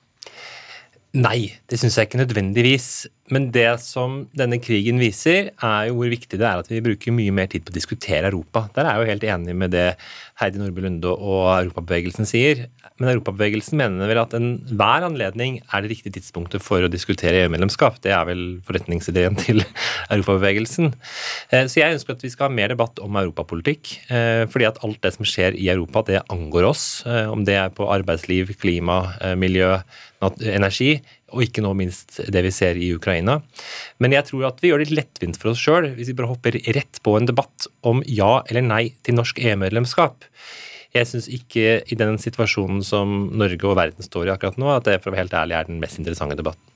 Nei, 1.14 1.54
det 1.70 1.78
syns 1.78 1.98
jeg 1.98 2.08
ikke 2.08 2.18
nødvendigvis. 2.24 3.08
Men 3.32 3.48
det 3.56 3.70
som 3.80 4.26
denne 4.36 4.58
krigen 4.60 5.00
viser, 5.00 5.54
er 5.56 5.88
jo 5.88 5.96
hvor 5.96 6.10
viktig 6.12 6.36
det 6.42 6.48
er 6.48 6.60
at 6.60 6.68
vi 6.68 6.82
bruker 6.84 7.16
mye 7.16 7.32
mer 7.32 7.48
tid 7.48 7.64
på 7.64 7.72
å 7.72 7.78
diskutere 7.78 8.28
Europa. 8.28 8.66
Der 8.76 8.84
er 8.84 8.98
jeg 8.98 9.00
jo 9.00 9.12
helt 9.14 9.28
enig 9.32 9.56
med 9.62 9.72
det 9.72 9.86
Heidi 10.42 10.60
Nordby 10.60 10.84
Lunde 10.84 11.14
og 11.14 11.46
Europabevegelsen 11.54 12.28
sier. 12.28 12.66
Men 13.00 13.14
Europabevegelsen 13.14 13.80
mener 13.80 14.12
vel 14.12 14.20
at 14.22 14.36
enhver 14.36 15.08
anledning 15.08 15.62
er 15.64 15.86
det 15.86 15.94
riktige 15.94 16.18
tidspunktet 16.18 16.66
for 16.66 16.84
å 16.84 16.92
diskutere 16.92 17.46
EU-medlemskap. 17.46 18.02
Det 18.04 18.12
er 18.12 18.28
vel 18.28 18.44
forretningsideen 18.68 19.40
til 19.40 19.64
Europabevegelsen. 20.14 20.92
Eh, 21.54 21.66
så 21.72 21.80
jeg 21.80 21.96
ønsker 21.96 22.18
at 22.18 22.28
vi 22.28 22.34
skal 22.34 22.50
ha 22.50 22.58
mer 22.60 22.76
debatt 22.76 23.00
om 23.04 23.24
europapolitikk. 23.24 23.96
Eh, 24.12 24.44
fordi 24.52 24.68
at 24.68 24.84
alt 24.84 25.00
det 25.06 25.16
som 25.16 25.28
skjer 25.28 25.56
i 25.56 25.72
Europa, 25.72 26.04
det 26.12 26.26
angår 26.34 26.68
oss. 26.74 26.88
Eh, 27.08 27.32
om 27.32 27.48
det 27.48 27.56
er 27.62 27.72
på 27.72 27.88
arbeidsliv, 27.88 28.52
klima, 28.60 29.06
miljø, 29.40 29.78
energi, 30.24 30.98
og 31.34 31.44
ikke 31.46 31.64
nå 31.66 31.74
minst 31.78 32.20
det 32.32 32.44
vi 32.46 32.52
ser 32.54 32.80
i 32.80 32.92
Ukraina. 32.96 33.40
Men 34.04 34.16
jeg 34.16 34.30
tror 34.30 34.50
at 34.52 34.62
vi 34.64 34.72
gjør 34.72 34.84
det 34.84 34.94
lettvint 34.94 35.40
for 35.42 35.54
oss 35.54 35.62
sjøl 35.62 35.92
hvis 35.98 36.12
vi 36.12 36.18
bare 36.18 36.32
hopper 36.32 36.60
rett 36.78 37.02
på 37.04 37.18
en 37.18 37.30
debatt 37.30 37.68
om 37.90 38.04
ja 38.08 38.38
eller 38.48 38.66
nei 38.66 38.84
til 39.04 39.18
norsk 39.18 39.42
EU-medlemskap. 39.42 40.30
Jeg 40.94 41.10
syns 41.10 41.30
ikke 41.32 41.80
i 41.90 41.98
den 41.98 42.20
situasjonen 42.22 42.84
som 42.86 43.32
Norge 43.34 43.66
og 43.66 43.80
verden 43.80 44.06
står 44.06 44.30
i 44.30 44.36
akkurat 44.36 44.60
nå, 44.62 44.70
at 44.70 44.86
det 44.86 45.00
for 45.02 45.10
å 45.10 45.16
være 45.16 45.26
helt 45.26 45.40
ærlig 45.42 45.58
er 45.58 45.72
den 45.72 45.82
mest 45.82 45.98
interessante 45.98 46.38
debatten. 46.38 46.73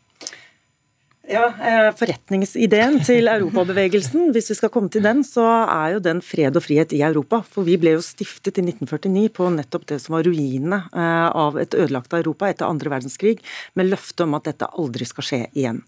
Ja, 1.28 1.50
eh, 1.60 1.90
Forretningsideen 2.00 3.02
til 3.04 3.28
Europabevegelsen, 3.28 4.30
hvis 4.32 4.48
vi 4.54 4.56
skal 4.56 4.70
komme 4.72 4.88
til 4.88 5.04
den, 5.04 5.26
så 5.28 5.44
er 5.68 5.98
jo 5.98 6.00
den 6.00 6.22
fred 6.24 6.56
og 6.56 6.64
frihet 6.64 6.94
i 6.96 7.02
Europa. 7.04 7.42
For 7.52 7.68
vi 7.68 7.76
ble 7.76 7.98
jo 7.98 8.04
stiftet 8.06 8.62
i 8.62 8.64
1949 8.64 9.34
på 9.36 9.50
nettopp 9.52 9.84
det 9.92 9.98
som 10.00 10.16
var 10.16 10.24
ruinene 10.24 10.80
eh, 10.88 11.26
av 11.28 11.60
et 11.60 11.76
ødelagt 11.76 12.16
Europa 12.16 12.48
etter 12.48 12.70
andre 12.70 12.94
verdenskrig, 12.94 13.42
med 13.76 13.90
løfte 13.90 14.24
om 14.24 14.38
at 14.40 14.48
dette 14.48 14.70
aldri 14.80 15.08
skal 15.10 15.28
skje 15.28 15.42
igjen. 15.52 15.82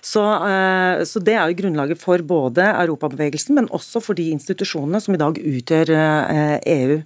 Så, 0.00 0.22
eh, 0.48 1.02
så 1.04 1.20
det 1.20 1.36
er 1.36 1.52
jo 1.52 1.58
grunnlaget 1.60 2.00
for 2.00 2.24
både 2.24 2.64
Europabevegelsen, 2.70 3.60
men 3.60 3.68
også 3.76 4.00
for 4.00 4.16
de 4.16 4.30
institusjonene 4.32 5.02
som 5.04 5.12
i 5.12 5.20
dag 5.20 5.36
utgjør 5.36 5.92
EU. 5.92 6.96
E 6.96 7.04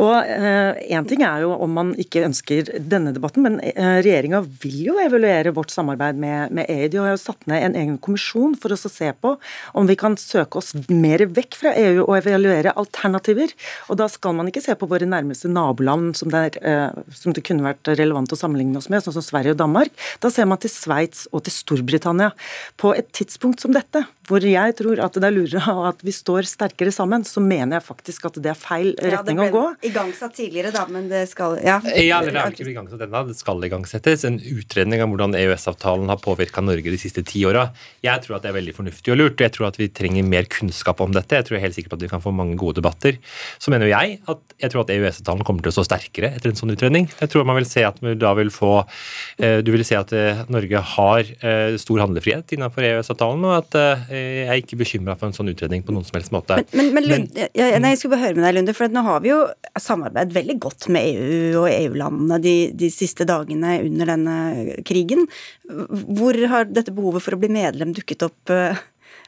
og 0.00 0.16
én 0.24 1.08
ting 1.08 1.20
er 1.26 1.44
jo 1.44 1.52
om 1.52 1.76
man 1.76 1.92
ikke 2.00 2.24
ønsker 2.24 2.72
denne 2.80 3.12
debatten, 3.12 3.44
men 3.44 3.60
regjeringa 3.76 4.40
vil 4.62 4.80
jo 4.88 4.98
evaluere 5.02 5.52
vårt 5.56 5.74
samarbeid 5.74 6.16
med, 6.20 6.56
med 6.56 6.72
EU. 6.72 6.88
De 6.92 7.02
har 7.02 7.12
jo 7.12 7.25
satt 7.26 7.46
ned 7.50 7.64
en 7.64 7.76
egen 7.78 7.98
kommisjon 8.02 8.56
for 8.60 8.74
oss 8.74 8.86
å 8.88 8.92
se 8.92 9.10
på 9.12 9.34
om 9.76 9.88
vi 9.88 9.98
kan 9.98 10.16
søke 10.20 10.60
oss 10.60 10.72
mer 10.88 11.24
vekk 11.36 11.58
fra 11.60 11.74
EU 11.78 12.04
og 12.06 12.14
evaluere 12.20 12.74
alternativer. 12.78 13.52
Og 13.90 14.00
da 14.00 14.08
skal 14.12 14.36
man 14.38 14.50
ikke 14.50 14.64
se 14.64 14.76
på 14.78 14.88
våre 14.90 15.08
nærmeste 15.08 15.50
naboland 15.52 16.16
som 16.18 16.32
det, 16.32 16.42
er, 16.46 16.58
eh, 16.62 17.14
som 17.16 17.34
det 17.36 17.44
kunne 17.46 17.66
vært 17.66 17.92
relevant 17.96 18.32
å 18.32 18.38
sammenligne 18.38 18.80
oss 18.80 18.90
med, 18.92 19.04
sånn 19.04 19.16
som 19.16 19.24
Sverige 19.24 19.56
og 19.56 19.62
Danmark. 19.62 19.94
Da 20.22 20.30
ser 20.32 20.48
man 20.48 20.60
til 20.62 20.72
Sveits 20.72 21.26
og 21.32 21.46
til 21.46 21.54
Storbritannia. 21.54 22.32
På 22.80 22.94
et 22.96 23.10
tidspunkt 23.16 23.62
som 23.64 23.74
dette, 23.76 24.04
hvor 24.26 24.44
jeg 24.46 24.76
tror 24.78 25.00
at 25.04 25.16
det 25.16 25.28
er 25.28 25.34
lurere 25.34 25.74
at 25.90 26.02
vi 26.04 26.14
står 26.14 26.48
sterkere 26.48 26.92
sammen, 26.94 27.24
så 27.26 27.42
mener 27.42 27.78
jeg 27.78 27.86
faktisk 27.86 28.28
at 28.30 28.38
det 28.42 28.52
er 28.52 28.58
feil 28.58 28.92
retning 28.98 29.40
å 29.42 29.48
gå. 29.52 29.64
Ja, 29.64 29.74
Det 29.74 29.80
ble 29.80 29.90
igangsatt 29.90 30.36
tidligere, 30.36 30.72
da, 30.74 30.86
men 30.90 31.08
det 31.10 31.24
skal 31.30 31.58
Ja, 31.62 31.78
ja 31.94 32.20
eller 32.20 32.34
det 32.34 32.42
er 32.42 32.56
ikke 32.56 32.70
igangsatt 32.72 33.04
ennå. 33.06 33.22
Det 33.30 33.38
skal 33.38 33.66
igangsettes. 33.68 34.24
En 34.28 34.38
utredning 34.40 35.02
av 35.04 35.12
hvordan 35.12 35.36
EØS-avtalen 35.38 36.10
har 36.12 36.20
påvirka 36.22 36.64
Norge 36.64 36.92
de 36.92 37.00
siste 37.00 37.24
ti 37.26 37.44
åra. 37.48 37.68
Jeg 38.04 38.24
tror 38.24 38.38
at 38.38 38.46
det 38.46 38.52
er 38.52 38.58
veldig 38.58 38.76
fornuftig 38.76 39.14
og 39.14 39.20
lurt. 39.20 39.38
og 39.38 39.46
Jeg 39.46 39.54
tror 39.56 39.68
at 39.70 39.80
vi 39.80 39.88
trenger 39.88 40.26
mer 40.26 40.48
kunnskap 40.50 41.00
om 41.04 41.14
dette. 41.14 41.38
Jeg 41.38 41.46
tror 41.46 41.56
jeg 41.56 41.62
er 41.62 41.66
helt 41.68 41.78
sikker 41.78 41.92
på 41.92 42.00
at 42.00 42.06
vi 42.06 42.12
kan 42.12 42.24
få 42.24 42.34
mange 42.34 42.58
gode 42.60 42.80
debatter. 42.80 43.20
Så 43.62 43.72
mener 43.74 43.90
jeg 43.90 44.20
at 44.26 44.56
jeg 44.62 44.72
tror 44.72 44.84
at 44.84 44.92
EØS-avtalen 44.94 45.46
kommer 45.46 45.64
til 45.64 45.72
å 45.72 45.76
stå 45.78 45.86
sterkere 45.88 46.32
etter 46.36 46.52
en 46.52 46.58
sånn 46.58 46.74
utredning. 46.74 47.08
Jeg 47.20 47.32
tror 47.32 47.46
man 47.48 47.58
vil 47.60 47.68
se 47.68 47.84
at 47.86 48.00
da 48.20 48.32
vil 48.38 48.50
få 48.54 48.72
eh, 49.38 49.58
Du 49.64 49.72
vil 49.74 49.84
se 49.86 49.98
at 49.98 50.12
eh, 50.16 50.42
Norge 50.52 50.82
har 50.96 51.32
eh, 51.40 51.76
stor 51.80 52.02
handlefrihet 52.04 52.56
innenfor 52.56 52.86
EØS-avtalen, 52.86 53.44
og 53.46 53.56
at 53.60 53.78
jeg 54.16 54.48
er 54.48 54.62
ikke 54.62 54.78
bekymra 54.80 55.16
for 55.18 55.28
en 55.28 55.36
sånn 55.36 55.50
utredning 55.52 55.84
på 55.86 55.94
noen 55.94 56.06
som 56.06 56.18
helst 56.18 56.32
måte. 56.34 56.58
Men, 56.58 56.68
men, 56.74 56.92
men 56.96 57.08
Lund, 57.10 57.38
jeg, 57.38 57.80
nei, 57.82 57.92
jeg 57.94 58.00
skulle 58.00 58.16
bare 58.16 58.24
høre 58.26 58.38
med 58.38 58.46
deg, 58.46 58.56
Lunde, 58.58 58.74
for 58.76 58.96
nå 58.96 59.04
har 59.06 59.22
vi 59.24 59.32
jo 59.32 59.38
samarbeidet 59.80 60.36
veldig 60.36 60.58
godt 60.66 60.88
med 60.94 61.08
EU 61.12 61.62
og 61.62 61.68
EU-landene 61.70 62.40
de, 62.42 62.56
de 62.78 62.90
siste 62.92 63.26
dagene 63.28 63.78
under 63.84 64.12
denne 64.14 64.36
krigen. 64.88 65.26
Hvor 65.66 66.38
har 66.52 66.68
dette 66.70 66.94
behovet 66.94 67.24
for 67.24 67.36
å 67.36 67.40
bli 67.42 67.52
medlem 67.52 67.94
dukket 67.96 68.26
opp 68.28 68.54
eh, 68.54 68.84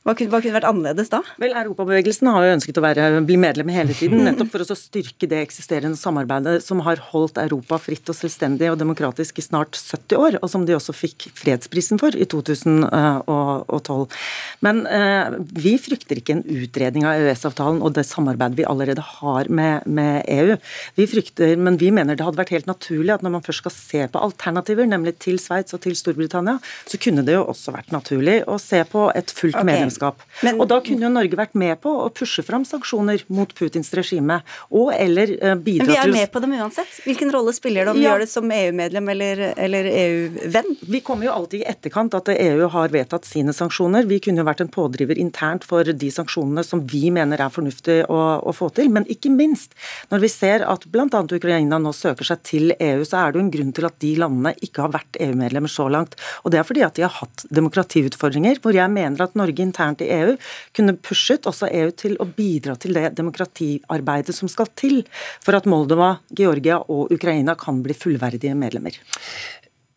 hva 0.09 0.15
kunne, 0.17 0.31
hva 0.33 0.39
kunne, 0.41 0.55
vært 0.55 0.69
annerledes 0.69 1.11
da? 1.13 1.19
Vel, 1.43 1.53
Europabevegelsen 1.59 2.31
har 2.33 2.47
jo 2.47 2.53
ønsket 2.55 2.79
å 2.81 2.83
være, 2.85 3.09
bli 3.29 3.37
medlem 3.41 3.69
hele 3.75 3.93
tiden, 3.93 4.23
nettopp 4.29 4.53
for 4.55 4.65
å 4.65 4.77
styrke 4.79 5.29
det 5.29 5.43
eksisterende 5.45 5.99
samarbeidet 6.01 6.63
som 6.65 6.81
har 6.87 7.03
holdt 7.11 7.41
Europa 7.43 7.77
fritt 7.83 8.09
og 8.09 8.17
selvstendig 8.17 8.71
og 8.73 8.79
demokratisk 8.81 9.43
i 9.43 9.45
snart 9.45 9.77
70 9.77 10.17
år, 10.17 10.39
og 10.41 10.49
som 10.49 10.65
de 10.65 10.77
også 10.79 10.95
fikk 10.97 11.29
fredsprisen 11.37 12.01
for 12.01 12.17
i 12.17 12.25
2012. 12.31 14.17
Men 14.65 14.81
eh, 14.89 15.37
vi 15.59 15.75
frykter 15.83 16.23
ikke 16.23 16.39
en 16.39 16.45
utredning 16.47 17.05
av 17.09 17.19
EØS-avtalen 17.19 17.83
og 17.85 17.99
det 17.99 18.07
samarbeidet 18.09 18.63
vi 18.63 18.69
allerede 18.71 19.05
har 19.05 19.53
med, 19.53 19.85
med, 19.85 20.25
EU. 20.39 20.57
Vi 20.97 21.09
frykter, 21.11 21.53
men 21.61 21.77
vi 21.81 21.93
mener 21.93 22.17
det 22.17 22.25
hadde 22.25 22.41
vært 22.41 22.55
helt 22.57 22.71
naturlig 22.71 23.13
at 23.19 23.27
når 23.27 23.37
man 23.37 23.45
først 23.45 23.67
skal 23.67 23.77
se 23.77 24.07
på 24.09 24.25
alternativer, 24.25 24.89
nemlig 24.89 25.19
til 25.21 25.37
Sveits 25.43 25.77
og 25.77 25.85
til 25.85 25.99
Storbritannia, 25.99 26.57
så 26.89 27.03
kunne 27.03 27.27
det 27.27 27.37
jo 27.37 27.45
også 27.51 27.77
vært 27.77 27.93
naturlig 27.93 28.41
å 28.49 28.57
se 28.63 28.81
på 28.89 29.09
et 29.13 29.35
fullt. 29.35 29.59
Medlemskap. 29.69 30.25
Men, 30.47 30.59
og 30.61 30.69
Da 30.71 30.81
kunne 30.85 31.07
jo 31.07 31.13
Norge 31.13 31.39
vært 31.39 31.57
med 31.59 31.79
på 31.85 31.93
å 32.05 32.09
pushe 32.15 32.45
fram 32.47 32.65
sanksjoner 32.69 33.25
mot 33.33 33.53
Putins 33.57 33.91
regime, 33.97 34.41
og 34.73 34.93
eller 34.97 35.35
uh, 35.39 35.55
bidra 35.55 35.87
til 35.87 35.93
Men 35.93 35.95
vi 35.95 36.01
er 36.03 36.15
med 36.15 36.33
på 36.35 36.43
dem 36.45 36.57
uansett. 36.59 37.01
Hvilken 37.07 37.33
rolle 37.35 37.55
spiller 37.57 37.87
det 37.87 37.95
om 37.95 38.01
vi 38.01 38.07
gjør 38.07 38.25
det 38.25 38.31
som 38.31 38.53
EU-medlem 38.59 39.13
eller, 39.15 39.45
eller 39.57 39.91
EU-venn? 39.93 40.75
Vi 40.89 41.03
kommer 41.07 41.29
jo 41.29 41.35
alltid 41.37 41.63
i 41.63 41.69
etterkant 41.71 42.17
at 42.19 42.31
EU 42.35 42.69
har 42.75 42.93
vedtatt 42.95 43.29
sine 43.29 43.55
sanksjoner. 43.57 44.09
Vi 44.09 44.21
kunne 44.25 44.43
jo 44.43 44.49
vært 44.49 44.65
en 44.65 44.73
pådriver 44.73 45.21
internt 45.21 45.67
for 45.69 45.87
de 45.87 46.11
sanksjonene 46.13 46.65
som 46.67 46.83
vi 46.89 47.09
mener 47.15 47.41
er 47.43 47.53
fornuftig 47.53 48.01
å, 48.09 48.21
å 48.43 48.55
få 48.57 48.71
til. 48.77 48.91
Men 48.95 49.07
ikke 49.11 49.33
minst, 49.33 49.77
når 50.13 50.25
vi 50.25 50.33
ser 50.33 50.65
at 50.67 50.87
bl.a. 50.93 51.07
Ukraina 51.39 51.81
nå 51.83 51.93
søker 51.97 52.27
seg 52.27 52.45
til 52.47 52.73
EU, 52.75 53.05
så 53.07 53.23
er 53.23 53.33
det 53.33 53.41
jo 53.41 53.45
en 53.47 53.53
grunn 53.55 53.75
til 53.77 53.89
at 53.89 53.99
de 54.03 54.15
landene 54.21 54.55
ikke 54.65 54.85
har 54.87 54.95
vært 54.95 55.19
EU-medlemmer 55.23 55.73
så 55.73 55.89
langt. 55.93 56.17
Og 56.45 56.53
det 56.53 56.61
er 56.61 56.69
fordi 56.69 56.85
at 56.87 56.99
de 56.99 57.07
har 57.07 57.15
hatt 57.21 57.47
demokratiutfordringer, 57.55 58.61
hvor 58.63 58.77
jeg 58.77 58.93
mener 58.93 59.25
at 59.25 59.37
Norge 59.39 59.58
internt 59.65 59.89
internt 59.89 60.03
i 60.03 60.11
EU, 60.13 60.37
kunne 60.77 60.97
pushet 60.97 61.47
også 61.47 61.71
EU 61.73 61.91
til 61.91 62.17
å 62.21 62.27
bidra 62.27 62.77
til 62.77 62.95
det 62.95 63.15
demokratiarbeidet 63.19 64.35
som 64.35 64.49
skal 64.49 64.69
til 64.79 65.03
for 65.45 65.57
at 65.57 65.67
Moldova, 65.67 66.19
Georgia 66.31 66.81
og 66.89 67.13
Ukraina 67.15 67.57
kan 67.59 67.83
bli 67.83 67.95
fullverdige 67.95 68.55
medlemmer? 68.59 68.97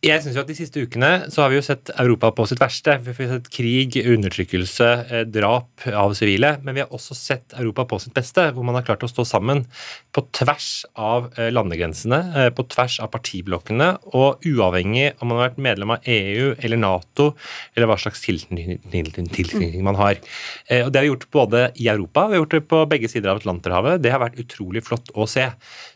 Jeg 0.02 0.18
synes 0.18 0.34
jo 0.34 0.42
at 0.42 0.48
De 0.50 0.54
siste 0.58 0.82
ukene 0.82 1.08
så 1.30 1.44
har 1.44 1.52
vi 1.52 1.60
jo 1.60 1.62
sett 1.62 1.92
Europa 1.94 2.32
på 2.34 2.42
sitt 2.50 2.58
verste. 2.58 2.96
Vi 3.06 3.12
har 3.14 3.36
sett 3.36 3.50
krig, 3.54 3.94
undertrykkelse, 4.02 4.88
eh, 5.06 5.20
drap 5.30 5.84
av 5.86 6.16
sivile. 6.18 6.56
Men 6.64 6.74
vi 6.74 6.82
har 6.82 6.90
også 6.90 7.14
sett 7.14 7.54
Europa 7.54 7.84
på 7.86 8.00
sitt 8.02 8.14
beste, 8.16 8.48
hvor 8.50 8.66
man 8.66 8.74
har 8.74 8.82
klart 8.82 9.04
å 9.06 9.10
stå 9.10 9.22
sammen 9.22 9.62
på 10.10 10.24
tvers 10.34 10.84
av 10.98 11.28
eh, 11.38 11.52
landegrensene, 11.54 12.18
eh, 12.34 12.50
på 12.50 12.66
tvers 12.66 12.98
av 12.98 13.12
partiblokkene, 13.14 13.92
og 14.18 14.42
uavhengig 14.42 15.12
om 15.22 15.30
man 15.30 15.38
har 15.38 15.52
vært 15.52 15.62
medlem 15.68 15.94
av 15.94 16.10
EU 16.10 16.50
eller 16.58 16.82
Nato, 16.82 17.36
eller 17.76 17.86
hva 17.86 18.00
slags 18.02 18.26
tilknytning 18.26 19.86
man 19.86 20.00
har. 20.02 20.18
Og 20.82 20.90
Det 20.90 20.98
har 20.98 21.06
vi 21.06 21.12
gjort 21.12 21.30
både 21.30 21.62
i 21.78 21.86
Europa, 21.86 22.26
vi 22.26 22.34
har 22.34 22.42
gjort 22.42 22.58
det 22.58 22.66
på 22.66 22.82
begge 22.90 23.08
sider 23.08 23.30
av 23.30 23.38
Atlanterhavet. 23.38 24.02
Det 24.02 24.10
har 24.10 24.18
vært 24.18 24.42
utrolig 24.42 24.82
flott 24.82 25.14
å 25.14 25.30
se. 25.30 25.46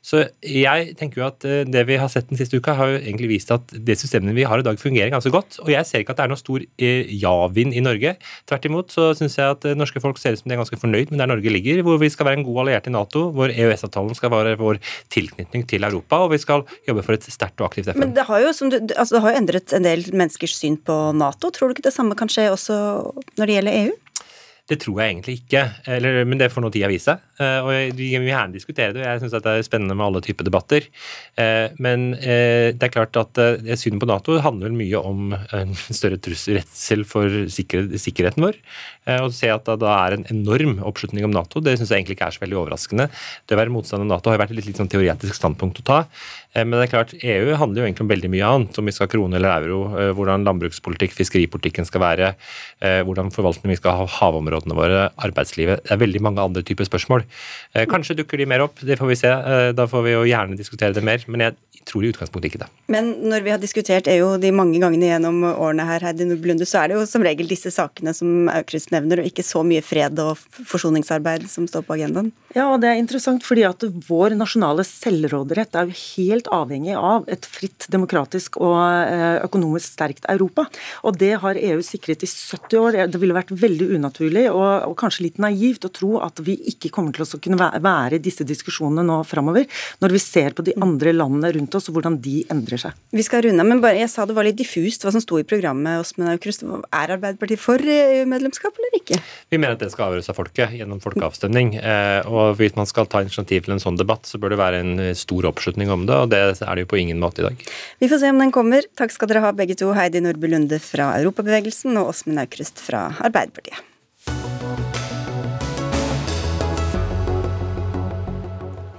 Så 0.07 0.23
jeg 0.47 0.93
tenker 1.01 1.21
jo 1.21 1.27
at 1.27 1.43
det 1.43 1.83
vi 1.89 1.97
har 1.99 2.11
sett 2.13 2.29
den 2.31 2.39
siste 2.39 2.61
uka, 2.61 2.77
har 2.79 2.93
jo 2.93 2.99
egentlig 3.01 3.31
vist 3.33 3.51
at 3.51 3.73
det 3.75 3.97
systemet 3.99 4.37
vi 4.37 4.45
har 4.47 4.61
i 4.63 4.67
dag, 4.67 4.79
fungerer 4.79 5.11
ganske 5.11 5.33
godt. 5.35 5.59
Og 5.65 5.71
jeg 5.73 5.89
ser 5.89 6.05
ikke 6.05 6.15
at 6.15 6.21
det 6.21 6.27
er 6.27 6.31
noe 6.31 6.41
stor 6.41 6.63
eh, 6.63 7.11
ja-vind 7.19 7.75
i 7.75 7.83
Norge. 7.83 8.15
Tvert 8.47 8.69
imot 8.69 8.95
så 8.95 9.09
syns 9.19 9.35
jeg 9.39 9.57
at 9.57 9.67
eh, 9.67 9.75
norske 9.79 10.03
folk 10.03 10.21
ser 10.23 10.37
ut 10.37 10.43
som 10.43 10.53
de 10.53 10.55
er 10.55 10.63
ganske 10.63 10.79
fornøyd 10.79 11.11
med 11.11 11.23
der 11.23 11.31
Norge 11.33 11.53
ligger, 11.53 11.83
hvor 11.87 11.99
vi 12.03 12.11
skal 12.13 12.31
være 12.31 12.41
en 12.41 12.47
god 12.47 12.63
alliert 12.65 12.87
i 12.87 12.95
Nato, 12.95 13.27
hvor 13.35 13.51
EØS-avtalen 13.51 14.15
skal 14.19 14.33
være 14.35 14.55
vår 14.63 14.81
tilknytning 15.15 15.67
til 15.67 15.87
Europa, 15.89 16.23
og 16.25 16.35
vi 16.37 16.41
skal 16.43 16.63
jobbe 16.87 17.03
for 17.07 17.19
et 17.19 17.27
sterkt 17.27 17.59
og 17.63 17.73
aktivt 17.73 17.91
FN. 17.91 18.05
Men 18.05 18.15
det 18.17 18.29
har 18.31 18.47
jo, 18.47 18.55
du, 18.55 18.79
altså 18.95 19.19
det 19.19 19.25
har 19.27 19.35
jo 19.35 19.43
endret 19.43 19.77
en 19.77 19.91
del 19.91 20.07
menneskers 20.15 20.59
syn 20.61 20.79
på 20.87 21.01
Nato. 21.19 21.51
Tror 21.51 21.71
du 21.71 21.77
ikke 21.77 21.89
det 21.91 21.97
samme 21.97 22.19
kan 22.19 22.31
skje 22.31 22.53
også 22.55 22.77
når 23.41 23.43
det 23.43 23.59
gjelder 23.59 23.81
EU? 23.83 23.97
Det 24.67 24.81
tror 24.83 25.03
jeg 25.03 25.15
egentlig 25.15 25.41
ikke, 25.43 25.63
Eller, 25.87 26.25
men 26.27 26.39
det 26.39 26.51
får 26.51 26.65
nå 26.65 26.71
tida 26.75 26.91
vise. 26.91 27.15
Eh, 27.37 27.59
og 27.61 27.97
Vi 27.97 28.09
vil 28.15 28.31
gjerne 28.31 28.55
diskutere 28.55 28.95
det, 28.95 29.03
og 29.03 29.09
jeg 29.09 29.23
syns 29.23 29.35
det 29.35 29.53
er 29.53 29.65
spennende 29.67 29.97
med 29.97 30.07
alle 30.07 30.23
typer 30.25 30.47
debatter. 30.47 30.87
Eh, 31.37 31.69
men 31.83 32.15
eh, 32.17 32.73
det 32.73 32.89
er 32.89 32.95
klart 32.95 33.19
at 33.21 33.41
synet 33.77 34.01
på 34.01 34.09
Nato 34.09 34.39
handler 34.45 34.73
mye 34.77 35.01
om 35.01 35.35
en 35.37 35.75
større 35.99 36.17
redsel 36.17 37.05
for 37.09 37.47
sikkerheten 37.53 38.47
vår. 38.47 38.61
Å 39.07 39.29
se 39.31 39.51
at 39.53 39.69
det 39.69 39.77
da 39.85 39.93
er 40.03 40.17
en 40.17 40.25
enorm 40.33 40.81
oppslutning 40.87 41.27
om 41.29 41.35
Nato, 41.35 41.61
det 41.63 41.77
syns 41.77 41.93
jeg 41.93 42.03
egentlig 42.03 42.17
ikke 42.17 42.31
er 42.31 42.35
så 42.35 42.43
veldig 42.43 42.59
overraskende. 42.63 43.07
Det 43.47 43.55
å 43.55 43.61
være 43.61 43.75
motstander 43.75 44.09
av 44.09 44.17
Nato 44.17 44.33
har 44.33 44.41
vært 44.41 44.55
et 44.55 44.59
litt, 44.59 44.71
litt 44.71 44.81
sånn 44.81 44.91
teoretisk 44.91 45.37
standpunkt 45.37 45.79
å 45.83 45.87
ta. 45.87 45.99
Men 46.57 46.75
det 46.79 46.87
er 46.87 46.91
klart, 46.91 47.13
EU 47.21 47.55
handler 47.61 47.83
jo 47.83 47.87
egentlig 47.87 48.07
om 48.07 48.11
veldig 48.11 48.31
mye 48.33 48.49
annet. 48.49 48.79
Om 48.81 48.89
vi 48.89 48.95
skal 48.97 49.07
ha 49.07 49.13
krone 49.13 49.39
eller 49.39 49.67
euro, 49.67 49.79
hvordan 50.17 50.47
landbrukspolitikk, 50.49 51.13
fiskeripolitikken 51.15 51.87
skal 51.87 52.03
være, 52.03 52.33
hvordan 53.07 53.31
forvaltningen 53.35 53.75
vi 53.75 53.79
skal 53.79 54.01
ha 54.01 54.09
havområdene 54.17 54.79
våre, 54.79 55.03
arbeidslivet. 55.29 55.85
Det 55.85 55.95
er 55.95 56.01
veldig 56.01 56.25
mange 56.25 56.43
andre 56.49 56.65
typer 56.67 56.89
spørsmål. 56.89 57.26
Eh, 57.73 57.87
kanskje 57.91 58.19
dukker 58.21 58.41
de 58.41 58.49
mer 58.49 58.65
opp, 58.65 58.81
det 58.81 58.99
får 59.01 59.13
vi 59.13 59.19
se. 59.23 59.31
Eh, 59.31 59.71
da 59.77 59.87
får 59.91 60.07
vi 60.07 60.15
jo 60.15 60.25
gjerne 60.29 60.59
diskutere 60.59 60.97
det 60.97 61.05
mer, 61.05 61.25
men 61.29 61.49
jeg 61.49 61.85
tror 61.87 62.05
i 62.05 62.11
utgangspunktet 62.11 62.51
ikke 62.51 62.63
det. 62.65 62.69
Men 62.93 63.13
når 63.31 63.45
vi 63.45 63.53
har 63.55 63.61
diskutert 63.63 64.09
EU 64.11 64.35
de 64.43 64.51
mange 64.55 64.81
gangene 64.83 65.11
gjennom 65.11 65.43
årene 65.53 65.87
her, 65.87 66.07
Heidi 66.09 66.27
Nordblunde, 66.27 66.67
så 66.67 66.83
er 66.83 66.91
det 66.91 66.99
jo 66.99 67.05
som 67.09 67.25
regel 67.25 67.49
disse 67.51 67.71
sakene 67.75 68.15
som 68.17 68.51
Aukrust 68.53 68.91
nevner, 68.95 69.23
og 69.23 69.31
ikke 69.31 69.45
så 69.47 69.63
mye 69.67 69.85
fred 69.85 70.19
og 70.23 70.41
forsoningsarbeid 70.57 71.47
som 71.51 71.69
står 71.71 71.87
på 71.87 71.97
agendaen? 71.99 72.33
Ja, 72.57 72.71
og 72.73 72.81
det 72.83 72.91
er 72.91 73.01
interessant 73.01 73.45
fordi 73.47 73.67
at 73.69 73.85
vår 74.09 74.35
nasjonale 74.39 74.85
selvråderett 74.87 75.77
er 75.77 75.91
jo 75.91 75.99
helt 76.17 76.51
avhengig 76.55 76.97
av 76.97 77.27
et 77.31 77.47
fritt, 77.47 77.87
demokratisk 77.93 78.59
og 78.63 78.79
eh, 78.81 79.39
økonomisk 79.45 79.93
sterkt 79.95 80.27
Europa. 80.33 80.67
Og 81.07 81.19
det 81.21 81.35
har 81.43 81.59
EU 81.61 81.83
sikret 81.85 82.25
i 82.25 82.31
70 82.31 82.81
år. 82.81 83.01
Det 83.13 83.21
ville 83.23 83.37
vært 83.37 83.55
veldig 83.55 83.91
unaturlig 83.97 84.47
og, 84.51 84.89
og 84.91 84.97
kanskje 84.99 85.29
litt 85.29 85.41
naivt 85.43 85.87
å 85.87 85.93
tro 85.93 86.17
at 86.25 86.41
vi 86.45 86.57
ikke 86.73 86.91
kommer 86.95 87.15
til 87.15 87.16
å 87.25 87.41
kunne 87.43 87.59
være 87.61 88.19
i 88.19 88.23
disse 88.23 88.47
diskusjonene 88.47 89.05
nå 89.07 89.21
framover, 89.29 89.67
når 90.01 90.17
vi 90.17 90.23
ser 90.23 90.57
på 90.57 90.65
de 90.67 90.77
andre 90.83 91.13
landene 91.17 91.53
rundt 91.57 91.75
oss 91.79 91.91
og 91.91 91.99
hvordan 91.99 92.21
de 92.23 92.45
endrer 92.53 92.81
seg. 92.87 92.97
Vi 93.17 93.25
skal 93.27 93.45
runde, 93.47 93.67
men 93.67 93.83
bare, 93.85 94.01
jeg 94.01 94.13
sa 94.13 94.27
det 94.27 94.37
var 94.37 94.47
litt 94.47 94.59
diffust 94.59 95.05
hva 95.05 95.13
som 95.15 95.25
sto 95.25 95.41
i 95.41 95.47
programmet. 95.47 96.01
Åsmund 96.01 96.31
Aukrust. 96.33 96.65
Er 96.67 97.13
Arbeiderpartiet 97.17 97.61
for 97.61 97.81
EU-medlemskap 97.81 98.77
eller 98.81 98.99
ikke? 99.01 99.21
Vi 99.53 99.61
mener 99.61 99.77
at 99.77 99.85
det 99.85 99.93
skal 99.93 100.11
avgjøres 100.11 100.33
av 100.33 100.39
folket 100.39 100.77
gjennom 100.77 101.01
folkeavstemning. 101.05 101.77
Eh, 101.81 102.21
og 102.27 102.47
og 102.47 102.61
hvis 102.61 102.77
man 102.79 102.89
skal 102.89 103.09
ta 103.11 103.23
initiativ 103.25 103.67
til 103.67 103.77
en 103.77 103.83
sånn 103.83 103.99
debatt, 103.99 104.29
så 104.29 104.41
bør 104.41 104.55
det 104.55 104.61
være 104.61 104.83
en 104.85 104.95
stor 105.19 105.49
oppslutning 105.51 105.93
om 105.93 106.07
det, 106.09 106.21
og 106.23 106.31
det 106.33 106.43
er 106.53 106.73
det 106.75 106.87
jo 106.87 106.93
på 106.93 107.01
ingen 107.03 107.21
måte 107.23 107.43
i 107.43 107.49
dag. 107.49 107.67
Vi 108.03 108.11
får 108.13 108.23
se 108.23 108.33
om 108.35 108.43
den 108.43 108.55
kommer. 108.55 108.87
Takk 108.99 109.15
skal 109.15 109.33
dere 109.33 109.45
ha 109.47 109.53
begge 109.57 109.79
to, 109.79 109.93
Heidi 109.97 110.23
Nordby 110.25 110.53
Lunde 110.53 110.81
fra 110.83 111.13
Europabevegelsen 111.21 111.97
og 112.01 112.15
Åsmund 112.15 112.45
Aukrust 112.47 112.83
fra 112.83 113.09
Arbeiderpartiet. 113.17 113.96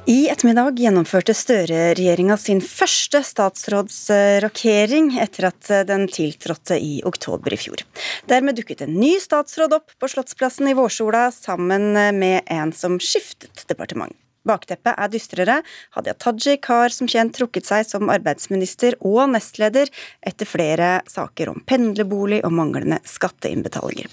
I 0.08 0.30
ettermiddag 0.32 0.78
gjennomførte 0.80 1.34
Støre-regjeringa 1.36 2.38
sin 2.39 2.62
første 2.64 3.20
statsrådsrokering 3.28 5.10
etter 5.20 5.49
at 5.49 5.72
den 5.89 6.05
tiltrådte 6.08 6.78
i 6.80 7.01
oktober 7.03 7.51
i 7.51 7.60
fjor. 7.60 7.84
Dermed 8.32 8.55
dukket 8.55 8.86
en 8.86 8.95
ny 8.95 9.18
statsråd 9.20 9.76
opp 9.76 9.91
på 9.99 10.08
Slottsplassen 10.14 10.72
i 10.72 10.78
vårsola 10.80 11.26
sammen 11.36 11.91
med 12.22 12.47
en 12.47 12.72
som 12.72 12.95
skiftet 13.03 13.68
departement. 13.68 14.16
Bakteppet 14.48 14.95
er 14.95 15.12
dystrere. 15.12 15.60
Hadia 15.95 16.16
Tajik 16.18 16.68
har 16.72 16.93
som 16.93 17.10
kjent 17.12 17.36
trukket 17.38 17.68
seg 17.68 17.86
som 17.88 18.12
arbeidsminister 18.14 18.98
og 19.06 19.26
nestleder 19.34 19.91
etter 20.26 20.50
flere 20.50 20.91
saker 21.12 21.52
om 21.54 21.62
pendlerbolig 21.68 22.41
og 22.48 22.56
manglende 22.58 23.00
skatteinnbetalinger. 23.08 24.12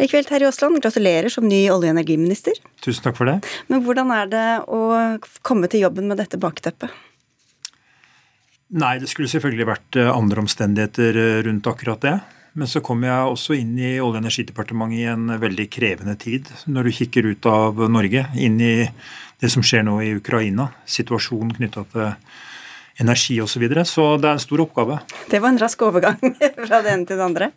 Likevel, 0.00 0.28
Terje 0.28 0.50
Aasland, 0.50 0.80
gratulerer 0.82 1.32
som 1.32 1.48
ny 1.48 1.66
olje- 1.68 1.92
og 1.92 1.96
energiminister. 1.96 2.58
Tusen 2.84 3.04
takk 3.04 3.18
for 3.20 3.30
det. 3.30 3.40
Men 3.68 3.84
hvordan 3.84 4.12
er 4.14 4.30
det 4.30 4.46
å 4.68 4.84
komme 5.46 5.70
til 5.70 5.86
jobben 5.86 6.08
med 6.10 6.20
dette 6.22 6.40
bakteppet? 6.40 6.92
Nei, 8.74 8.96
det 8.98 9.10
skulle 9.10 9.30
selvfølgelig 9.30 9.68
vært 9.68 9.98
eh, 10.00 10.10
andre 10.10 10.42
omstendigheter 10.42 11.18
eh, 11.20 11.42
rundt 11.46 11.68
akkurat 11.70 12.00
det. 12.02 12.14
Men 12.54 12.70
så 12.70 12.80
kom 12.86 13.02
jeg 13.02 13.30
også 13.30 13.56
inn 13.58 13.74
i 13.78 13.96
Olje- 13.98 14.02
og 14.06 14.20
energidepartementet 14.20 15.00
i 15.00 15.06
en 15.10 15.30
veldig 15.42 15.66
krevende 15.74 16.14
tid. 16.18 16.50
Når 16.70 16.86
du 16.86 16.96
kikker 16.98 17.26
ut 17.32 17.48
av 17.50 17.82
Norge, 17.90 18.28
inn 18.38 18.60
i 18.62 18.74
det 19.44 19.52
som 19.52 19.64
skjer 19.64 19.84
nå 19.84 19.98
i 20.00 20.14
Ukraina, 20.16 20.70
situasjonen 20.88 21.52
knytta 21.58 21.84
til 21.92 22.06
energi 23.02 23.40
osv. 23.42 23.56
Så, 23.56 23.62
videre. 23.62 23.84
så 23.84 24.06
det 24.20 24.30
er 24.30 24.38
en 24.38 24.42
stor 24.42 24.64
oppgave. 24.64 25.00
Det 25.30 25.40
var 25.42 25.52
en 25.52 25.60
rask 25.60 25.82
overgang 25.84 26.20
fra 26.66 26.80
det 26.84 26.94
ene 26.94 27.08
til 27.08 27.18
det 27.18 27.26
andre. 27.26 27.50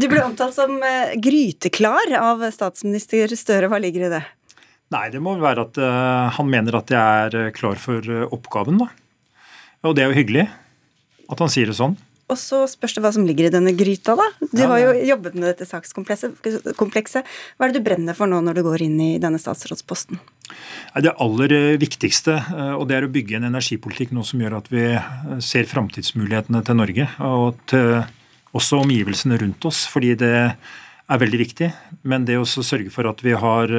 Du 0.00 0.06
ble 0.10 0.22
omtalt 0.22 0.54
som 0.54 0.76
eh, 0.86 1.16
gryteklar 1.18 2.12
av 2.20 2.44
statsminister 2.54 3.32
Støre. 3.36 3.70
Hva 3.70 3.80
ligger 3.82 4.06
i 4.06 4.12
det? 4.12 4.22
Nei, 4.94 5.06
det 5.12 5.22
må 5.22 5.36
være 5.38 5.64
at 5.68 5.78
uh, 5.78 6.30
han 6.34 6.48
mener 6.50 6.80
at 6.80 6.90
jeg 6.90 7.26
er 7.26 7.36
eh, 7.38 7.50
klar 7.54 7.78
for 7.78 8.06
oppgaven, 8.30 8.80
da. 8.82 8.90
Og 9.86 9.96
det 9.96 10.04
er 10.04 10.10
jo 10.10 10.18
hyggelig 10.18 10.46
at 11.30 11.42
han 11.42 11.52
sier 11.52 11.70
det 11.70 11.78
sånn. 11.78 11.96
Og 12.30 12.38
så 12.38 12.62
spørs 12.70 12.94
det 12.94 13.02
hva 13.02 13.10
som 13.14 13.24
ligger 13.26 13.48
i 13.48 13.52
denne 13.54 13.72
gryta, 13.74 14.14
da. 14.18 14.26
Du 14.50 14.60
ja, 14.62 14.68
har 14.70 14.82
jo 14.82 14.92
jobbet 15.08 15.38
med 15.38 15.48
dette 15.48 15.66
sakskomplekset. 15.66 17.24
Hva 17.58 17.66
er 17.66 17.72
det 17.72 17.80
du 17.80 17.86
brenner 17.86 18.18
for 18.18 18.30
nå 18.30 18.38
når 18.44 18.60
du 18.60 18.66
går 18.66 18.84
inn 18.86 19.00
i 19.02 19.10
denne 19.22 19.40
statsrådsposten? 19.42 20.20
Det 20.98 21.12
aller 21.22 21.52
eh, 21.54 21.76
viktigste 21.78 22.32
eh, 22.34 22.74
og 22.74 22.88
det 22.90 22.96
er 22.98 23.04
å 23.06 23.14
bygge 23.14 23.36
en 23.38 23.46
energipolitikk 23.46 24.10
nå 24.16 24.24
som 24.26 24.40
gjør 24.42 24.56
at 24.58 24.66
vi 24.72 24.96
eh, 24.96 25.04
ser 25.44 25.68
framtidsmulighetene 25.70 26.64
til 26.66 26.74
Norge 26.80 27.06
og 27.22 27.54
til 27.70 28.02
også 28.50 28.80
omgivelsene 28.82 29.38
rundt 29.38 29.62
oss, 29.70 29.86
fordi 29.86 30.18
det 30.18 30.50
er 30.50 31.22
veldig 31.22 31.38
viktig. 31.38 31.70
Men 32.02 32.26
det 32.26 32.34
å 32.40 32.46
sørge 32.48 32.90
for 32.90 33.06
at 33.06 33.22
vi 33.22 33.30
har 33.38 33.70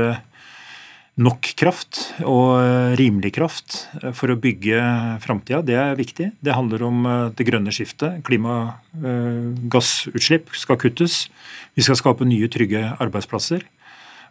nok 1.20 1.44
kraft 1.60 2.16
og 2.24 2.96
rimelig 2.96 3.36
kraft 3.36 3.92
for 4.16 4.32
å 4.32 4.40
bygge 4.40 4.80
framtida, 5.26 5.60
det 5.68 5.76
er 5.76 6.00
viktig. 6.00 6.32
Det 6.40 6.56
handler 6.56 6.88
om 6.88 7.04
det 7.36 7.44
grønne 7.50 7.72
skiftet. 7.76 8.24
Klimagassutslipp 8.28 10.56
skal 10.56 10.80
kuttes. 10.80 11.28
Vi 11.76 11.82
skal 11.84 11.96
skape 12.00 12.24
nye, 12.28 12.48
trygge 12.52 12.96
arbeidsplasser. 12.96 13.62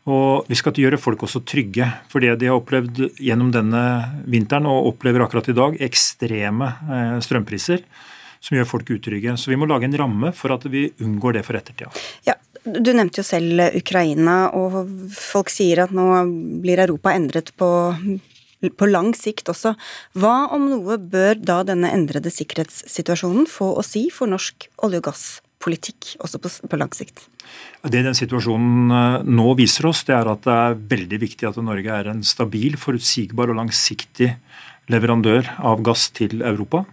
Og 0.08 0.46
vi 0.48 0.56
skal 0.56 0.78
gjøre 0.80 1.00
folk 1.00 1.26
også 1.26 1.42
trygge. 1.44 1.86
For 2.08 2.24
det 2.24 2.38
de 2.40 2.48
har 2.48 2.60
opplevd 2.60 3.02
gjennom 3.20 3.50
denne 3.52 3.82
vinteren, 4.30 4.68
og 4.70 4.94
opplever 4.94 5.26
akkurat 5.26 5.50
i 5.52 5.56
dag, 5.56 5.76
ekstreme 5.90 6.72
strømpriser 7.24 7.84
som 8.40 8.56
gjør 8.56 8.68
folk 8.68 8.90
utrygge. 8.96 9.36
Så 9.36 9.52
vi 9.52 9.58
må 9.60 9.68
lage 9.68 9.86
en 9.88 9.98
ramme 10.00 10.32
for 10.36 10.54
at 10.54 10.64
vi 10.72 10.88
unngår 11.04 11.38
det 11.38 11.44
for 11.46 11.58
ettertida. 11.58 11.92
Ja, 12.26 12.36
du 12.64 12.92
nevnte 12.96 13.20
jo 13.20 13.26
selv 13.26 13.60
Ukraina, 13.76 14.50
og 14.56 14.80
folk 15.16 15.52
sier 15.52 15.84
at 15.84 15.94
nå 15.96 16.08
blir 16.64 16.80
Europa 16.86 17.12
endret 17.16 17.52
på, 17.60 17.70
på 18.80 18.90
lang 18.90 19.12
sikt 19.16 19.52
også. 19.52 19.74
Hva 20.16 20.48
om 20.56 20.68
noe 20.72 20.98
bør 21.00 21.40
da 21.40 21.60
denne 21.68 21.92
endrede 21.92 22.32
sikkerhetssituasjonen 22.32 23.48
få 23.50 23.74
å 23.76 23.86
si 23.86 24.08
for 24.14 24.32
norsk 24.32 24.70
olje- 24.86 25.04
og 25.04 25.08
gasspolitikk 25.60 26.16
også 26.20 26.38
på, 26.40 26.48
på 26.68 26.76
lang 26.78 26.92
sikt? 26.94 27.28
Det 27.84 28.02
den 28.02 28.14
situasjonen 28.14 28.90
eh, 28.90 29.22
nå 29.24 29.54
viser 29.56 29.86
oss, 29.86 30.04
det 30.04 30.14
er 30.14 30.26
at 30.28 30.42
det 30.44 30.52
er 30.52 30.78
veldig 30.90 31.20
viktig 31.20 31.48
at 31.48 31.56
Norge 31.62 31.90
er 31.90 32.08
en 32.08 32.22
stabil, 32.22 32.76
forutsigbar 32.76 33.50
og 33.50 33.56
langsiktig 33.56 34.36
leverandør 34.88 35.46
av 35.58 35.82
gass 35.82 36.10
til 36.10 36.42
Europa. 36.42 36.84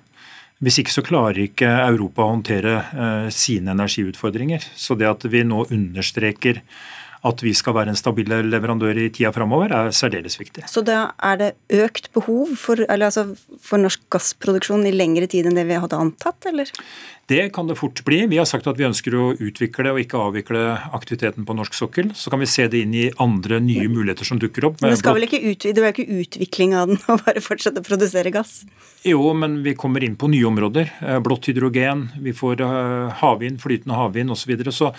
Hvis 0.59 0.79
ikke 0.81 0.91
så 0.91 1.03
klarer 1.05 1.37
ikke 1.43 1.67
Europa 1.67 2.23
å 2.23 2.33
håndtere 2.33 2.77
eh, 2.81 3.29
sine 3.29 3.71
energiutfordringer. 3.71 4.63
Så 4.75 4.97
det 4.97 5.07
at 5.07 5.23
vi 5.29 5.43
nå 5.45 5.67
understreker 5.69 6.63
at 7.25 7.41
vi 7.41 7.53
skal 7.57 7.75
være 7.77 7.93
en 7.93 7.99
stabil 7.99 8.29
leverandør 8.51 8.99
i 9.01 9.09
tida 9.13 9.31
framover, 9.35 9.73
er 9.73 9.93
særdeles 9.95 10.37
viktig. 10.39 10.67
Så 10.69 10.83
da 10.85 11.11
er 11.23 11.39
det 11.41 11.51
økt 11.73 12.11
behov 12.15 12.53
for, 12.59 12.83
altså 12.87 13.29
for, 13.57 13.81
norsk 13.81 14.03
gassproduksjon 14.13 14.85
i 14.89 14.93
lengre 14.93 15.29
tid 15.29 15.49
enn 15.49 15.57
det 15.57 15.67
vi 15.69 15.79
hadde 15.81 15.97
antatt, 15.97 16.49
eller? 16.49 16.71
Det 17.27 17.49
kan 17.55 17.67
det 17.67 17.75
fort 17.75 17.99
bli. 18.07 18.21
Vi 18.31 18.37
har 18.39 18.47
sagt 18.47 18.69
at 18.71 18.77
vi 18.79 18.85
ønsker 18.87 19.15
å 19.19 19.25
utvikle 19.35 19.91
og 19.91 19.99
ikke 19.99 20.19
avvikle 20.29 20.61
aktiviteten 20.95 21.43
på 21.47 21.55
norsk 21.57 21.75
sokkel. 21.75 22.13
Så 22.15 22.31
kan 22.31 22.39
vi 22.39 22.47
se 22.47 22.69
det 22.71 22.85
inn 22.85 22.93
i 22.95 23.09
andre 23.19 23.59
nye 23.59 23.89
muligheter 23.91 24.27
som 24.27 24.39
dukker 24.39 24.69
opp. 24.69 24.79
Men 24.79 24.93
det 24.93 25.01
skal 25.01 25.17
vel 25.17 25.27
ikke 25.27 25.41
utvide, 25.43 25.75
det 25.75 25.83
er 25.83 25.95
ikke 25.95 26.21
utvikling 26.23 26.77
av 26.79 26.93
den 26.93 27.01
å 27.11 27.17
bare 27.19 27.43
fortsette 27.43 27.83
å 27.83 27.87
produsere 27.87 28.31
gass? 28.31 28.61
Jo, 29.07 29.19
men 29.35 29.59
vi 29.65 29.75
kommer 29.79 30.05
inn 30.07 30.15
på 30.19 30.31
nye 30.31 30.47
områder. 30.47 30.93
Eh, 31.03 31.19
blått 31.23 31.51
hydrogen, 31.51 32.07
vi 32.23 32.31
får 32.35 32.63
eh, 32.63 33.19
havvind, 33.19 33.59
flytende 33.63 33.99
havvind 33.99 34.31
osv. 34.31 34.47
Så, 34.47 34.53
videre. 34.53 34.71
så 34.71 34.93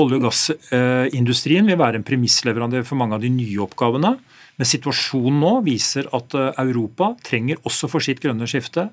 Olje- 0.00 0.18
og 0.18 0.26
gassindustrien 0.28 1.68
vil 1.68 1.78
være 1.80 2.00
en 2.00 2.06
premissleverandør 2.06 2.86
for 2.88 3.00
mange 3.00 3.18
av 3.18 3.24
de 3.24 3.30
nye 3.32 3.60
oppgavene. 3.64 4.16
Men 4.60 4.68
situasjonen 4.68 5.40
nå 5.40 5.52
viser 5.64 6.08
at 6.16 6.36
eh, 6.36 6.50
Europa 6.60 7.14
trenger 7.24 7.60
også 7.64 7.88
for 7.88 8.04
sitt 8.04 8.20
grønne 8.20 8.48
skifte 8.50 8.90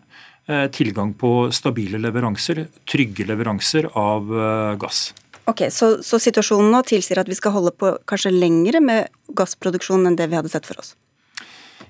eh, 0.47 0.67
tilgang 0.71 1.11
på 1.19 1.49
stabile 1.55 1.99
leveranser, 1.99 2.63
trygge 2.87 3.27
leveranser 3.27 3.89
av 3.99 4.31
eh, 4.31 4.75
gass. 4.79 5.09
Ok, 5.47 5.65
så, 5.71 5.97
så 6.03 6.19
situasjonen 6.23 6.71
nå 6.71 6.83
tilsier 6.87 7.19
at 7.19 7.27
vi 7.27 7.35
skal 7.35 7.55
holde 7.55 7.75
på 7.75 7.93
kanskje 8.07 8.31
lengre 8.35 8.79
med 8.83 9.11
gassproduksjon 9.35 10.07
enn 10.07 10.15
det 10.19 10.29
vi 10.31 10.39
hadde 10.39 10.51
sett 10.51 10.67
for 10.67 10.79
oss? 10.83 10.95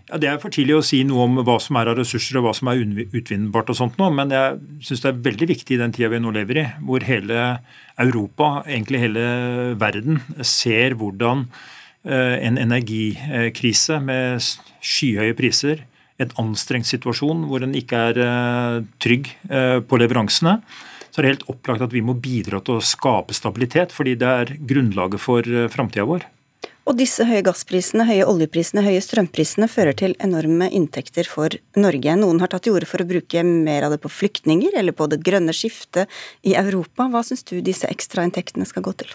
Ja, 0.07 0.17
Det 0.17 0.27
er 0.29 0.37
for 0.39 0.53
tidlig 0.53 0.77
å 0.77 0.85
si 0.85 1.01
noe 1.03 1.25
om 1.27 1.39
hva 1.43 1.57
som 1.59 1.75
er 1.75 1.89
av 1.91 1.97
ressurser 1.99 2.37
og 2.39 2.45
hva 2.45 2.53
som 2.55 2.69
er 2.71 2.79
utvinnbart. 3.11 3.69
og 3.69 3.75
sånt 3.75 3.97
nå, 3.97 4.09
Men 4.13 4.29
jeg 4.29 4.59
syns 4.81 5.01
det 5.01 5.09
er 5.09 5.23
veldig 5.31 5.47
viktig 5.47 5.75
i 5.75 5.81
den 5.83 5.91
tida 5.91 6.09
vi 6.09 6.19
nå 6.19 6.31
lever 6.31 6.57
i, 6.57 6.67
hvor 6.79 7.03
hele 7.03 7.59
Europa, 7.99 8.63
egentlig 8.65 8.99
hele 8.99 9.75
verden, 9.75 10.21
ser 10.41 10.95
hvordan 10.95 11.47
eh, 12.05 12.39
en 12.39 12.57
energikrise 12.57 13.99
med 13.99 14.39
skyhøye 14.79 15.35
priser, 15.35 15.83
en 16.19 16.31
anstrengt 16.39 16.87
situasjon 16.87 17.43
hvor 17.45 17.61
en 17.61 17.75
ikke 17.75 17.97
er 18.09 18.17
eh, 18.17 18.83
trygg 18.99 19.27
eh, 19.49 19.79
på 19.81 19.99
leveransene, 19.99 20.61
så 21.11 21.19
er 21.19 21.21
det 21.21 21.33
helt 21.35 21.49
opplagt 21.51 21.81
at 21.81 21.91
vi 21.91 22.01
må 22.01 22.13
bidra 22.15 22.61
til 22.61 22.77
å 22.77 22.81
skape 22.81 23.33
stabilitet, 23.33 23.91
fordi 23.91 24.15
det 24.15 24.27
er 24.27 24.55
grunnlaget 24.55 25.19
for 25.19 25.43
framtida 25.67 26.07
vår. 26.07 26.23
Og 26.87 26.95
disse 26.95 27.25
høye 27.27 27.43
gassprisene, 27.43 28.05
høye 28.07 28.23
oljeprisene, 28.23 28.79
høye 28.85 29.01
strømprisene 29.03 29.67
fører 29.67 29.95
til 29.99 30.13
enorme 30.23 30.69
inntekter 30.71 31.27
for 31.27 31.51
Norge. 31.75 32.13
Noen 32.15 32.39
har 32.39 32.51
tatt 32.53 32.63
til 32.63 32.77
orde 32.77 32.87
for 32.87 33.03
å 33.03 33.07
bruke 33.09 33.43
mer 33.43 33.83
av 33.83 33.91
det 33.91 33.99
på 34.03 34.11
flyktninger 34.11 34.77
eller 34.79 34.95
på 34.95 35.09
det 35.11 35.19
grønne 35.25 35.55
skiftet 35.55 36.07
i 36.47 36.55
Europa. 36.55 37.09
Hva 37.11 37.25
syns 37.27 37.43
du 37.49 37.57
disse 37.59 37.89
ekstrainntektene 37.91 38.67
skal 38.69 38.85
gå 38.87 38.95
til? 39.03 39.11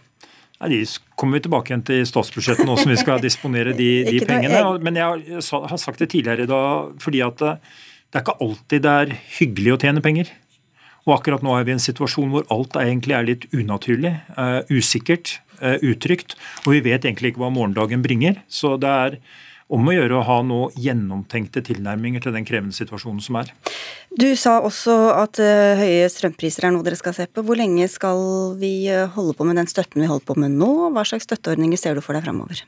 Ja, 0.59 0.69
de 0.69 0.83
kommer 1.19 1.41
vi 1.41 1.47
tilbake 1.47 1.73
igjen 1.73 1.87
til 1.89 2.05
statsbudsjettet 2.07 2.69
nå 2.69 2.77
som 2.77 2.93
vi 2.93 2.99
skal 3.01 3.25
disponere 3.25 3.73
de, 3.79 3.89
de 4.11 4.21
pengene. 4.29 4.61
Men 4.85 5.01
jeg 5.01 5.41
har 5.41 5.81
sagt 5.81 6.05
det 6.05 6.13
tidligere 6.13 6.45
i 6.45 6.53
dag 6.53 6.93
fordi 7.03 7.25
at 7.25 7.41
det 7.41 8.21
er 8.21 8.27
ikke 8.27 8.41
alltid 8.45 8.85
det 8.85 8.97
er 9.01 9.17
hyggelig 9.39 9.73
å 9.73 9.81
tjene 9.81 10.05
penger. 10.05 10.29
Og 11.09 11.17
akkurat 11.17 11.43
nå 11.43 11.57
er 11.57 11.65
vi 11.67 11.73
i 11.73 11.79
en 11.79 11.83
situasjon 11.83 12.31
hvor 12.31 12.45
alt 12.53 12.77
egentlig 12.79 13.17
er 13.17 13.27
litt 13.27 13.49
unaturlig, 13.57 14.13
uh, 14.37 14.61
usikkert. 14.71 15.39
Eh, 15.63 15.79
utrygt. 15.87 16.35
Og 16.67 16.75
vi 16.75 16.83
vet 16.89 17.05
egentlig 17.07 17.33
ikke 17.33 17.45
hva 17.45 17.53
morgendagen 17.55 18.03
bringer. 18.03 18.41
Så 18.51 18.75
det 18.83 18.91
er 18.91 19.19
om 19.73 19.87
å 19.87 19.95
gjøre 19.95 20.19
å 20.19 20.25
ha 20.27 20.41
nå 20.45 20.59
gjennomtenkte 20.75 21.63
tilnærminger 21.65 22.25
til 22.25 22.35
den 22.35 22.45
krevende 22.49 22.75
situasjonen 22.75 23.23
som 23.23 23.39
er. 23.41 23.53
Du 24.19 24.27
sa 24.37 24.59
også 24.61 24.97
at 25.15 25.39
uh, 25.41 25.79
høye 25.79 26.11
strømpriser 26.13 26.67
er 26.67 26.75
noe 26.75 26.85
dere 26.85 26.99
skal 26.99 27.15
se 27.17 27.29
på. 27.31 27.47
Hvor 27.47 27.57
lenge 27.57 27.87
skal 27.89 28.59
vi 28.61 28.91
uh, 28.91 29.07
holde 29.15 29.39
på 29.39 29.47
med 29.49 29.63
den 29.63 29.71
støtten 29.71 30.03
vi 30.03 30.11
holder 30.11 30.29
på 30.29 30.37
med 30.43 30.59
nå? 30.59 30.73
Hva 30.93 31.07
slags 31.09 31.31
støtteordninger 31.31 31.81
ser 31.81 31.97
du 31.97 32.05
for 32.05 32.19
deg 32.19 32.27
framover? 32.27 32.67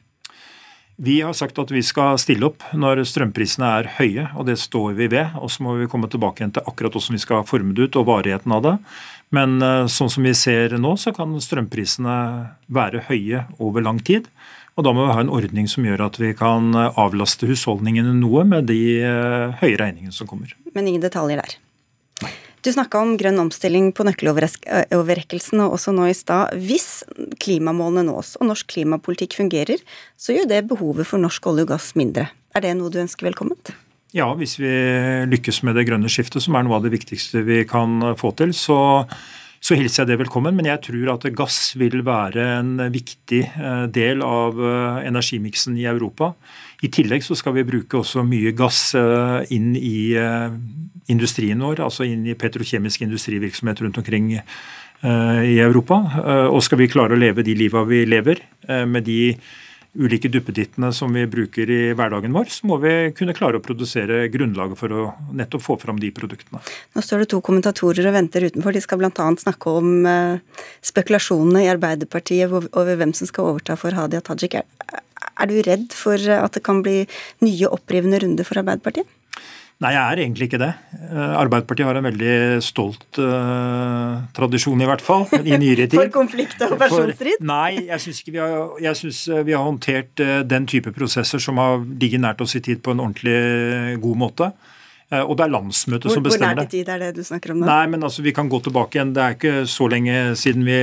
Vi 0.96 1.18
har 1.26 1.34
sagt 1.34 1.58
at 1.58 1.72
vi 1.74 1.80
skal 1.82 2.14
stille 2.22 2.46
opp 2.46 2.62
når 2.70 3.00
strømprisene 3.10 3.66
er 3.80 3.88
høye, 3.96 4.28
og 4.38 4.46
det 4.46 4.54
står 4.62 4.92
vi 4.94 5.08
ved. 5.10 5.34
Og 5.42 5.50
så 5.50 5.66
må 5.66 5.74
vi 5.80 5.88
komme 5.90 6.06
tilbake 6.06 6.40
igjen 6.40 6.54
til 6.54 6.70
akkurat 6.70 6.94
hvordan 6.94 7.18
vi 7.18 7.22
skal 7.24 7.42
forme 7.48 7.74
det 7.74 7.88
ut 7.88 7.98
og 7.98 8.06
varigheten 8.12 8.54
av 8.54 8.62
det. 8.62 8.74
Men 9.34 9.58
eh, 9.64 9.86
sånn 9.90 10.12
som 10.12 10.26
vi 10.26 10.34
ser 10.38 10.76
nå, 10.78 10.94
så 11.00 11.14
kan 11.16 11.34
strømprisene 11.42 12.18
være 12.72 13.04
høye 13.08 13.44
over 13.58 13.84
lang 13.84 14.00
tid. 14.04 14.30
Og 14.74 14.86
da 14.86 14.94
må 14.94 15.06
vi 15.06 15.14
ha 15.14 15.22
en 15.22 15.32
ordning 15.32 15.68
som 15.70 15.86
gjør 15.86 16.08
at 16.08 16.18
vi 16.18 16.32
kan 16.38 16.74
avlaste 16.74 17.46
husholdningene 17.46 18.16
noe 18.18 18.42
med 18.48 18.66
de 18.70 18.80
eh, 19.02 19.54
høye 19.60 19.78
regningene 19.78 20.14
som 20.14 20.30
kommer. 20.30 20.56
Men 20.74 20.90
ingen 20.90 21.04
detaljer 21.04 21.42
der? 21.42 21.58
Du 22.64 22.70
snakka 22.72 23.02
om 23.04 23.18
grønn 23.20 23.36
omstilling 23.42 23.90
på 23.92 24.06
nøkkeloverrekkelsen 24.08 25.60
og 25.66 25.74
også 25.76 25.92
nå 25.92 26.06
i 26.08 26.16
stad. 26.16 26.54
Hvis 26.56 27.04
klimamålene 27.44 28.06
nås 28.08 28.38
og 28.40 28.48
norsk 28.48 28.70
klimapolitikk 28.72 29.36
fungerer, 29.36 29.82
så 30.16 30.32
gjør 30.32 30.48
det 30.48 30.62
behovet 30.70 31.04
for 31.10 31.20
norsk 31.20 31.50
olje 31.52 31.66
og 31.66 31.74
gass 31.74 31.90
mindre. 31.98 32.30
Er 32.56 32.64
det 32.64 32.72
noe 32.78 32.88
du 32.88 33.02
ønsker 33.02 33.28
velkomment? 33.28 33.74
Ja, 34.14 34.28
hvis 34.38 34.60
vi 34.60 34.70
lykkes 35.26 35.64
med 35.66 35.74
det 35.74 35.88
grønne 35.88 36.10
skiftet, 36.12 36.44
som 36.44 36.54
er 36.54 36.62
noe 36.62 36.78
av 36.78 36.84
det 36.84 36.92
viktigste 36.94 37.42
vi 37.42 37.64
kan 37.66 38.14
få 38.14 38.30
til, 38.38 38.52
så, 38.54 38.76
så 39.58 39.74
hilser 39.74 40.04
jeg 40.04 40.12
det 40.12 40.20
velkommen. 40.20 40.54
Men 40.54 40.68
jeg 40.70 40.84
tror 40.86 41.16
at 41.16 41.26
gass 41.34 41.72
vil 41.80 42.04
være 42.06 42.44
en 42.60 42.76
viktig 42.94 43.40
eh, 43.42 43.86
del 43.90 44.22
av 44.22 44.60
eh, 44.62 45.00
energimiksen 45.08 45.74
i 45.82 45.88
Europa. 45.90 46.30
I 46.86 46.92
tillegg 46.94 47.26
så 47.26 47.34
skal 47.34 47.56
vi 47.58 47.66
bruke 47.66 47.98
også 48.04 48.22
mye 48.22 48.54
gass 48.54 48.92
eh, 48.94 49.50
inn 49.56 49.74
i 49.74 50.14
industrien 51.10 51.60
vår, 51.60 51.82
altså 51.84 52.06
inn 52.08 52.24
i 52.28 52.36
petrokjemisk 52.38 53.04
industrivirksomhet 53.04 53.82
rundt 53.84 53.98
omkring 54.00 54.32
eh, 54.36 55.42
i 55.42 55.58
Europa. 55.58 56.00
Eh, 56.22 56.46
og 56.48 56.62
skal 56.64 56.80
vi 56.80 56.90
klare 56.92 57.16
å 57.16 57.20
leve 57.20 57.44
de 57.44 57.56
liva 57.58 57.84
vi 57.88 58.04
lever, 58.08 58.40
eh, 58.68 58.84
med 58.88 59.06
de 59.10 59.34
ulike 59.94 60.30
duppedittene 60.32 60.90
som 60.94 61.12
vi 61.14 61.24
bruker 61.30 61.70
i 61.70 61.80
hverdagen 61.96 62.34
vår, 62.34 62.50
så 62.50 62.68
må 62.70 62.78
vi 62.82 62.92
kunne 63.16 63.34
klare 63.36 63.60
å 63.60 63.64
produsere 63.64 64.26
grunnlaget 64.32 64.80
for 64.80 64.94
å 64.94 65.06
nettopp 65.36 65.64
få 65.64 65.78
fram 65.82 66.00
de 66.02 66.10
produktene. 66.14 66.62
Nå 66.94 67.04
står 67.04 67.24
det 67.24 67.30
to 67.34 67.40
kommentatorer 67.44 68.10
og 68.10 68.16
venter 68.16 68.48
utenfor. 68.48 68.74
De 68.74 68.82
skal 68.84 69.00
bl.a. 69.02 69.28
snakke 69.44 69.74
om 69.80 70.06
spekulasjonene 70.84 71.64
i 71.64 71.70
Arbeiderpartiet 71.72 72.50
over 72.50 72.98
hvem 72.98 73.14
som 73.16 73.30
skal 73.30 73.52
overta 73.52 73.78
for 73.80 73.94
Hadia 73.96 74.22
Tajik. 74.24 74.58
Er 74.58 75.50
du 75.50 75.58
redd 75.66 75.94
for 75.94 76.18
at 76.18 76.54
det 76.54 76.64
kan 76.66 76.82
bli 76.84 77.04
nye 77.44 77.70
opprivende 77.70 78.20
runder 78.22 78.46
for 78.46 78.62
Arbeiderpartiet? 78.62 79.08
Nei, 79.82 79.90
jeg 79.90 80.02
er 80.02 80.20
egentlig 80.22 80.46
ikke 80.46 80.60
det. 80.62 80.70
Eh, 80.94 81.32
Arbeiderpartiet 81.34 81.88
har 81.88 81.98
en 81.98 82.06
veldig 82.06 82.34
stolt 82.62 83.18
uh, 83.18 84.22
tradisjon, 84.36 84.80
i 84.80 84.86
hvert 84.86 85.02
fall, 85.02 85.26
i 85.40 85.58
nyere 85.58 85.86
tid. 85.90 85.98
For 85.98 86.12
konflikt 86.14 86.62
og 86.62 86.76
personstrid? 86.78 87.42
Nei, 87.44 87.88
jeg 87.88 88.04
syns 88.04 88.22
vi, 88.28 88.38
eh, 88.38 89.42
vi, 89.42 89.56
har 89.56 89.66
håndtert 89.66 90.22
uh, 90.22 90.36
den 90.46 90.68
type 90.70 90.94
prosesser 90.94 91.42
som 91.42 91.58
har 91.58 91.82
ligget 91.82 92.22
nært 92.22 92.44
oss 92.44 92.54
i 92.54 92.62
tid, 92.62 92.84
på 92.86 92.94
en 92.94 93.02
ordentlig 93.02 93.98
god 94.04 94.20
måte. 94.22 94.50
Uh, 95.10 95.24
og 95.24 95.34
det 95.40 95.48
er 95.48 95.54
landsmøtet 95.56 96.06
hvor, 96.06 96.20
som 96.20 96.28
bestemmer 96.28 96.62
det. 96.62 96.68
Hvor 96.68 96.70
nært 96.70 96.76
tid 96.78 96.92
er 96.94 97.02
det 97.02 97.10
du 97.18 97.26
snakker 97.26 97.56
om 97.56 97.60
nå? 97.64 97.66
Nei, 97.66 97.82
men 97.90 98.06
altså, 98.06 98.22
Vi 98.24 98.36
kan 98.36 98.48
gå 98.52 98.62
tilbake 98.62 99.00
igjen. 99.00 99.10
Det 99.18 99.26
er 99.26 99.34
ikke 99.40 99.56
så 99.74 99.90
lenge 99.90 100.22
siden 100.38 100.64
vi, 100.70 100.78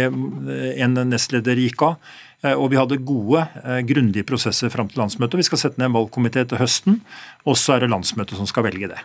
en 0.83 0.99
nestleder 1.07 1.63
gikk 1.63 1.87
av. 1.87 2.19
Eh, 2.41 2.57
og 2.57 2.71
vi 2.73 2.79
hadde 2.79 2.97
gode, 3.05 3.43
eh, 3.63 3.81
grundige 3.85 4.25
prosesser 4.25 4.71
fram 4.73 4.89
til 4.89 5.01
landsmøtet. 5.01 5.37
Vi 5.37 5.45
skal 5.45 5.61
sette 5.61 5.77
ned 5.77 5.89
en 5.89 5.97
valgkomité 5.97 6.47
til 6.47 6.57
høsten, 6.57 7.01
og 7.45 7.55
så 7.55 7.75
er 7.75 7.79
det 7.81 7.91
landsmøtet 7.91 8.37
som 8.37 8.47
skal 8.49 8.65
velge 8.65 8.89
det. 8.89 8.97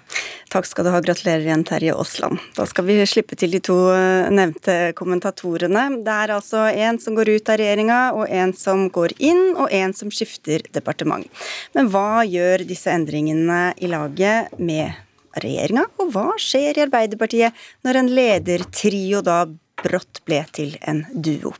Takk 0.48 0.64
skal 0.64 0.84
du 0.84 0.90
ha. 0.90 1.00
Gratulerer 1.00 1.44
igjen, 1.44 1.64
Terje 1.64 1.92
Aasland. 1.92 2.40
Da 2.56 2.64
skal 2.64 2.86
vi 2.88 2.96
slippe 3.04 3.36
til 3.36 3.52
de 3.52 3.60
to 3.60 3.76
eh, 3.92 4.30
nevnte 4.32 4.94
kommentatorene. 4.96 6.02
Det 6.02 6.14
er 6.14 6.32
altså 6.32 6.64
en 6.72 6.98
som 6.98 7.14
går 7.14 7.36
ut 7.36 7.48
av 7.52 7.60
regjeringa, 7.60 8.00
og 8.16 8.30
en 8.30 8.54
som 8.56 8.88
går 8.90 9.12
inn, 9.18 9.54
og 9.56 9.68
en 9.70 9.92
som 9.92 10.08
skifter 10.10 10.64
departement. 10.72 11.28
Men 11.74 11.90
hva 11.92 12.24
gjør 12.24 12.64
disse 12.64 12.88
endringene 12.88 13.74
i 13.76 13.86
laget 13.86 14.56
med 14.58 14.96
regjeringa, 15.36 15.84
og 16.00 16.12
hva 16.14 16.30
skjer 16.40 16.78
i 16.78 16.84
Arbeiderpartiet 16.86 17.52
når 17.84 18.00
en 18.00 18.10
ledertrio 18.16 19.20
da 19.20 19.44
brått 19.86 20.20
ble 20.28 20.42
til 20.56 20.76
en 20.82 21.04
duo. 21.12 21.54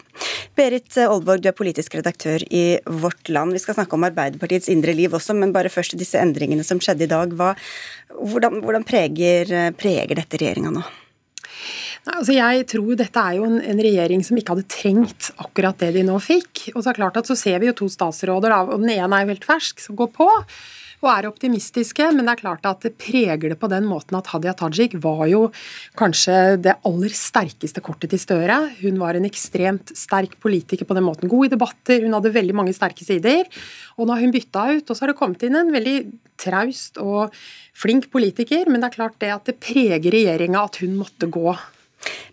Berit 0.56 0.98
Aalborg, 1.00 1.42
du 1.44 1.50
er 1.50 1.56
politisk 1.56 1.96
redaktør 1.98 2.42
i 2.50 2.78
Vårt 2.84 3.30
Land. 3.32 3.56
Vi 3.56 3.62
skal 3.62 3.78
snakke 3.78 3.96
om 3.96 4.06
Arbeiderpartiets 4.08 4.70
indre 4.72 4.94
liv 4.96 5.14
også, 5.16 5.36
men 5.36 5.54
bare 5.54 5.72
først 5.72 5.98
disse 6.00 6.20
endringene 6.20 6.64
som 6.66 6.80
skjedde 6.82 7.06
i 7.06 7.10
dag. 7.12 7.34
Hva, 7.36 7.54
hvordan, 8.16 8.62
hvordan 8.64 8.86
preger, 8.88 9.52
preger 9.78 10.16
dette 10.18 10.40
regjeringa 10.40 10.76
nå? 10.78 10.86
Altså 12.06 12.36
jeg 12.36 12.66
tror 12.70 12.94
dette 12.98 13.18
er 13.18 13.38
jo 13.40 13.46
en, 13.48 13.56
en, 13.58 13.80
regjering 13.82 14.20
som 14.22 14.38
ikke 14.38 14.54
hadde 14.54 14.70
trengt 14.70 15.30
akkurat 15.42 15.78
det 15.82 15.90
de 15.96 16.04
nå 16.06 16.18
fikk. 16.22 16.68
Og 16.74 16.78
så 16.78 16.90
er 16.90 16.94
det 16.94 17.00
klart 17.00 17.18
at 17.18 17.30
så 17.30 17.36
ser 17.38 17.58
vi 17.62 17.70
jo 17.70 17.76
to 17.80 17.88
statsråder, 17.90 18.52
da, 18.52 18.62
og 18.62 18.84
den 18.84 18.92
ene 18.94 19.10
er 19.10 19.26
jo 19.26 19.34
helt 19.34 19.48
fersk, 19.48 19.82
som 19.82 19.98
går 19.98 20.12
på. 20.14 20.28
Og 21.02 21.10
er 21.12 21.28
optimistiske, 21.28 22.08
men 22.14 22.24
det 22.26 22.34
er 22.36 22.42
klart 22.42 22.66
at 22.68 22.84
det 22.86 22.94
preger 23.00 23.52
det 23.52 23.58
på 23.60 23.70
den 23.72 23.86
måten 23.88 24.16
at 24.18 24.30
Hadia 24.32 24.54
Tajik 24.56 24.96
var 25.04 25.26
jo 25.30 25.42
kanskje 25.98 26.56
det 26.64 26.76
aller 26.88 27.14
sterkeste 27.16 27.82
kortet 27.84 28.14
til 28.14 28.22
Støre. 28.22 28.58
Hun 28.80 29.00
var 29.02 29.18
en 29.18 29.28
ekstremt 29.28 29.92
sterk 29.96 30.38
politiker 30.42 30.88
på 30.88 30.96
den 30.96 31.06
måten. 31.06 31.30
God 31.30 31.48
i 31.48 31.52
debatter, 31.52 32.02
hun 32.04 32.16
hadde 32.16 32.34
veldig 32.34 32.56
mange 32.56 32.74
sterke 32.76 33.06
sider. 33.06 33.44
Og 33.96 34.08
nå 34.08 34.16
har 34.16 34.24
hun 34.24 34.34
bytta 34.34 34.66
ut, 34.76 34.88
og 34.88 34.92
så 34.92 35.04
har 35.04 35.12
det 35.12 35.20
kommet 35.20 35.46
inn 35.46 35.58
en 35.58 35.72
veldig 35.74 35.96
traust 36.40 37.00
og 37.02 37.34
flink 37.76 38.10
politiker, 38.12 38.68
men 38.68 38.82
det 38.82 38.90
er 38.90 38.98
klart 38.98 39.20
det 39.22 39.32
at 39.34 39.48
det 39.48 39.58
preger 39.60 40.12
regjeringa 40.12 40.64
at 40.64 40.80
hun 40.82 40.96
måtte 40.98 41.28
gå. 41.32 41.52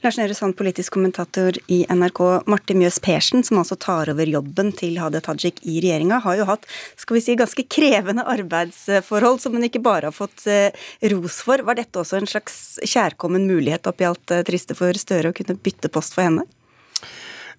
Lars 0.03 0.17
Nehru 0.19 0.35
Sand, 0.37 0.57
politisk 0.59 0.93
kommentator 0.97 1.57
i 1.71 1.83
NRK. 1.89 2.21
Martin 2.51 2.81
Mjøs 2.81 2.99
Persen, 3.03 3.43
som 3.43 3.61
altså 3.61 3.77
tar 3.79 4.11
over 4.13 4.29
jobben 4.29 4.73
til 4.75 4.97
Hadia 5.01 5.21
Tajik 5.23 5.61
i 5.63 5.77
regjeringa, 5.83 6.21
har 6.25 6.39
jo 6.39 6.47
hatt 6.49 6.67
skal 6.99 7.17
vi 7.17 7.23
si, 7.23 7.37
ganske 7.39 7.65
krevende 7.71 8.25
arbeidsforhold 8.33 9.39
som 9.43 9.55
hun 9.55 9.67
ikke 9.69 9.83
bare 9.83 10.11
har 10.11 10.15
fått 10.15 10.47
eh, 10.51 10.75
ros 11.13 11.39
for. 11.45 11.63
Var 11.63 11.79
dette 11.79 12.01
også 12.01 12.19
en 12.19 12.29
slags 12.29 12.59
kjærkommen 12.83 13.47
mulighet 13.49 13.87
oppi 13.89 14.09
alt 14.09 14.35
eh, 14.35 14.43
triste 14.47 14.77
for 14.77 14.93
Støre 14.99 15.31
å 15.31 15.37
kunne 15.37 15.59
bytte 15.59 15.91
post 15.93 16.17
for 16.17 16.27
henne? 16.27 16.47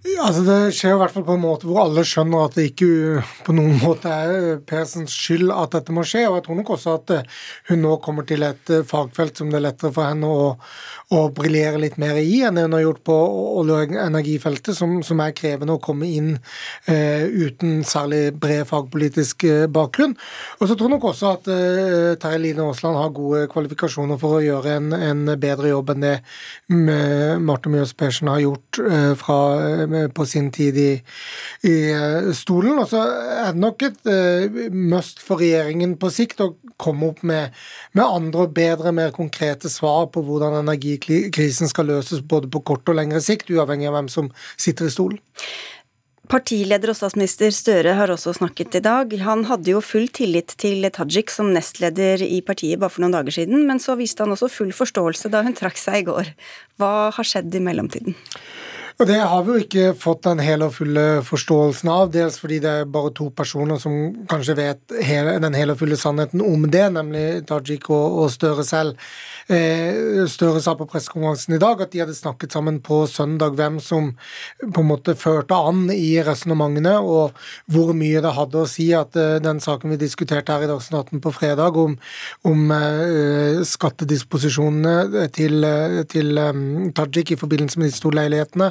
Altså 0.04 0.42
Det 0.44 0.56
skjer 0.76 0.94
i 0.94 0.98
hvert 1.00 1.12
fall 1.14 1.24
på 1.24 1.34
en 1.38 1.42
måte 1.42 1.64
hvor 1.64 1.86
alle 1.86 2.02
skjønner 2.04 2.44
at 2.44 2.56
det 2.58 2.66
ikke 2.70 3.22
på 3.46 3.54
noen 3.56 3.78
måte 3.80 4.10
er 4.12 4.58
Persens 4.68 5.14
skyld 5.16 5.48
at 5.52 5.72
dette 5.72 5.94
må 5.96 6.04
skje. 6.04 6.26
Og 6.28 6.36
jeg 6.36 6.44
tror 6.44 6.58
nok 6.58 6.72
også 6.76 6.96
at 6.98 7.12
eh, 7.14 7.38
hun 7.70 7.80
nå 7.80 7.94
kommer 8.04 8.26
til 8.28 8.44
et 8.44 8.72
eh, 8.72 8.84
fagfelt 8.84 9.40
som 9.40 9.48
det 9.48 9.58
er 9.58 9.64
lettere 9.64 9.94
for 9.96 10.04
henne 10.04 10.28
å, 10.28 10.50
å 11.16 11.20
briljere 11.34 11.80
litt 11.80 11.96
mer 12.00 12.18
i 12.20 12.42
enn 12.44 12.60
hun 12.60 12.76
har 12.76 12.84
gjort 12.84 13.00
på 13.08 13.16
olje- 13.62 13.78
og 13.80 13.94
energifeltet, 14.04 14.76
som, 14.76 14.98
som, 15.06 15.22
er 15.24 15.32
krevende 15.36 15.78
å 15.78 15.82
komme 15.82 16.10
inn 16.12 16.30
eh, 16.90 17.24
uten 17.24 17.80
særlig 17.88 18.34
bred 18.40 18.68
fagpolitisk 18.68 19.46
eh, 19.48 19.64
bakgrunn. 19.72 20.12
Og 20.60 20.68
så 20.68 20.76
tror 20.76 20.90
jeg 20.90 20.94
nok 20.98 21.08
også 21.14 21.32
at 21.32 21.50
eh, 21.54 22.10
Terje 22.20 22.42
Line 22.44 22.68
Aasland 22.68 23.00
har 23.00 23.14
gode 23.16 23.46
kvalifikasjoner 23.52 24.20
for 24.20 24.36
å 24.36 24.44
gjøre 24.44 24.76
en, 24.82 24.92
en 24.92 25.24
bedre 25.32 25.72
jobb 25.72 25.94
enn 25.94 26.04
det 26.04 26.14
Marte 27.40 27.72
Mjøs 27.72 27.96
Persen 27.96 28.28
har 28.32 28.44
gjort 28.44 28.82
eh, 28.84 29.12
fra 29.18 29.40
på 30.14 30.26
sin 30.28 30.50
tid 30.54 30.78
i, 30.80 30.90
i 31.68 31.74
eh, 31.92 32.30
stolen. 32.36 32.78
Og 32.82 32.88
så 32.90 33.02
er 33.04 33.52
det 33.52 33.62
nok 33.62 33.84
et 33.86 34.00
uh, 34.08 34.60
must 34.70 35.22
for 35.24 35.42
regjeringen 35.42 35.96
på 36.00 36.10
sikt 36.14 36.42
å 36.44 36.54
komme 36.80 37.12
opp 37.12 37.22
med, 37.26 37.54
med, 37.92 38.04
andre 38.04 38.46
og 38.46 38.56
bedre, 38.56 38.94
mer 38.94 39.14
konkrete 39.14 39.70
svar 39.72 40.08
på 40.14 40.24
hvordan 40.26 40.58
energikrisen 40.62 41.70
skal 41.70 41.90
løses 41.92 42.24
både 42.24 42.50
på 42.50 42.64
kort 42.66 42.90
og 42.90 42.98
lengre 42.98 43.22
sikt, 43.24 43.52
uavhengig 43.52 43.90
av 43.90 43.98
hvem 43.98 44.10
som 44.12 44.32
sitter 44.56 44.90
i 44.90 44.94
stolen. 44.94 45.22
Partileder 46.24 46.88
og 46.88 46.96
statsminister 46.96 47.52
Støre 47.52 47.92
har 47.98 48.08
også 48.08 48.32
snakket 48.38 48.78
i 48.78 48.82
dag. 48.84 49.10
Han 49.26 49.44
hadde 49.50 49.74
jo 49.74 49.82
full 49.84 50.06
tillit 50.08 50.54
til 50.60 50.86
Tajik 50.88 51.28
som 51.32 51.50
nestleder 51.52 52.22
i 52.24 52.40
partiet 52.40 52.80
bare 52.80 52.94
for 52.94 53.04
noen 53.04 53.12
dager 53.12 53.36
siden, 53.36 53.66
men 53.68 53.82
så 53.82 53.98
viste 54.00 54.24
han 54.24 54.32
også 54.32 54.48
full 54.52 54.72
forståelse 54.72 55.28
da 55.32 55.42
hun 55.44 55.56
trakk 55.56 55.76
seg 55.80 56.00
i 56.00 56.06
går. 56.08 56.32
Hva 56.80 57.10
har 57.12 57.28
skjedd 57.28 57.52
i 57.52 57.60
mellomtiden? 57.66 58.16
Og 58.94 59.08
Det 59.08 59.16
har 59.18 59.40
vi 59.42 59.50
jo 59.50 59.60
ikke 59.64 59.84
fått 59.98 60.22
den 60.22 60.38
hele 60.38 60.68
og 60.68 60.76
fulle 60.76 61.02
forståelsen 61.26 61.88
av, 61.90 62.12
dels 62.14 62.36
fordi 62.38 62.60
det 62.62 62.70
er 62.70 62.90
bare 62.94 63.10
to 63.16 63.26
personer 63.34 63.80
som 63.82 63.94
kanskje 64.30 64.54
vet 64.54 64.94
hele, 65.02 65.32
den 65.42 65.56
hele 65.58 65.74
og 65.74 65.80
fulle 65.80 65.98
sannheten 65.98 66.42
om 66.44 66.68
det, 66.70 66.84
nemlig 66.94 67.42
Tajik 67.48 67.88
og, 67.90 68.20
og 68.22 68.30
Støre 68.30 68.62
selv. 68.62 68.94
Eh, 69.50 70.22
Støre 70.30 70.62
sa 70.62 70.76
på 70.78 70.86
pressekonferansen 70.88 71.56
i 71.56 71.60
dag 71.60 71.82
at 71.82 71.90
de 71.90 72.04
hadde 72.04 72.14
snakket 72.14 72.54
sammen 72.54 72.78
på 72.86 73.00
søndag 73.10 73.58
hvem 73.58 73.80
som 73.82 74.12
på 74.62 74.84
en 74.84 74.88
måte 74.88 75.16
førte 75.18 75.58
an 75.58 75.88
i 75.90 76.14
resonnementene, 76.24 76.94
og 77.02 77.34
hvor 77.66 77.90
mye 77.98 78.22
det 78.22 78.32
hadde 78.38 78.62
å 78.62 78.70
si 78.70 78.92
at 78.94 79.18
eh, 79.18 79.40
den 79.42 79.58
saken 79.64 79.90
vi 79.96 80.00
diskuterte 80.04 80.54
her 80.54 80.68
i 80.68 80.70
Dagsnytt 80.70 81.10
18 81.10 81.24
på 81.26 81.34
fredag, 81.34 81.80
om, 81.82 81.98
om 82.46 82.72
eh, 82.78 83.58
skattedisposisjonene 83.74 85.26
til, 85.34 85.66
eh, 85.66 86.00
til 86.14 86.38
um, 86.38 86.64
Tajik 86.94 87.34
i 87.34 87.40
forbindelse 87.42 87.82
med 87.82 87.90
de 87.90 88.00
to 88.06 88.14
leilighetene, 88.14 88.70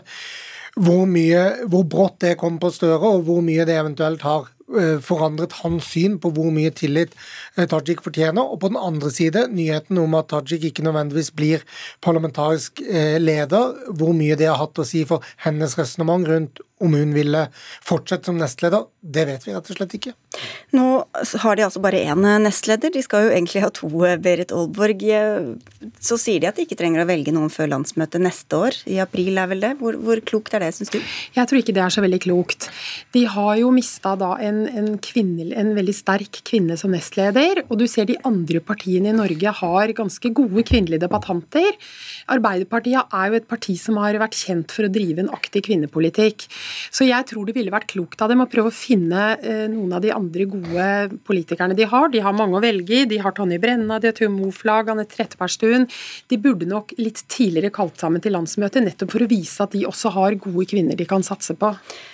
hvor, 0.79 1.05
mye, 1.09 1.67
hvor 1.69 1.85
brått 1.85 2.19
det 2.23 2.37
kom 2.41 2.57
på 2.61 2.71
Støre, 2.73 3.17
og 3.17 3.27
hvor 3.27 3.43
mye 3.45 3.65
det 3.69 3.75
eventuelt 3.77 4.23
har 4.25 4.47
eh, 4.73 4.97
forandret 5.03 5.53
hans 5.61 5.91
syn 5.93 6.17
på 6.21 6.31
hvor 6.33 6.49
mye 6.55 6.71
tillit 6.73 7.13
eh, 7.57 7.67
Tajik 7.69 8.01
fortjener. 8.05 8.41
Og 8.41 8.61
på 8.63 8.71
den 8.73 8.81
andre 8.81 9.11
side 9.13 9.45
nyheten 9.53 10.01
om 10.01 10.17
at 10.17 10.31
Tajik 10.33 10.65
ikke 10.69 10.85
nødvendigvis 10.87 11.33
blir 11.37 11.65
parlamentarisk 12.05 12.81
eh, 12.87 13.19
leder, 13.21 13.77
hvor 13.93 14.15
mye 14.17 14.37
det 14.39 14.49
har 14.49 14.61
hatt 14.63 14.81
å 14.81 14.87
si 14.87 15.05
for 15.09 15.25
hennes 15.45 15.77
resonnement 15.77 16.25
rundt 16.29 16.63
om 16.83 16.95
hun 16.97 17.13
ville 17.15 17.45
fortsette 17.85 18.29
som 18.29 18.39
nestleder, 18.39 18.87
det 19.03 19.25
vet 19.29 19.47
vi 19.47 19.53
rett 19.55 19.69
og 19.71 19.77
slett 19.77 19.95
ikke. 19.97 20.13
Nå 20.73 20.85
har 21.43 21.57
de 21.57 21.65
altså 21.65 21.81
bare 21.83 22.01
én 22.01 22.23
nestleder. 22.43 22.91
De 22.93 23.03
skal 23.05 23.27
jo 23.27 23.33
egentlig 23.33 23.63
ha 23.63 23.69
to, 23.73 23.89
Berit 24.23 24.53
Aalborg. 24.55 25.03
Så 26.03 26.17
sier 26.21 26.41
de 26.41 26.49
at 26.49 26.57
de 26.57 26.65
ikke 26.65 26.77
trenger 26.79 27.03
å 27.03 27.07
velge 27.09 27.33
noen 27.35 27.51
før 27.53 27.69
landsmøtet 27.75 28.23
neste 28.23 28.57
år. 28.57 28.79
I 28.89 28.99
april 29.03 29.37
er 29.39 29.51
vel 29.51 29.63
det. 29.63 29.73
Hvor, 29.81 29.97
hvor 30.01 30.21
klokt 30.25 30.55
er 30.55 30.65
det, 30.65 30.71
syns 30.77 30.93
du? 30.93 30.99
Jeg 31.35 31.49
tror 31.49 31.61
ikke 31.61 31.75
det 31.75 31.83
er 31.85 31.93
så 31.93 32.03
veldig 32.03 32.21
klokt. 32.25 32.69
De 33.15 33.25
har 33.29 33.53
jo 33.61 33.71
mista 33.75 34.15
da 34.19 34.33
en, 34.43 34.63
en, 34.71 34.89
kvinne, 35.03 35.49
en 35.59 35.73
veldig 35.77 35.95
sterk 35.97 36.41
kvinne 36.47 36.77
som 36.79 36.93
nestleder, 36.95 37.63
og 37.67 37.77
du 37.81 37.85
ser 37.89 38.09
de 38.09 38.17
andre 38.27 38.63
partiene 38.63 39.11
i 39.11 39.17
Norge 39.17 39.55
har 39.59 39.95
ganske 39.97 40.33
gode 40.35 40.65
kvinnelige 40.67 41.03
debattanter. 41.05 41.77
Arbeiderpartiet 42.33 43.13
er 43.13 43.29
jo 43.29 43.39
et 43.39 43.49
parti 43.49 43.77
som 43.79 43.99
har 44.01 44.17
vært 44.21 44.37
kjent 44.39 44.73
for 44.73 44.87
å 44.87 44.93
drive 44.93 45.23
en 45.23 45.33
aktiv 45.35 45.65
kvinnepolitikk. 45.69 46.47
Så 46.93 47.07
jeg 47.07 47.27
tror 47.29 47.47
det 47.47 47.55
ville 47.57 47.73
vært 47.73 47.89
klokt 47.91 48.21
av 48.23 48.31
dem 48.31 48.43
å 48.43 48.49
prøve 48.49 48.71
å 48.71 48.75
finne 48.75 49.33
eh, 49.39 49.65
noen 49.71 49.95
av 49.97 50.03
de 50.03 50.13
andre 50.13 50.47
gode 50.49 50.87
politikerne 51.27 51.77
de 51.77 51.87
har. 51.89 52.09
De 52.13 52.23
har 52.23 52.37
mange 52.37 52.59
å 52.59 52.63
velge 52.63 53.01
i. 53.01 53.09
De 53.09 53.19
har 53.23 53.35
Tonje 53.35 53.59
Brenna, 53.63 53.99
de 53.99 54.11
har 54.11 54.17
Tue 54.17 54.31
Moflag, 54.31 54.91
Anette 54.93 55.15
Trettebergstuen. 55.17 55.87
De 56.31 56.39
burde 56.41 56.69
nok 56.69 56.95
litt 56.99 57.23
tidligere 57.31 57.73
kalt 57.73 58.01
sammen 58.01 58.23
til 58.23 58.35
landsmøtet, 58.35 58.83
nettopp 58.85 59.13
for 59.15 59.25
å 59.25 59.29
vise 59.31 59.63
at 59.63 59.75
de 59.75 59.85
også 59.89 60.13
har 60.17 60.39
gode 60.41 60.67
kvinner 60.69 60.99
de 60.99 61.07
kan 61.09 61.25
satse 61.25 61.55
på. 61.59 61.73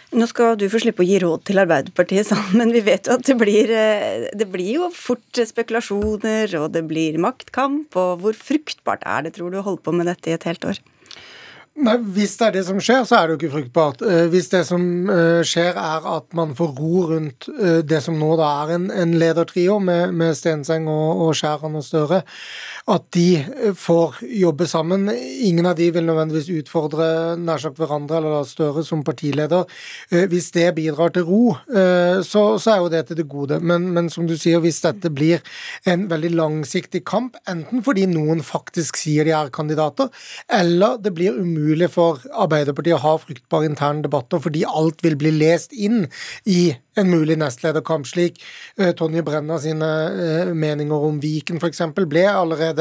Nå 0.09 0.25
skal 0.25 0.55
du 0.57 0.65
få 0.73 0.79
slippe 0.81 1.03
å 1.03 1.05
gi 1.05 1.19
råd 1.21 1.43
til 1.45 1.61
Arbeiderpartiet, 1.61 2.31
men 2.57 2.71
vi 2.73 2.81
vet 2.85 3.05
jo 3.05 3.17
at 3.19 3.27
det 3.27 3.35
blir, 3.37 3.69
eh, 3.69 4.29
det 4.33 4.47
blir 4.49 4.71
jo 4.79 4.89
fort 4.95 5.41
spekulasjoner, 5.51 6.55
og 6.57 6.71
det 6.73 6.81
blir 6.89 7.19
maktkamp. 7.21 7.93
Og 7.93 8.23
hvor 8.23 8.37
fruktbart 8.37 9.05
er 9.05 9.27
det, 9.27 9.35
tror 9.37 9.53
du, 9.53 9.59
å 9.61 9.67
holde 9.67 9.85
på 9.85 9.93
med 9.93 10.09
dette 10.09 10.31
i 10.31 10.37
et 10.37 10.47
helt 10.49 10.65
år? 10.65 10.81
Nei, 11.79 11.95
Hvis 12.15 12.33
det 12.39 12.47
er 12.47 12.55
det 12.57 12.63
som 12.67 12.79
skjer, 12.83 13.05
så 13.07 13.15
er 13.15 13.27
det 13.27 13.35
jo 13.35 13.39
ikke 13.39 13.53
fruktbart. 13.53 14.01
Eh, 14.03 14.25
hvis 14.31 14.49
det 14.51 14.65
som 14.67 14.83
eh, 15.13 15.39
skjer 15.47 15.77
er 15.79 16.07
at 16.11 16.27
man 16.35 16.51
får 16.57 16.73
ro 16.75 17.03
rundt 17.13 17.47
eh, 17.53 17.79
det 17.87 18.01
som 18.03 18.17
nå 18.19 18.33
da 18.39 18.49
er 18.65 18.73
en, 18.75 18.89
en 18.91 19.13
ledertrio 19.21 19.77
med, 19.79 20.11
med 20.19 20.35
Stenseng 20.35 20.89
og, 20.91 21.23
og 21.23 21.37
Skjæran 21.39 21.77
og 21.79 21.85
Støre, 21.87 22.21
at 22.89 23.05
de 23.13 23.73
får 23.77 24.19
jobbe 24.39 24.67
sammen. 24.69 25.07
Ingen 25.45 25.67
av 25.69 25.77
de 25.77 25.89
vil 25.93 26.07
nødvendigvis 26.07 26.49
utfordre 26.63 27.37
nær 27.39 27.61
sagt 27.61 27.79
hverandre 27.79 28.17
eller 28.19 28.47
Støre 28.49 28.83
som 28.85 29.03
partileder. 29.05 29.67
Hvis 30.09 30.49
det 30.55 30.67
bidrar 30.77 31.11
til 31.13 31.27
ro, 31.27 31.43
så, 32.25 32.43
så 32.61 32.73
er 32.73 32.81
jo 32.81 32.89
det 32.91 33.03
til 33.07 33.19
det 33.19 33.27
gode. 33.29 33.59
Men, 33.61 33.89
men, 33.93 34.09
som 34.09 34.25
du 34.29 34.35
sier, 34.39 34.61
hvis 34.63 34.81
dette 34.81 35.11
blir 35.13 35.43
en 35.89 36.07
veldig 36.09 36.31
langsiktig 36.37 37.03
kamp, 37.09 37.37
enten 37.49 37.83
fordi 37.85 38.07
noen 38.09 38.41
faktisk 38.45 38.97
sier 38.97 39.27
de 39.27 39.35
er 39.37 39.53
kandidater, 39.53 40.09
eller 40.59 40.97
det 41.03 41.13
blir 41.17 41.37
umulig 41.37 41.91
for 41.93 42.23
Arbeiderpartiet 42.33 42.97
å 42.97 43.03
ha 43.03 43.15
fruktbare 43.21 43.69
interne 43.69 44.05
debatter 44.05 44.41
fordi 44.41 44.65
alt 44.65 45.03
vil 45.05 45.17
bli 45.19 45.33
lest 45.35 45.75
inn 45.75 46.07
i 46.49 46.71
en 46.99 47.09
mulig 47.09 47.37
nestlederkamp, 47.39 48.07
slik 48.09 48.39
Tonje 48.99 49.23
Brenna 49.23 49.59
sine 49.61 49.89
meninger 50.57 51.05
om 51.09 51.19
Viken 51.23 51.59
f.eks. 51.61 51.81
ble 52.09 52.25
allerede 52.27 52.78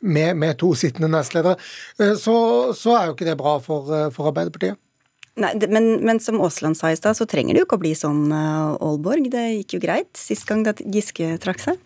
med, 0.00 0.38
med, 0.38 0.56
to 0.60 0.72
sittende 0.78 1.10
nestledere. 1.12 1.56
Uh, 2.00 2.14
så, 2.18 2.36
så, 2.76 2.94
er 2.96 3.08
jo 3.08 3.16
ikke 3.16 3.28
det 3.28 3.38
bra 3.40 3.58
for, 3.64 3.90
for 4.14 4.30
Arbeiderpartiet. 4.32 4.80
Nei, 5.40 5.54
men, 5.70 5.92
men, 6.04 6.18
som 6.20 6.40
Aasland 6.42 6.76
sa 6.76 6.90
i 6.90 6.98
stad, 6.98 7.16
så 7.16 7.24
trenger 7.28 7.54
det 7.54 7.62
jo 7.62 7.68
ikke 7.68 7.78
å 7.78 7.84
bli 7.84 7.94
sånn, 7.96 8.26
Aalborg. 8.34 9.30
Det 9.32 9.44
gikk 9.60 9.78
jo 9.78 9.84
greit 9.86 10.10
sist 10.18 10.48
gang 10.48 10.66
Giske 10.90 11.36
trakk 11.40 11.62
seg. 11.62 11.78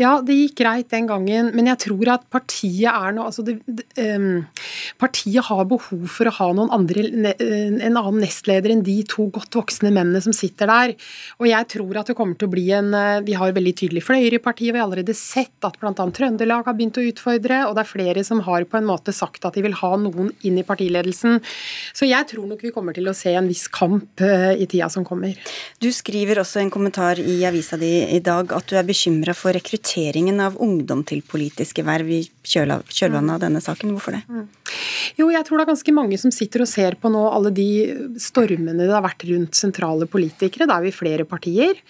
Ja, 0.00 0.18
det 0.24 0.36
gikk 0.36 0.58
greit 0.62 0.90
den 0.92 1.08
gangen, 1.10 1.50
men 1.56 1.68
jeg 1.70 1.82
tror 1.86 2.14
at 2.14 2.26
partiet 2.32 2.88
er 2.90 3.14
noe 3.16 3.28
altså 3.30 3.44
det, 3.46 3.58
um, 4.00 4.46
Partiet 5.00 5.46
har 5.46 5.64
behov 5.68 6.06
for 6.12 6.28
å 6.28 6.34
ha 6.36 6.48
noen 6.56 6.70
andre, 6.74 7.04
en 7.40 7.96
annen 7.96 8.20
nestleder 8.22 8.72
enn 8.74 8.82
de 8.84 8.98
to 9.08 9.28
godt 9.32 9.56
voksne 9.56 9.92
mennene 9.94 10.20
som 10.24 10.34
sitter 10.36 10.70
der. 10.70 10.94
Og 11.40 11.48
jeg 11.48 11.68
tror 11.74 12.00
at 12.00 12.10
det 12.10 12.16
kommer 12.18 12.38
til 12.38 12.50
å 12.50 12.52
bli 12.52 12.66
en 12.76 12.92
eh, 12.96 13.22
Vi 13.26 13.36
har 13.38 13.54
veldig 13.56 13.72
tydelige 13.76 14.06
fløyer 14.06 14.36
i 14.36 14.42
partiet. 14.42 14.74
Vi 14.74 14.80
har 14.80 14.86
allerede 14.88 15.14
sett 15.16 15.66
at 15.66 15.78
bl.a. 15.80 15.92
Trøndelag 15.94 16.66
har 16.68 16.76
begynt 16.76 17.00
å 17.00 17.06
utfordre, 17.06 17.62
og 17.68 17.76
det 17.76 17.84
er 17.84 17.90
flere 17.90 18.24
som 18.26 18.42
har 18.46 18.66
på 18.68 18.80
en 18.80 18.88
måte 18.88 19.14
sagt 19.16 19.46
at 19.48 19.56
de 19.56 19.64
vil 19.64 19.76
ha 19.80 19.92
noen 20.00 20.32
inn 20.46 20.58
i 20.60 20.66
partiledelsen. 20.66 21.40
Så 21.96 22.08
jeg 22.08 22.28
tror 22.30 22.48
nok 22.50 22.64
vi 22.64 22.74
kommer 22.74 22.96
til 22.96 23.08
å 23.10 23.16
se 23.16 23.34
en 23.36 23.48
viss 23.50 23.66
kamp 23.72 24.24
eh, 24.24 24.52
i 24.60 24.68
tida 24.70 24.90
som 24.92 25.06
kommer. 25.06 25.36
Du 25.80 25.90
skriver 25.94 26.42
også 26.42 26.62
en 26.62 26.72
kommentar 26.72 27.20
i 27.20 27.40
avisa 27.48 27.78
di 27.80 27.92
i 28.16 28.20
dag 28.24 28.52
at 28.56 28.68
du 28.70 28.76
er 28.78 28.86
bekymra 28.86 29.34
for 29.40 29.56
rekrutteringen 29.56 30.40
av 30.44 30.58
ungdom 30.60 31.02
til 31.08 31.22
politiske 31.26 31.84
verv 31.86 32.12
i 32.12 32.20
kjølvannet 32.44 33.34
av 33.36 33.42
denne 33.42 33.62
saken. 33.64 33.94
Hvorfor 33.96 34.18
det? 34.18 34.22
Mm. 34.28 34.46
Jo, 35.18 35.30
jeg 35.32 35.46
tror 35.46 35.58
det 35.58 35.64
er 35.64 35.72
ganske 35.72 35.96
mange 35.96 36.20
som 36.20 36.32
sitter 36.34 36.64
og 36.64 36.70
ser 36.70 36.96
på 37.00 37.10
nå 37.12 37.22
alle 37.32 37.52
de 37.54 37.68
stormene 38.20 38.84
det 38.84 38.92
har 38.92 39.04
vært 39.04 39.24
rundt 39.30 39.58
sentrale 39.58 40.08
politikere. 40.10 40.68
Da 40.68 40.78
er 40.78 40.88
vi 40.88 40.94
flere 40.94 41.26
partier. 41.28 41.80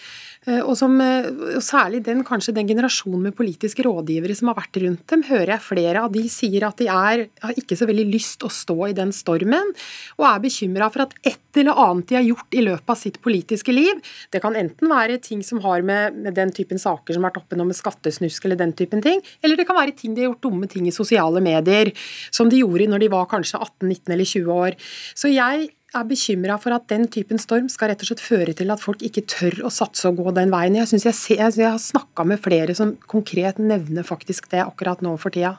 Eh, 0.51 0.61
og, 0.65 0.75
som, 0.79 0.97
eh, 1.03 1.29
og 1.57 1.63
særlig 1.65 2.03
den, 2.07 2.23
kanskje 2.27 2.55
den 2.57 2.69
generasjonen 2.71 3.29
med 3.29 3.37
politiske 3.39 3.85
rådgivere 3.87 4.35
som 4.37 4.51
har 4.51 4.59
vært 4.59 4.81
rundt 4.83 5.07
dem, 5.13 5.23
hører 5.29 5.55
jeg 5.55 5.67
flere 5.67 6.05
av 6.05 6.15
de 6.15 6.25
sier 6.33 6.67
at 6.67 6.81
de 6.81 6.89
er, 6.91 7.27
har 7.45 7.61
ikke 7.61 7.79
så 7.79 7.87
veldig 7.91 8.07
lyst 8.11 8.45
å 8.47 8.51
stå 8.53 8.79
i 8.89 8.97
den 8.97 9.15
stormen, 9.15 9.73
og 10.19 10.27
er 10.27 10.43
bekymra 10.43 10.91
for 10.93 11.07
at 11.07 11.15
et 11.23 11.61
eller 11.61 11.79
annet 11.83 12.11
de 12.11 12.19
har 12.19 12.27
gjort 12.27 12.57
i 12.57 12.65
løpet 12.65 12.95
av 12.95 12.99
sitt 12.99 13.19
politiske 13.23 13.75
liv, 13.75 14.01
det 14.33 14.43
kan 14.43 14.57
enten 14.59 14.91
være 14.91 15.19
ting 15.23 15.43
som 15.47 15.63
har 15.65 15.85
med, 15.87 16.19
med 16.27 16.37
den 16.39 16.55
typen 16.55 16.81
saker 16.81 17.15
som 17.15 17.27
har 17.27 17.33
vært 17.33 17.43
oppe 17.43 17.59
nå 17.59 17.67
med 17.69 17.79
skattesnusk 17.79 18.47
eller 18.47 18.61
den 18.61 18.75
typen 18.79 19.03
ting, 19.05 19.23
eller 19.45 19.59
det 19.59 19.67
kan 19.69 19.79
være 19.79 19.97
ting 19.99 20.17
de 20.17 20.25
har 20.25 20.33
gjort 20.33 20.47
dumme 20.49 20.71
ting 20.71 20.89
i 20.89 20.95
sosiale 20.95 21.43
medier, 21.45 21.93
som 22.35 22.51
de 22.51 22.63
gjorde 22.63 22.91
når 22.91 23.05
de 23.05 23.13
var 23.13 23.29
kanskje 23.31 23.61
18, 23.61 23.87
19 23.87 24.17
eller 24.17 24.33
20 24.35 24.65
år. 24.65 24.81
Så 25.19 25.31
jeg 25.31 25.71
er 25.97 26.07
bekymra 26.07 26.57
for 26.63 26.75
at 26.75 26.87
den 26.91 27.09
typen 27.11 27.41
storm 27.43 27.69
skal 27.73 27.91
rett 27.91 28.05
og 28.05 28.11
slett 28.11 28.23
føre 28.23 28.55
til 28.57 28.71
at 28.73 28.83
folk 28.83 29.03
ikke 29.07 29.25
tør 29.31 29.57
å 29.67 29.73
satse 29.75 30.07
og 30.09 30.21
gå 30.21 30.35
den 30.37 30.53
veien. 30.53 30.79
Jeg, 30.79 31.01
jeg, 31.03 31.17
ser, 31.17 31.41
jeg 31.43 31.67
har 31.67 31.81
snakka 31.83 32.27
med 32.29 32.43
flere 32.45 32.77
som 32.79 32.95
konkret 33.11 33.59
nevner 33.63 34.07
faktisk 34.07 34.51
det 34.53 34.63
akkurat 34.65 35.03
nå 35.05 35.17
for 35.21 35.35
tida. 35.35 35.57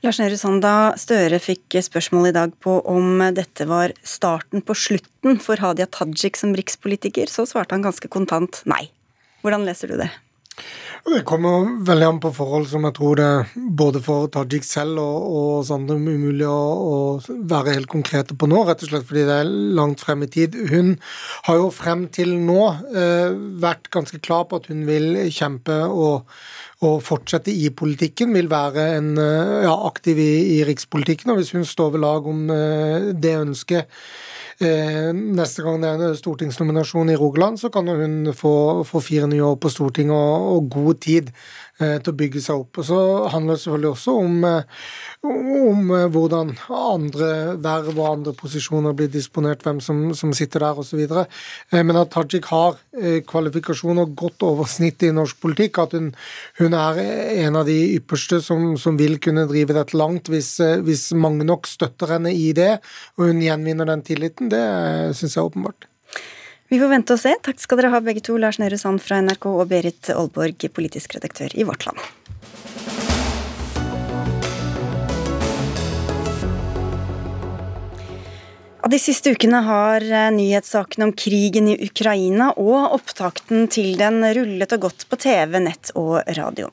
Lars 0.00 0.16
Nehru 0.16 0.38
Sand, 0.40 0.62
da 0.64 0.94
Støre 0.96 1.36
fikk 1.42 1.76
spørsmål 1.84 2.30
i 2.30 2.36
dag 2.36 2.54
på 2.64 2.78
om 2.88 3.20
dette 3.36 3.66
var 3.68 3.92
starten 4.06 4.64
på 4.64 4.76
slutten 4.78 5.36
for 5.42 5.60
Hadia 5.60 5.84
Tajik 5.92 6.40
som 6.40 6.54
rikspolitiker, 6.56 7.28
så 7.28 7.44
svarte 7.48 7.76
han 7.76 7.84
ganske 7.84 8.08
kontant 8.08 8.62
nei. 8.70 8.86
Hvordan 9.44 9.66
leser 9.68 9.92
du 9.92 9.98
det? 10.00 10.08
Det 11.10 11.22
kommer 11.24 11.70
veldig 11.88 12.06
an 12.06 12.18
på 12.20 12.30
forhold 12.36 12.66
som 12.68 12.84
jeg 12.84 12.94
tror 12.98 13.18
det 13.18 13.28
både 13.78 14.02
for 14.04 14.28
Tajik 14.32 14.66
selv 14.66 15.00
og, 15.00 15.22
og 15.24 15.46
oss 15.60 15.70
andre 15.74 15.96
umulig 15.96 16.46
å, 16.46 16.58
å, 16.60 16.96
være 17.50 17.74
helt 17.78 17.90
konkrete 17.90 18.36
på 18.36 18.48
nå, 18.50 18.60
rett 18.68 18.84
og 18.84 18.92
slett 18.92 19.06
fordi 19.08 19.24
det 19.26 19.38
er 19.40 19.52
langt 19.78 20.04
frem 20.04 20.26
i 20.26 20.30
tid. 20.30 20.58
Hun 20.70 20.92
har 21.48 21.60
jo 21.62 21.70
frem 21.74 22.04
til 22.12 22.34
nå 22.44 22.60
eh, 22.92 23.32
vært 23.64 23.88
ganske 23.94 24.20
klar 24.22 24.46
på 24.50 24.60
at 24.60 24.68
hun 24.70 24.84
vil 24.88 25.16
kjempe 25.32 25.80
og, 25.88 26.28
og 26.84 27.00
fortsette 27.06 27.54
i 27.54 27.70
politikken, 27.72 28.36
vil 28.36 28.52
være 28.52 28.90
en, 28.98 29.14
eh, 29.18 29.56
ja, 29.64 29.74
aktiv 29.88 30.20
i, 30.20 30.32
i 30.58 30.60
rikspolitikken. 30.68 31.32
Og 31.32 31.40
hvis 31.40 31.54
hun 31.56 31.66
står 31.66 31.96
ved 31.96 32.04
lag 32.04 32.28
om 32.28 32.44
eh, 32.54 33.10
det 33.16 33.38
ønsket 33.40 33.88
neste 34.60 35.64
gang 35.64 35.80
det 35.80 35.88
er 35.88 36.02
en 36.10 36.18
stortingsnominasjon 36.18 37.08
i 37.08 37.16
Rogaland, 37.16 37.56
så 37.60 37.70
kan 37.72 37.88
hun 37.88 38.28
få, 38.36 38.84
få 38.84 39.00
fire 39.00 39.28
nye 39.30 39.46
år 39.46 39.56
på 39.56 39.72
Stortinget 39.72 40.12
og, 40.12 40.50
og 40.56 40.68
god 40.74 41.00
tid. 41.00 41.30
Eh, 41.30 41.69
til 41.80 42.12
å 42.12 42.16
bygge 42.16 42.42
seg 42.44 42.62
opp. 42.62 42.80
Og 42.80 42.86
Så 42.86 42.98
handler 43.32 43.56
det 43.56 43.62
selvfølgelig 43.62 43.90
også 43.90 44.14
om, 44.20 44.44
eh, 44.44 44.62
om 45.24 45.90
eh, 45.96 46.06
hvordan 46.12 46.52
andre 46.68 47.30
verv 47.56 47.92
og 47.96 48.08
andre 48.10 48.34
posisjoner 48.36 48.96
blir 48.96 49.10
disponert, 49.12 49.64
hvem 49.64 49.80
som, 49.80 50.02
som 50.14 50.32
sitter 50.36 50.64
der 50.64 50.80
osv. 50.80 51.02
Men 51.72 52.00
at 52.00 52.12
Tajik 52.14 52.50
har 52.50 52.78
kvalifikasjoner 53.26 54.10
godt 54.18 54.42
over 54.46 54.68
snittet 54.68 55.08
i 55.08 55.14
norsk 55.16 55.38
politikk, 55.40 55.78
at 55.82 55.96
hun, 55.96 56.10
hun 56.60 56.76
er 56.76 57.00
en 57.46 57.60
av 57.60 57.68
de 57.68 57.78
ypperste 57.96 58.40
som, 58.44 58.74
som, 58.80 58.98
vil 59.00 59.18
kunne 59.22 59.48
drive 59.48 59.76
dette 59.76 59.96
langt 59.96 60.28
hvis, 60.28 60.56
hvis 60.84 61.10
mange 61.16 61.46
nok 61.48 61.68
støtter 61.70 62.16
henne 62.16 62.34
i 62.34 62.50
det, 62.56 62.74
og 63.16 63.30
hun 63.30 63.44
gjenvinner 63.44 63.88
den 63.88 64.04
tilliten, 64.06 64.50
det 64.52 64.64
syns 65.16 65.36
jeg 65.36 65.42
er 65.42 65.48
åpenbart. 65.52 65.89
Vi 66.70 66.78
får 66.78 66.88
vente 66.92 67.14
og 67.16 67.18
se. 67.18 67.32
Takk 67.42 67.58
skal 67.58 67.80
dere 67.80 67.88
ha 67.90 67.98
begge 67.98 68.20
to, 68.22 68.36
Lars 68.38 68.60
Nehru 68.62 68.76
Sand 68.78 69.02
fra 69.02 69.16
NRK 69.18 69.48
og 69.50 69.64
Berit 69.72 70.06
Aalborg, 70.14 70.68
politisk 70.70 71.16
redaktør 71.16 71.50
i 71.58 71.66
Vårt 71.66 71.82
Land. 71.88 71.98
De 78.88 78.96
siste 78.98 79.34
ukene 79.34 79.58
har 79.66 80.04
eh, 80.08 80.30
nyhetssakene 80.32 81.04
om 81.04 81.12
krigen 81.12 81.66
i 81.68 81.74
Ukraina 81.84 82.46
og 82.56 82.94
opptakten 82.96 83.66
til 83.68 83.92
den 84.00 84.22
rullet 84.36 84.72
og 84.72 84.86
gått 84.86 85.04
på 85.10 85.18
TV, 85.20 85.58
nett 85.60 85.90
og 86.00 86.22
radio. 86.38 86.70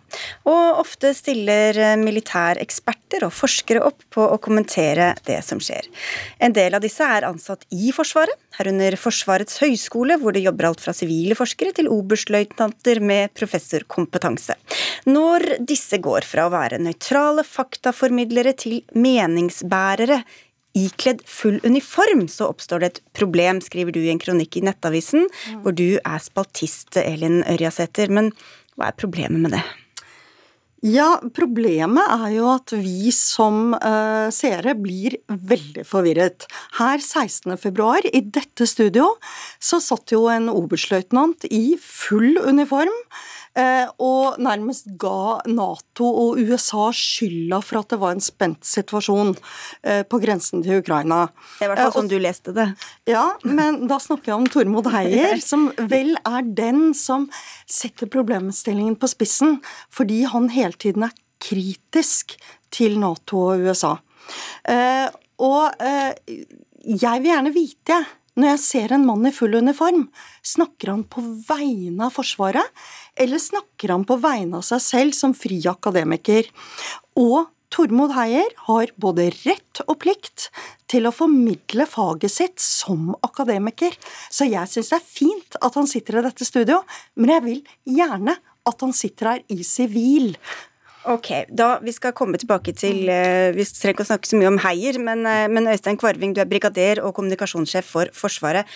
Og 0.47 0.79
ofte 0.79 1.11
stiller 1.17 1.75
eh, 1.75 1.97
militæreksperter 1.99 3.25
og 3.27 3.35
forskere 3.35 3.83
opp 3.89 4.05
på 4.13 4.23
å 4.23 4.39
kommentere 4.39 5.09
det 5.27 5.41
som 5.43 5.59
skjer. 5.59 5.89
En 6.39 6.55
del 6.55 6.79
av 6.79 6.85
disse 6.85 7.03
er 7.03 7.27
ansatt 7.27 7.67
i 7.75 7.91
Forsvaret, 7.91 8.39
herunder 8.55 8.95
Forsvarets 8.95 9.59
høgskole, 9.65 10.15
hvor 10.21 10.31
det 10.31 10.45
jobber 10.47 10.71
alt 10.71 10.87
fra 10.87 10.95
sivile 10.95 11.35
forskere 11.35 11.75
til 11.75 11.91
oberstløytnanter 11.91 13.03
med 13.03 13.35
professorkompetanse. 13.35 14.55
Når 15.11 15.57
disse 15.67 15.99
går 15.99 16.23
fra 16.27 16.47
å 16.47 16.55
være 16.55 16.79
nøytrale 16.79 17.43
faktaformidlere 17.43 18.55
til 18.57 18.79
meningsbærere 18.95 20.23
ikledd 20.77 21.23
full 21.27 21.59
uniform, 21.65 22.27
så 22.31 22.51
oppstår 22.51 22.83
det 22.83 22.91
et 22.91 23.01
problem, 23.17 23.61
skriver 23.63 23.95
du 23.95 24.03
i 24.03 24.11
en 24.13 24.21
kronikk 24.21 24.59
i 24.59 24.63
Nettavisen, 24.67 25.27
mm. 25.27 25.59
hvor 25.65 25.75
du 25.77 25.97
er 25.97 26.23
spaltist, 26.23 26.97
Elin 27.01 27.41
Ørjasæter. 27.49 28.13
Men 28.13 28.31
hva 28.77 28.91
er 28.91 28.97
problemet 28.99 29.41
med 29.43 29.57
det? 29.57 29.65
Ja, 30.85 31.15
problemet 31.33 32.05
er 32.05 32.35
jo 32.35 32.49
at 32.51 32.69
vi 32.77 33.09
som 33.15 33.73
uh, 33.73 34.29
seere 34.29 34.75
blir 34.77 35.15
veldig 35.25 35.81
forvirret. 35.89 36.45
Her 36.77 37.01
16.2, 37.01 38.11
i 38.13 38.21
dette 38.21 38.67
studio, 38.69 39.15
så 39.57 39.81
satt 39.81 40.13
jo 40.13 40.27
en 40.29 40.51
oberstløytnant 40.53 41.49
i 41.49 41.79
full 41.81 42.37
uniform 42.45 42.93
og 43.57 44.37
nærmest 44.43 44.89
ga 45.01 45.39
Nato 45.49 46.07
og 46.07 46.41
USA 46.41 46.87
skylda 46.95 47.59
for 47.65 47.81
at 47.81 47.93
det 47.93 47.99
var 48.01 48.15
en 48.15 48.23
spent 48.23 48.67
situasjon 48.67 49.33
eh, 49.83 50.03
på 50.07 50.19
grensen 50.21 50.63
til 50.65 50.83
Ukraina. 50.83 51.25
Det 51.57 51.65
er 51.65 51.69
i 51.69 51.71
hvert 51.73 51.83
fall 51.85 51.95
sånn 51.95 52.11
du 52.11 52.17
leste 52.21 52.53
det. 52.55 52.67
Ja, 53.09 53.25
men 53.47 53.85
da 53.89 53.99
snakker 54.03 54.33
jeg 54.33 54.37
om 54.37 54.49
Tormod 54.53 54.91
Heier, 54.93 55.39
som 55.51 55.69
vel 55.89 56.13
er 56.21 56.51
den 56.57 56.91
som 56.97 57.29
setter 57.65 58.09
problemstillingen 58.13 58.97
på 58.99 59.09
spissen, 59.11 59.57
fordi 59.93 60.23
han 60.29 60.51
hele 60.53 60.77
tiden 60.77 61.07
er 61.07 61.15
kritisk 61.41 62.37
til 62.73 62.97
Nato 63.01 63.41
og 63.51 63.65
USA. 63.67 63.95
Eh, 64.67 65.07
og 65.37 65.69
jeg 66.87 67.21
vil 67.21 67.29
gjerne 67.29 67.53
vite, 67.53 67.97
når 68.37 68.51
jeg 68.53 68.63
ser 68.63 68.93
en 68.93 69.05
mann 69.07 69.25
i 69.25 69.33
full 69.33 69.57
uniform, 69.57 70.07
snakker 70.45 70.93
han 70.93 71.03
på 71.09 71.23
vegne 71.49 72.07
av 72.07 72.13
Forsvaret, 72.13 72.69
eller 73.17 73.41
snakker 73.41 73.95
han 73.95 74.05
på 74.07 74.19
vegne 74.21 74.59
av 74.59 74.65
seg 74.67 74.83
selv 74.85 75.17
som 75.17 75.33
fri 75.37 75.57
akademiker? 75.69 76.49
Og 77.17 77.47
Tormod 77.73 78.13
Heier 78.15 78.53
har 78.69 78.93
både 79.01 79.27
rett 79.41 79.81
og 79.87 79.97
plikt 80.03 80.47
til 80.87 81.09
å 81.09 81.13
formidle 81.15 81.87
faget 81.89 82.31
sitt 82.31 82.63
som 82.63 83.09
akademiker. 83.25 83.97
Så 84.31 84.47
jeg 84.47 84.71
syns 84.71 84.93
det 84.93 84.99
er 85.01 85.09
fint 85.09 85.57
at 85.59 85.75
han 85.75 85.89
sitter 85.89 86.21
i 86.21 86.25
dette 86.29 86.47
studio, 86.47 86.79
men 87.19 87.33
jeg 87.33 87.45
vil 87.47 87.61
gjerne 87.97 88.37
at 88.67 88.83
han 88.85 88.95
sitter 88.95 89.33
her 89.33 89.43
i 89.51 89.59
sivil. 89.67 90.35
Ok, 91.07 91.29
da 91.55 91.77
Vi 91.83 91.93
skal 91.95 92.15
komme 92.17 92.39
tilbake 92.39 92.73
til 92.75 93.07
uh, 93.07 93.53
Vi 93.55 93.65
trenger 93.65 93.95
ikke 93.95 94.05
å 94.05 94.09
snakke 94.11 94.29
så 94.29 94.39
mye 94.39 94.51
om 94.51 94.59
Heier, 94.65 94.99
men, 94.99 95.23
uh, 95.27 95.45
men 95.51 95.69
Øystein 95.71 95.99
Kvarving, 95.99 96.35
du 96.35 96.43
er 96.43 96.49
brigader 96.49 97.01
og 97.03 97.15
kommunikasjonssjef 97.17 97.87
for 97.87 98.11
Forsvaret. 98.15 98.67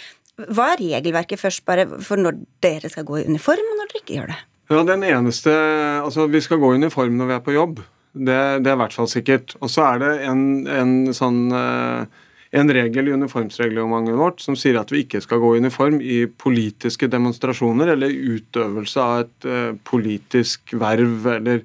Hva 0.42 0.72
er 0.74 0.82
regelverket 0.82 1.42
først 1.42 1.66
bare 1.68 1.86
for 2.02 2.22
når 2.22 2.40
dere 2.64 2.90
skal 2.90 3.06
gå 3.06 3.20
i 3.20 3.28
uniform, 3.28 3.68
og 3.74 3.82
når 3.82 3.92
dere 3.92 4.04
ikke 4.04 4.18
gjør 4.18 4.32
det? 4.32 4.40
Ja, 4.72 4.84
den 4.88 5.04
eneste, 5.04 5.54
altså 6.00 6.30
Vi 6.32 6.42
skal 6.42 6.62
gå 6.62 6.72
i 6.72 6.80
uniform 6.80 7.20
når 7.20 7.30
vi 7.30 7.36
er 7.36 7.46
på 7.46 7.58
jobb. 7.58 7.84
Det, 8.12 8.40
det 8.64 8.72
er 8.72 8.76
i 8.76 8.82
hvert 8.82 8.96
fall 8.96 9.12
sikkert. 9.12 9.56
Og 9.60 9.72
så 9.72 9.86
er 9.90 10.02
det 10.02 10.12
en, 10.32 10.44
en 10.72 10.96
sånn 11.16 11.44
uh, 11.52 12.08
en 12.52 12.72
regel 12.76 13.08
i 13.08 13.14
uniformsreglementet 13.16 14.18
vårt 14.20 14.42
som 14.44 14.58
sier 14.60 14.80
at 14.80 14.92
vi 14.92 15.06
ikke 15.06 15.22
skal 15.24 15.40
gå 15.44 15.54
i 15.56 15.62
uniform 15.64 16.02
i 16.04 16.24
politiske 16.28 17.08
demonstrasjoner 17.12 17.94
eller 17.94 18.12
utøvelse 18.12 19.04
av 19.04 19.24
et 19.24 19.48
uh, 19.48 19.72
politisk 19.88 20.76
verv 20.80 21.30
eller 21.38 21.64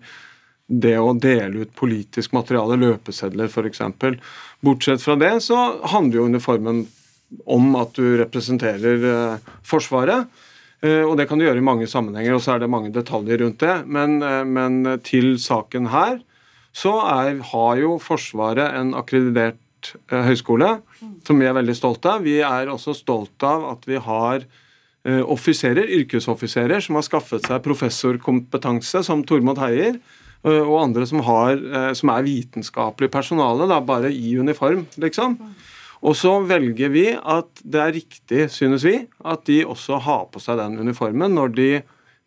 det 0.66 0.96
å 0.98 1.14
dele 1.14 1.62
ut 1.62 1.74
politisk 1.78 2.34
materiale, 2.34 2.78
løpesedler 2.80 3.50
f.eks. 3.50 3.82
Bortsett 4.64 5.02
fra 5.02 5.14
det 5.18 5.36
så 5.46 5.58
handler 5.92 6.18
jo 6.20 6.26
uniformen 6.32 6.84
om 7.46 7.74
at 7.78 7.94
du 7.98 8.16
representerer 8.18 9.06
eh, 9.10 9.52
Forsvaret. 9.66 10.26
Eh, 10.82 11.02
og 11.06 11.16
det 11.18 11.28
kan 11.30 11.38
du 11.38 11.46
gjøre 11.46 11.62
i 11.62 11.66
mange 11.66 11.86
sammenhenger, 11.90 12.34
og 12.34 12.42
så 12.42 12.54
er 12.54 12.64
det 12.64 12.72
mange 12.72 12.90
detaljer 12.94 13.42
rundt 13.42 13.62
det. 13.62 13.76
Men, 13.86 14.18
eh, 14.22 14.42
men 14.46 14.98
til 15.06 15.36
saken 15.42 15.90
her 15.94 16.20
så 16.76 16.98
er, 17.14 17.38
har 17.52 17.80
jo 17.80 17.96
Forsvaret 18.02 18.74
en 18.76 18.92
akkreditert 18.98 19.62
høyskole 20.10 20.80
som 21.24 21.38
vi 21.38 21.46
er 21.46 21.54
veldig 21.54 21.74
stolte 21.78 22.16
av. 22.16 22.24
Vi 22.26 22.40
er 22.42 22.72
også 22.72 22.94
stolte 22.96 23.46
av 23.46 23.68
at 23.76 23.84
vi 23.86 24.00
har 24.02 24.46
offiserer, 25.06 25.86
yrkesoffiserer 26.00 26.82
som 26.82 26.96
har 26.98 27.04
skaffet 27.06 27.44
seg 27.46 27.62
professorkompetanse, 27.62 29.04
som 29.06 29.20
Tormod 29.22 29.60
Heier 29.62 30.00
Eh, 30.00 30.24
og 30.46 30.76
andre 30.82 31.06
som, 31.08 31.22
har, 31.26 31.56
eh, 31.56 31.92
som 31.98 32.12
er 32.14 32.26
vitenskapelig 32.26 33.10
personale, 33.12 33.66
da, 33.70 33.80
bare 33.82 34.12
i 34.14 34.36
uniform, 34.38 34.86
liksom. 35.02 35.38
Og 36.06 36.14
så 36.14 36.36
velger 36.46 36.92
vi 36.92 37.08
at 37.16 37.62
det 37.64 37.82
er 37.82 37.94
riktig, 37.96 38.46
synes 38.52 38.84
vi, 38.86 39.00
at 39.24 39.46
de 39.48 39.62
også 39.66 39.98
har 40.04 40.26
på 40.30 40.42
seg 40.42 40.60
den 40.60 40.76
uniformen 40.78 41.34
når 41.34 41.54
de 41.56 41.70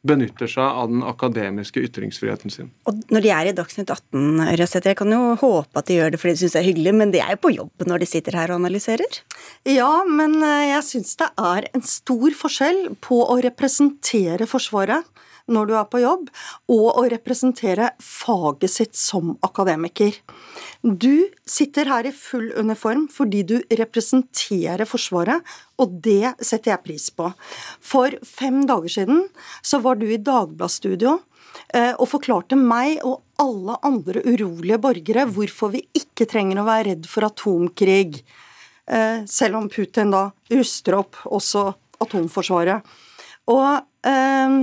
benytter 0.07 0.47
seg 0.47 0.63
av 0.63 0.87
den 0.91 1.01
akademiske 1.03 1.81
ytringsfriheten 1.83 2.53
sin. 2.53 2.69
Og 2.87 3.01
når 3.11 3.23
de 3.23 3.31
er 3.35 3.49
i 3.49 3.55
Dagsnytt 3.55 3.91
18, 3.91 4.39
Røseth, 4.59 4.87
jeg 4.87 4.97
kan 4.99 5.11
jo 5.11 5.33
håpe 5.41 5.81
at 5.81 5.89
de 5.89 5.97
gjør 5.97 6.13
det 6.13 6.21
fordi 6.21 6.35
de 6.37 6.41
syns 6.43 6.55
det 6.55 6.61
er 6.61 6.69
hyggelig, 6.69 6.93
men 7.01 7.11
de 7.11 7.21
er 7.23 7.35
jo 7.35 7.41
på 7.43 7.53
jobb 7.55 7.87
når 7.89 8.03
de 8.03 8.09
sitter 8.09 8.37
her 8.39 8.53
og 8.53 8.61
analyserer? 8.61 9.19
Ja, 9.67 9.91
men 10.07 10.37
eh, 10.39 10.69
jeg 10.71 10.85
syns 10.87 11.19
det 11.19 11.29
er 11.35 11.67
en 11.75 11.83
stor 11.83 12.37
forskjell 12.43 12.85
på 13.03 13.21
å 13.27 13.39
representere 13.43 14.47
Forsvaret 14.49 15.27
når 15.49 15.69
du 15.69 15.75
er 15.79 15.87
på 15.89 16.01
jobb, 16.03 16.29
og 16.71 16.87
å 17.01 17.05
representere 17.11 17.91
faget 18.03 18.73
sitt 18.73 18.99
som 18.99 19.35
akademiker. 19.45 20.15
Du 20.81 21.27
sitter 21.49 21.89
her 21.91 22.07
i 22.07 22.15
full 22.15 22.51
uniform 22.55 23.07
fordi 23.11 23.41
du 23.43 23.57
representerer 23.81 24.87
Forsvaret, 24.87 25.43
og 25.79 25.97
det 26.05 26.35
setter 26.39 26.73
jeg 26.73 26.85
pris 26.85 27.09
på. 27.11 27.31
For 27.83 28.15
fem 28.25 28.61
dager 28.69 28.99
siden 28.99 29.25
så 29.65 29.81
var 29.83 29.99
du 29.99 30.07
i 30.07 30.21
Dagbladet-studio 30.21 31.17
eh, 31.73 31.93
og 31.95 32.07
forklarte 32.13 32.59
meg 32.59 33.03
og 33.07 33.21
alle 33.39 33.77
andre 33.87 34.23
urolige 34.27 34.79
borgere 34.83 35.27
hvorfor 35.31 35.73
vi 35.75 35.83
ikke 35.97 36.27
trenger 36.29 36.61
å 36.61 36.67
være 36.67 36.89
redd 36.91 37.11
for 37.11 37.27
atomkrig, 37.27 38.21
eh, 38.87 39.25
selv 39.27 39.61
om 39.61 39.69
Putin 39.71 40.15
da 40.15 40.29
ruster 40.51 40.99
opp 40.99 41.21
også 41.27 41.69
atomforsvaret. 42.03 42.97
Og 43.51 44.07
eh, 44.07 44.59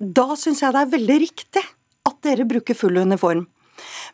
da 0.00 0.32
syns 0.38 0.62
jeg 0.62 0.74
det 0.74 0.82
er 0.84 0.96
veldig 0.96 1.20
riktig 1.26 1.64
at 2.08 2.18
dere 2.24 2.48
bruker 2.48 2.76
full 2.78 3.00
uniform. 3.00 3.46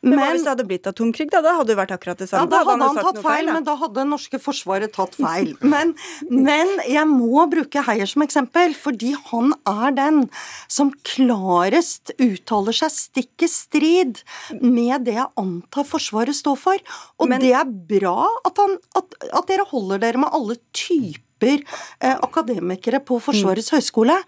Men, 0.05 0.19
hva 0.19 0.31
hvis 0.35 0.45
det 0.45 0.51
hadde 0.51 0.67
blitt 0.69 0.89
atomkrig, 0.89 1.27
da? 1.33 1.41
Da 1.45 1.55
hadde 1.59 1.73
det 1.73 1.77
vært 1.79 1.93
akkurat 1.95 2.21
det 2.21 2.29
samme. 2.29 2.45
Ja, 2.45 2.51
da 2.53 2.61
hadde 2.69 2.89
han, 2.89 2.99
tatt 2.99 3.21
feil, 3.21 3.27
feil 3.27 3.51
men 3.55 3.67
da 3.67 3.77
hadde 3.81 3.97
det 4.01 4.07
norske 4.11 4.41
forsvaret 4.43 4.93
tatt 4.95 5.17
feil. 5.17 5.55
Men, 5.75 5.95
men, 6.29 6.69
jeg 6.87 7.07
må 7.09 7.47
bruke 7.51 7.83
Heier 7.87 8.09
som 8.09 8.23
eksempel, 8.25 8.75
fordi 8.79 9.15
han 9.31 9.55
er 9.69 9.95
den 9.97 10.21
som 10.71 10.93
klarest 11.07 12.13
uttaler 12.21 12.77
seg 12.77 12.93
stikk 12.93 13.47
i 13.47 13.49
strid 13.51 14.21
med 14.61 15.07
det 15.09 15.17
jeg 15.17 15.31
antar 15.41 15.89
Forsvaret 15.89 16.37
står 16.37 16.61
for. 16.61 16.85
Og 17.19 17.31
men, 17.31 17.43
det 17.43 17.55
er 17.57 17.67
bra 17.67 18.29
at, 18.45 18.61
han, 18.61 18.77
at, 19.01 19.19
at 19.33 19.51
dere 19.51 19.67
holder 19.73 20.05
dere 20.05 20.21
med 20.23 20.37
alle 20.37 20.59
typer 20.77 21.65
eh, 21.65 22.15
akademikere 22.15 23.03
på 23.05 23.19
Forsvarets 23.25 23.73
mm. 23.73 23.79
høgskole, 23.79 24.21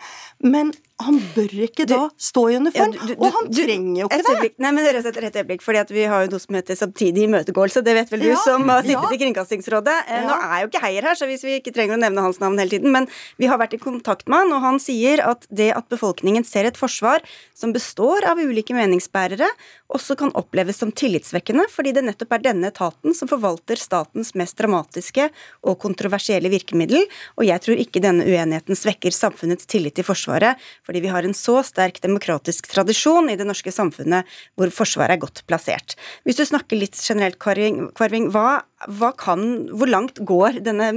men 0.48 0.72
han 0.96 1.18
bør 1.34 1.52
ikke 1.66 1.84
da 1.88 1.98
stå 2.16 2.42
i 2.48 2.54
uniform, 2.56 2.94
ja, 2.96 3.02
du, 3.04 3.10
du, 3.10 3.20
og 3.20 3.34
han 3.34 3.48
trenger 3.52 3.98
jo 4.00 4.06
ikke 4.08 4.16
det. 4.16 4.32
Øyeblikk, 4.32 4.54
nei, 4.64 4.70
men 4.72 4.86
rett 4.96 5.08
et 5.10 5.18
øyeblikk, 5.36 5.64
fordi 5.64 5.80
at 5.82 5.90
Vi 5.92 6.06
har 6.08 6.24
jo 6.24 6.30
noe 6.32 6.40
som 6.40 6.56
heter 6.56 6.78
samtidig 6.78 7.26
imøtegåelse, 7.26 7.82
det 7.84 7.94
vet 7.98 8.12
vel 8.14 8.24
du 8.24 8.28
ja, 8.30 8.38
som 8.40 8.64
har 8.72 8.80
sittet 8.86 9.04
ja. 9.04 9.12
i 9.12 9.20
Kringkastingsrådet. 9.20 9.96
Eh, 10.08 10.24
nå 10.24 10.38
er 10.40 10.62
jo 10.62 10.70
ikke 10.70 10.82
Heier 10.86 11.08
her, 11.10 11.18
så 11.18 11.28
hvis 11.28 11.44
vi 11.44 11.58
ikke 11.60 11.74
trenger 11.76 11.98
å 11.98 12.00
nevne 12.00 12.24
hans 12.24 12.40
navn 12.40 12.56
hele 12.62 12.72
tiden, 12.72 12.94
men 12.94 13.10
vi 13.36 13.50
har 13.50 13.60
vært 13.60 13.76
i 13.76 13.82
kontakt 13.82 14.24
med 14.32 14.46
han, 14.46 14.54
og 14.56 14.64
han 14.64 14.80
sier 14.82 15.20
at 15.26 15.44
det 15.52 15.68
at 15.76 15.88
befolkningen 15.92 16.48
ser 16.48 16.70
et 16.70 16.80
forsvar 16.80 17.24
som 17.56 17.76
består 17.76 18.24
av 18.30 18.40
ulike 18.40 18.76
meningsbærere, 18.76 19.50
også 19.92 20.16
kan 20.18 20.32
oppleves 20.38 20.80
som 20.80 20.92
tillitsvekkende, 20.92 21.66
fordi 21.72 21.92
det 21.96 22.04
nettopp 22.06 22.36
er 22.36 22.44
denne 22.48 22.70
etaten 22.72 23.14
som 23.16 23.30
forvalter 23.30 23.78
statens 23.80 24.32
mest 24.38 24.58
dramatiske 24.58 25.28
og 25.66 25.78
kontroversielle 25.82 26.50
virkemiddel, 26.52 27.06
og 27.38 27.46
jeg 27.46 27.62
tror 27.64 27.82
ikke 27.82 28.02
denne 28.04 28.26
uenigheten 28.26 28.78
svekker 28.78 29.14
samfunnets 29.14 29.68
tillit 29.70 29.96
til 29.96 30.06
Forsvaret 30.06 30.60
fordi 30.86 31.02
vi 31.04 31.10
har 31.12 31.26
en 31.26 31.36
så 31.36 31.60
sterk 31.66 32.00
demokratisk 32.02 32.68
tradisjon 32.70 33.30
i 33.30 33.36
det 33.38 33.46
norske 33.48 33.72
samfunnet 33.74 34.26
hvor 34.58 34.72
Forsvaret 34.74 35.16
er 35.16 35.22
godt 35.22 35.44
plassert. 35.48 35.96
Hvis 36.26 36.40
du 36.40 36.44
snakker 36.48 36.78
litt 36.78 36.98
generelt, 36.98 37.38
Kvarving, 37.38 38.30
hva, 38.34 38.62
kan, 39.18 39.42
hvor 39.74 39.90
langt 39.90 40.20
går 40.26 40.60
denne 40.64 40.92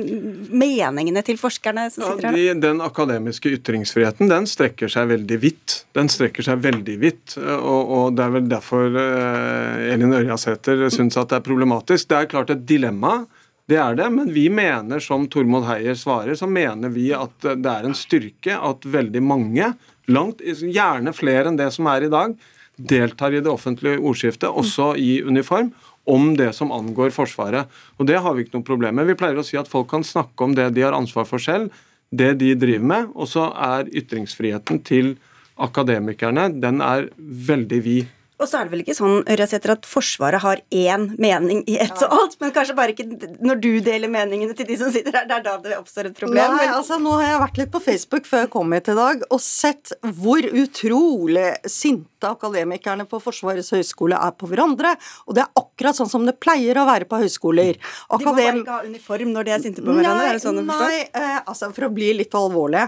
meningene 0.49 1.23
til 1.25 1.39
forskerne 1.41 1.87
som 1.93 2.05
sitter 2.05 2.29
her? 2.29 2.37
Ja, 2.37 2.53
den 2.53 2.83
akademiske 2.85 3.51
ytringsfriheten 3.57 4.29
den 4.29 4.45
strekker 4.49 4.91
seg 4.91 5.09
veldig 5.13 5.39
vidt. 5.41 5.79
Den 5.97 6.11
strekker 6.11 6.45
seg 6.45 6.61
veldig 6.63 6.97
vidt, 7.01 7.37
og, 7.39 7.81
og 7.97 8.17
det 8.17 8.25
er 8.25 8.35
vel 8.37 8.47
derfor 8.51 8.93
uh, 8.93 9.89
Elin 9.89 10.15
Ørjasæter 10.19 10.85
syns 10.93 11.17
at 11.19 11.33
det 11.33 11.39
er 11.39 11.47
problematisk. 11.49 12.09
Det 12.11 12.19
er 12.19 12.31
klart 12.31 12.53
et 12.53 12.65
dilemma. 12.69 13.23
Det 13.69 13.77
er 13.77 13.97
det, 13.97 14.07
men 14.13 14.31
vi 14.33 14.47
mener, 14.49 15.01
som 15.03 15.27
Tormod 15.29 15.67
Heier 15.67 15.97
svarer, 15.97 16.33
så 16.37 16.47
mener 16.49 16.89
vi 16.93 17.11
at 17.13 17.35
det 17.45 17.69
er 17.69 17.85
en 17.85 17.97
styrke 17.97 18.55
at 18.57 18.85
veldig 18.85 19.21
mange, 19.21 19.73
langt, 20.09 20.41
gjerne 20.41 21.13
flere 21.13 21.51
enn 21.51 21.59
det 21.59 21.69
som 21.75 21.89
er 21.91 22.07
i 22.07 22.09
dag, 22.09 22.33
deltar 22.79 23.35
i 23.35 23.41
det 23.43 23.51
offentlige 23.51 23.99
ordskiftet, 23.99 24.49
også 24.49 24.93
i 24.97 25.19
uniform, 25.21 25.69
om 26.09 26.33
det 26.39 26.51
som 26.57 26.73
angår 26.73 27.13
Forsvaret. 27.13 27.69
Og 27.97 28.09
det 28.09 28.17
har 28.21 28.35
vi 28.35 28.45
ikke 28.45 28.57
noe 28.57 28.67
problem 28.67 28.97
med. 28.97 29.09
Vi 29.09 29.17
pleier 29.19 29.39
å 29.39 29.45
si 29.45 29.59
at 29.59 29.69
folk 29.69 29.89
kan 29.91 30.05
snakke 30.05 30.45
om 30.45 30.55
det 30.57 30.71
de 30.75 30.85
har 30.85 30.97
ansvar 30.97 31.27
for 31.29 31.41
selv, 31.41 31.69
det 32.09 32.33
de 32.41 32.55
driver 32.57 32.87
med, 32.89 33.11
og 33.13 33.29
så 33.29 33.51
er 33.53 33.89
ytringsfriheten 33.93 34.81
til 34.81 35.13
akademikerne 35.61 36.47
den 36.57 36.81
er 36.81 37.11
veldig 37.19 37.81
vid. 37.85 38.07
Og 38.39 38.47
så 38.47 38.59
er 38.59 38.67
det 38.67 38.73
vel 38.73 38.83
ikke 38.85 38.95
sånn 38.95 39.17
Ørjasæter, 39.27 39.73
at 39.75 39.87
Forsvaret 39.89 40.39
har 40.43 40.61
én 40.71 41.09
mening 41.19 41.61
i 41.67 41.75
ett 41.83 42.03
og 42.05 42.13
alt, 42.15 42.37
men 42.39 42.53
kanskje 42.55 42.75
bare 42.77 42.93
ikke 42.93 43.35
når 43.43 43.59
du 43.59 43.71
deler 43.83 44.11
meningene 44.11 44.55
til 44.55 44.69
de 44.69 44.77
som 44.79 44.93
sitter 44.93 45.17
her, 45.17 45.27
det 45.27 45.35
er 45.39 45.43
da 45.43 45.57
det 45.63 45.75
oppstår 45.75 46.07
et 46.09 46.15
problem? 46.15 46.55
Nei, 46.55 46.69
altså 46.71 46.99
nå 47.03 47.17
har 47.19 47.33
jeg 47.33 47.41
vært 47.43 47.59
litt 47.59 47.73
på 47.73 47.83
Facebook 47.83 48.29
før 48.29 48.45
jeg 48.45 48.51
kom 48.55 48.75
hit 48.75 48.91
i 48.93 48.95
dag, 48.99 49.27
og 49.27 49.43
sett 49.43 49.93
hvor 50.21 50.47
utrolig 50.63 51.49
sinte 51.67 52.31
akademikerne 52.31 53.07
på 53.11 53.19
Forsvarets 53.23 53.73
høgskole 53.75 54.15
er 54.15 54.35
på 54.39 54.47
hverandre. 54.51 54.95
Og 55.27 55.35
det 55.35 55.43
er 55.43 55.51
akkurat 55.59 55.99
sånn 55.99 56.11
som 56.11 56.25
det 56.27 56.37
pleier 56.39 56.79
å 56.79 56.87
være 56.87 57.07
på 57.11 57.19
høyskoler. 57.19 57.79
Akadem... 58.07 58.23
De 58.23 58.25
må 58.25 58.35
bare 58.39 58.59
ikke 58.63 58.79
ha 58.79 58.87
uniform 58.87 59.35
når 59.35 59.47
de 59.47 59.55
er 59.55 59.63
sinte 59.67 59.83
på 59.83 59.91
hverandre? 59.91 60.23
Nei, 60.23 60.31
er 60.31 60.39
det 60.39 60.43
sånn? 60.47 60.63
Nei, 60.67 60.99
eh, 61.11 61.39
altså 61.43 61.73
for 61.75 61.89
å 61.89 61.95
bli 61.95 62.13
litt 62.21 62.35
alvorlig. 62.39 62.87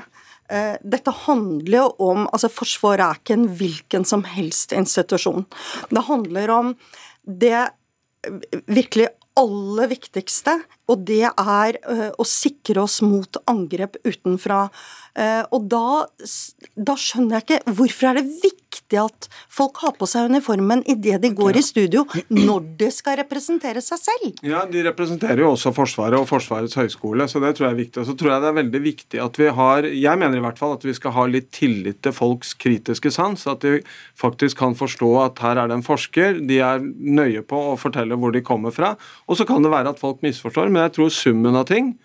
Eh, 0.51 0.75
dette 0.83 1.13
handler 1.23 1.77
jo 1.77 1.87
om 2.11 2.25
altså 2.27 2.51
Forsvaret 2.51 3.05
er 3.05 3.21
ikke 3.21 3.37
en 3.37 3.47
hvilken 3.59 4.07
som 4.07 4.25
helst 4.27 4.75
institusjon. 4.75 5.45
Det 5.89 6.05
handler 6.09 6.51
om 6.51 6.73
det 7.23 7.69
virkelig 8.67 9.07
aller 9.39 9.87
viktigste, 9.93 10.57
og 10.91 11.05
det 11.07 11.23
er 11.29 11.77
eh, 11.79 12.09
å 12.11 12.25
sikre 12.27 12.83
oss 12.83 12.99
mot 13.05 13.39
angrep 13.49 13.95
utenfra. 14.03 14.65
Eh, 15.11 15.43
og 15.51 15.67
da, 15.67 16.07
da 16.79 16.93
skjønner 16.95 17.41
jeg 17.41 17.43
ikke 17.43 17.73
Hvorfor 17.75 18.07
er 18.07 18.19
det 18.21 18.29
viktig 18.39 18.95
at 18.95 19.25
folk 19.51 19.81
har 19.83 19.91
på 19.99 20.07
seg 20.07 20.29
uniformen 20.31 20.85
idet 20.89 21.17
de 21.23 21.31
går 21.35 21.57
i 21.59 21.63
studio, 21.63 22.05
når 22.31 22.69
de 22.79 22.87
skal 22.95 23.17
representere 23.19 23.83
seg 23.83 23.99
selv? 23.99 24.37
Ja, 24.47 24.63
de 24.67 24.83
representerer 24.85 25.43
jo 25.43 25.49
også 25.53 25.73
Forsvaret 25.75 26.15
og 26.19 26.29
Forsvarets 26.29 26.77
høgskole, 26.79 27.27
så 27.27 27.41
det 27.43 27.53
tror 27.57 27.67
jeg 27.67 27.75
er 27.75 27.81
viktig. 27.81 28.03
Og 28.03 28.07
så 28.07 28.15
tror 28.19 28.33
jeg 28.33 28.43
det 28.43 28.49
er 28.51 28.57
veldig 28.59 28.81
viktig 28.85 29.21
at 29.23 29.39
vi 29.39 29.49
har 29.57 29.87
Jeg 29.91 30.21
mener 30.21 30.39
i 30.39 30.43
hvert 30.45 30.59
fall 30.59 30.75
at 30.77 30.85
vi 30.87 30.95
skal 30.95 31.15
ha 31.17 31.25
litt 31.27 31.51
tillit 31.55 31.99
til 32.03 32.15
folks 32.15 32.53
kritiske 32.59 33.11
sans. 33.11 33.43
At 33.51 33.65
de 33.67 33.81
faktisk 34.19 34.59
kan 34.61 34.77
forstå 34.79 35.11
at 35.25 35.43
her 35.43 35.59
er 35.59 35.71
det 35.71 35.79
en 35.79 35.87
forsker, 35.87 36.39
de 36.47 36.61
er 36.63 36.79
nøye 36.83 37.43
på 37.47 37.59
å 37.73 37.79
fortelle 37.79 38.15
hvor 38.19 38.31
de 38.35 38.43
kommer 38.45 38.75
fra. 38.75 38.95
Og 39.27 39.39
så 39.39 39.47
kan 39.47 39.63
det 39.63 39.73
være 39.73 39.91
at 39.91 39.99
folk 39.99 40.23
misforstår, 40.23 40.71
men 40.71 40.85
jeg 40.87 40.95
tror 40.99 41.11
summen 41.15 41.59
av 41.59 41.67
ting 41.71 41.95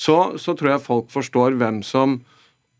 så, 0.00 0.36
så 0.40 0.54
tror 0.56 0.74
jeg 0.74 0.84
folk 0.84 1.10
forstår 1.12 1.56
hvem 1.60 1.82
som 1.84 2.20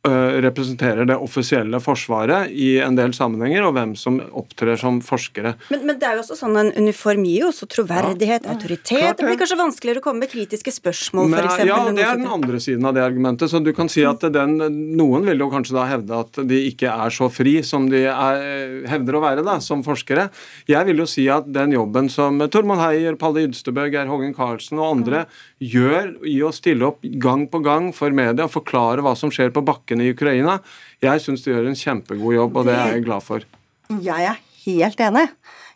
representerer 0.01 1.05
det 1.05 1.17
offisielle 1.21 1.77
forsvaret 1.85 2.49
i 2.57 2.79
en 2.81 2.97
del 2.97 3.13
sammenhenger, 3.13 3.67
og 3.69 3.75
hvem 3.77 3.93
som 3.99 4.17
opptrer 4.33 4.79
som 4.81 5.01
forskere. 5.05 5.53
Men, 5.69 5.83
men 5.91 5.99
det 6.01 6.09
er 6.09 6.17
jo 6.17 6.23
også 6.23 6.39
sånn 6.39 6.57
en 6.57 6.71
uniform 6.73 7.27
gir 7.29 7.45
jo 7.45 7.51
også 7.51 7.69
troverdighet, 7.69 8.47
ja. 8.47 8.55
autoritet. 8.55 8.97
Klart, 8.97 9.21
det 9.21 9.29
blir 9.29 9.41
kanskje 9.43 9.59
vanskeligere 9.61 10.01
å 10.01 10.07
komme 10.07 10.25
med 10.25 10.33
kritiske 10.33 10.73
spørsmål, 10.73 11.35
f.eks. 11.37 11.65
Ja, 11.69 11.83
det 11.93 12.07
er 12.07 12.17
den 12.17 12.31
andre 12.33 12.63
siden 12.65 12.89
av 12.89 12.97
det 12.97 13.05
argumentet. 13.05 13.53
Så 13.53 13.61
du 13.61 13.73
kan 13.77 13.93
si 13.93 14.07
at 14.09 14.25
den, 14.33 14.57
Noen 14.97 15.29
vil 15.29 15.45
jo 15.45 15.51
kanskje 15.53 15.77
da 15.77 15.85
hevde 15.91 16.23
at 16.25 16.41
de 16.49 16.63
ikke 16.71 16.89
er 16.89 17.13
så 17.13 17.29
fri 17.33 17.59
som 17.67 17.91
de 17.93 18.07
er, 18.09 18.41
hevder 18.89 19.21
å 19.21 19.23
være 19.27 19.45
da, 19.45 19.59
som 19.61 19.85
forskere. 19.85 20.31
Jeg 20.71 20.89
vil 20.89 21.05
jo 21.05 21.09
si 21.11 21.27
at 21.29 21.49
den 21.53 21.77
jobben 21.77 22.09
som 22.13 22.41
Tormod 22.49 22.81
Heier, 22.81 23.21
Palle 23.21 23.45
Ydstebø, 23.51 23.91
Geir 23.93 24.09
Hågen 24.09 24.33
Karlsen 24.37 24.81
og 24.81 24.95
andre 24.95 25.27
mm. 25.27 25.39
gjør 25.77 26.11
i 26.25 26.39
å 26.47 26.55
stille 26.57 26.89
opp 26.89 27.05
gang 27.21 27.45
på 27.53 27.61
gang 27.69 27.93
for 27.97 28.17
media 28.17 28.49
og 28.49 28.55
forklare 28.57 29.05
hva 29.05 29.13
som 29.19 29.33
skjer 29.35 29.53
på 29.53 29.65
bakken 29.67 29.90
folkene 29.91 30.07
i 30.07 30.15
Ukraina. 30.15 30.61
Jeg 31.03 31.21
syns 31.21 31.43
de 31.43 31.53
gjør 31.53 31.69
en 31.71 31.79
kjempegod 31.79 32.35
jobb, 32.35 32.57
og 32.57 32.69
det 32.69 32.77
er 32.77 32.95
jeg 32.95 33.07
glad 33.07 33.23
for. 33.23 33.43
Jeg 33.91 34.29
er 34.31 34.39
helt 34.65 35.01
enig. 35.01 35.27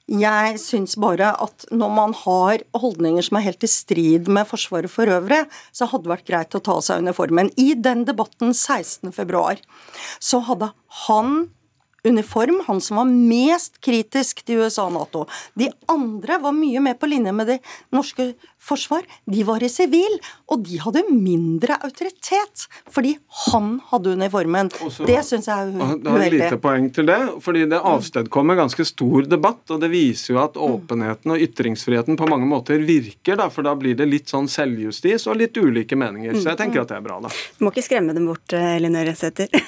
Jeg 0.06 0.58
syns 0.60 0.98
bare 1.00 1.32
at 1.40 1.64
når 1.72 1.90
man 1.90 2.12
har 2.12 2.60
holdninger 2.76 3.24
som 3.24 3.38
er 3.38 3.46
helt 3.46 3.64
i 3.64 3.70
strid 3.70 4.28
med 4.28 4.46
Forsvaret 4.46 4.92
for 4.92 5.08
øvrig, 5.08 5.46
så 5.72 5.88
hadde 5.88 6.04
det 6.04 6.12
vært 6.12 6.28
greit 6.28 6.54
å 6.54 6.60
ta 6.60 6.76
av 6.76 6.84
seg 6.84 7.00
uniformen. 7.00 7.50
I 7.56 7.72
den 7.74 8.04
debatten 8.04 8.52
16.2 8.52 9.62
så 10.20 10.42
hadde 10.44 10.74
han 11.06 11.48
uniform, 12.04 12.60
han 12.66 12.82
som 12.84 13.00
var 13.00 13.08
mest 13.08 13.80
kritisk 13.80 14.42
til 14.44 14.60
USA 14.60 14.84
og 14.90 14.92
Nato. 14.98 15.24
De 15.56 15.70
andre 15.88 16.36
var 16.42 16.52
mye 16.52 16.82
mer 16.84 16.98
på 17.00 17.08
linje 17.08 17.32
med 17.32 17.48
de 17.48 17.56
norske 17.96 18.34
forsvar, 18.64 19.02
de 19.30 19.44
var 19.46 19.62
i 19.62 19.68
sivil, 19.72 20.16
og 20.50 20.64
de 20.66 20.78
hadde 20.82 21.02
mindre 21.12 21.76
autoritet 21.84 22.64
fordi 22.90 23.14
han 23.50 23.76
hadde 23.90 24.14
uniformen. 24.16 24.70
Også, 24.84 25.04
det 25.08 25.20
syns 25.28 25.48
jeg 25.50 25.74
er 25.74 25.96
Det 26.00 26.10
har 26.14 26.24
et 26.24 26.32
lite 26.34 26.58
poeng 26.62 26.86
til 26.96 27.06
det, 27.08 27.18
fordi 27.44 27.64
det 27.70 27.80
avstedkommer 27.84 28.56
ganske 28.58 28.84
stor 28.88 29.20
debatt, 29.28 29.62
og 29.74 29.82
det 29.84 29.90
viser 29.92 30.34
jo 30.34 30.40
at 30.44 30.56
åpenheten 30.60 31.34
og 31.34 31.42
ytringsfriheten 31.44 32.18
på 32.20 32.28
mange 32.30 32.48
måter 32.48 32.80
virker, 32.84 33.34
da, 33.40 33.46
for 33.52 33.62
da 33.66 33.74
blir 33.78 33.94
det 33.98 34.06
litt 34.10 34.28
sånn 34.32 34.48
selvjustis 34.50 35.26
og 35.30 35.38
litt 35.42 35.54
ulike 35.60 35.96
meninger. 35.98 36.32
Så 36.40 36.46
jeg 36.52 36.58
tenker 36.62 36.78
at 36.84 36.92
det 36.92 36.98
er 37.00 37.04
bra, 37.06 37.16
da. 37.24 37.28
Du 37.58 37.64
må 37.66 37.72
ikke 37.74 37.86
skremme 37.86 38.12
dem 38.16 38.24
bort, 38.30 38.48
eh, 38.56 38.76
Elin 38.78 38.96
Ørjensæter. 39.00 39.48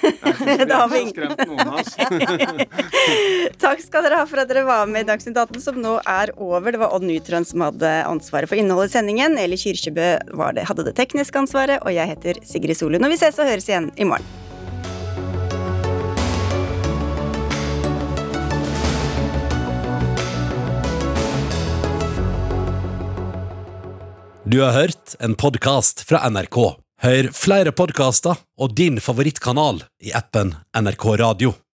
Da 0.67 0.75
har 0.83 0.89
vi 0.91 0.99
ingen- 1.07 1.27
Takk 3.63 3.81
skal 3.83 4.05
dere 4.07 4.19
ha 4.21 4.27
for 4.29 4.41
at 4.43 4.49
dere 4.51 4.65
var 4.67 4.87
med 4.91 5.05
i 5.05 5.09
Dagsnytt 5.09 5.37
18, 5.39 5.61
som 5.63 5.79
nå 5.81 5.97
er 6.09 6.33
over. 6.37 6.73
Det 6.75 6.81
var 6.81 6.95
Odd 6.97 7.05
Nytrøen 7.07 7.47
som 7.49 7.63
hadde 7.67 7.91
ansvaret 8.09 8.49
for 8.51 8.59
innholdet 8.61 8.86
i 8.87 8.95
sendingen. 8.95 9.37
Eli 9.39 9.59
Kyrkjebø 9.61 10.09
det, 10.57 10.67
hadde 10.71 10.87
det 10.87 10.97
tekniske 10.99 11.39
ansvaret, 11.39 11.83
og 11.83 11.95
jeg 11.95 12.15
heter 12.15 12.43
Sigrid 12.47 12.79
Solund. 12.79 13.05
Og 13.05 13.13
vi 13.13 13.21
ses 13.21 13.39
og 13.43 13.51
høres 13.51 13.69
igjen 13.69 13.93
i 13.97 14.09
morgen. 14.09 14.27
Du 24.47 24.61
har 24.63 24.77
hørt 24.77 25.17
en 25.19 25.35
podkast 25.35 26.05
fra 26.07 26.21
NRK. 26.31 26.59
Hør 27.03 27.29
flere 27.35 27.75
podkaster 27.75 28.39
og 28.63 28.77
din 28.79 29.03
favorittkanal 29.03 29.83
i 30.07 30.15
appen 30.15 30.55
NRK 30.71 31.07
Radio. 31.19 31.57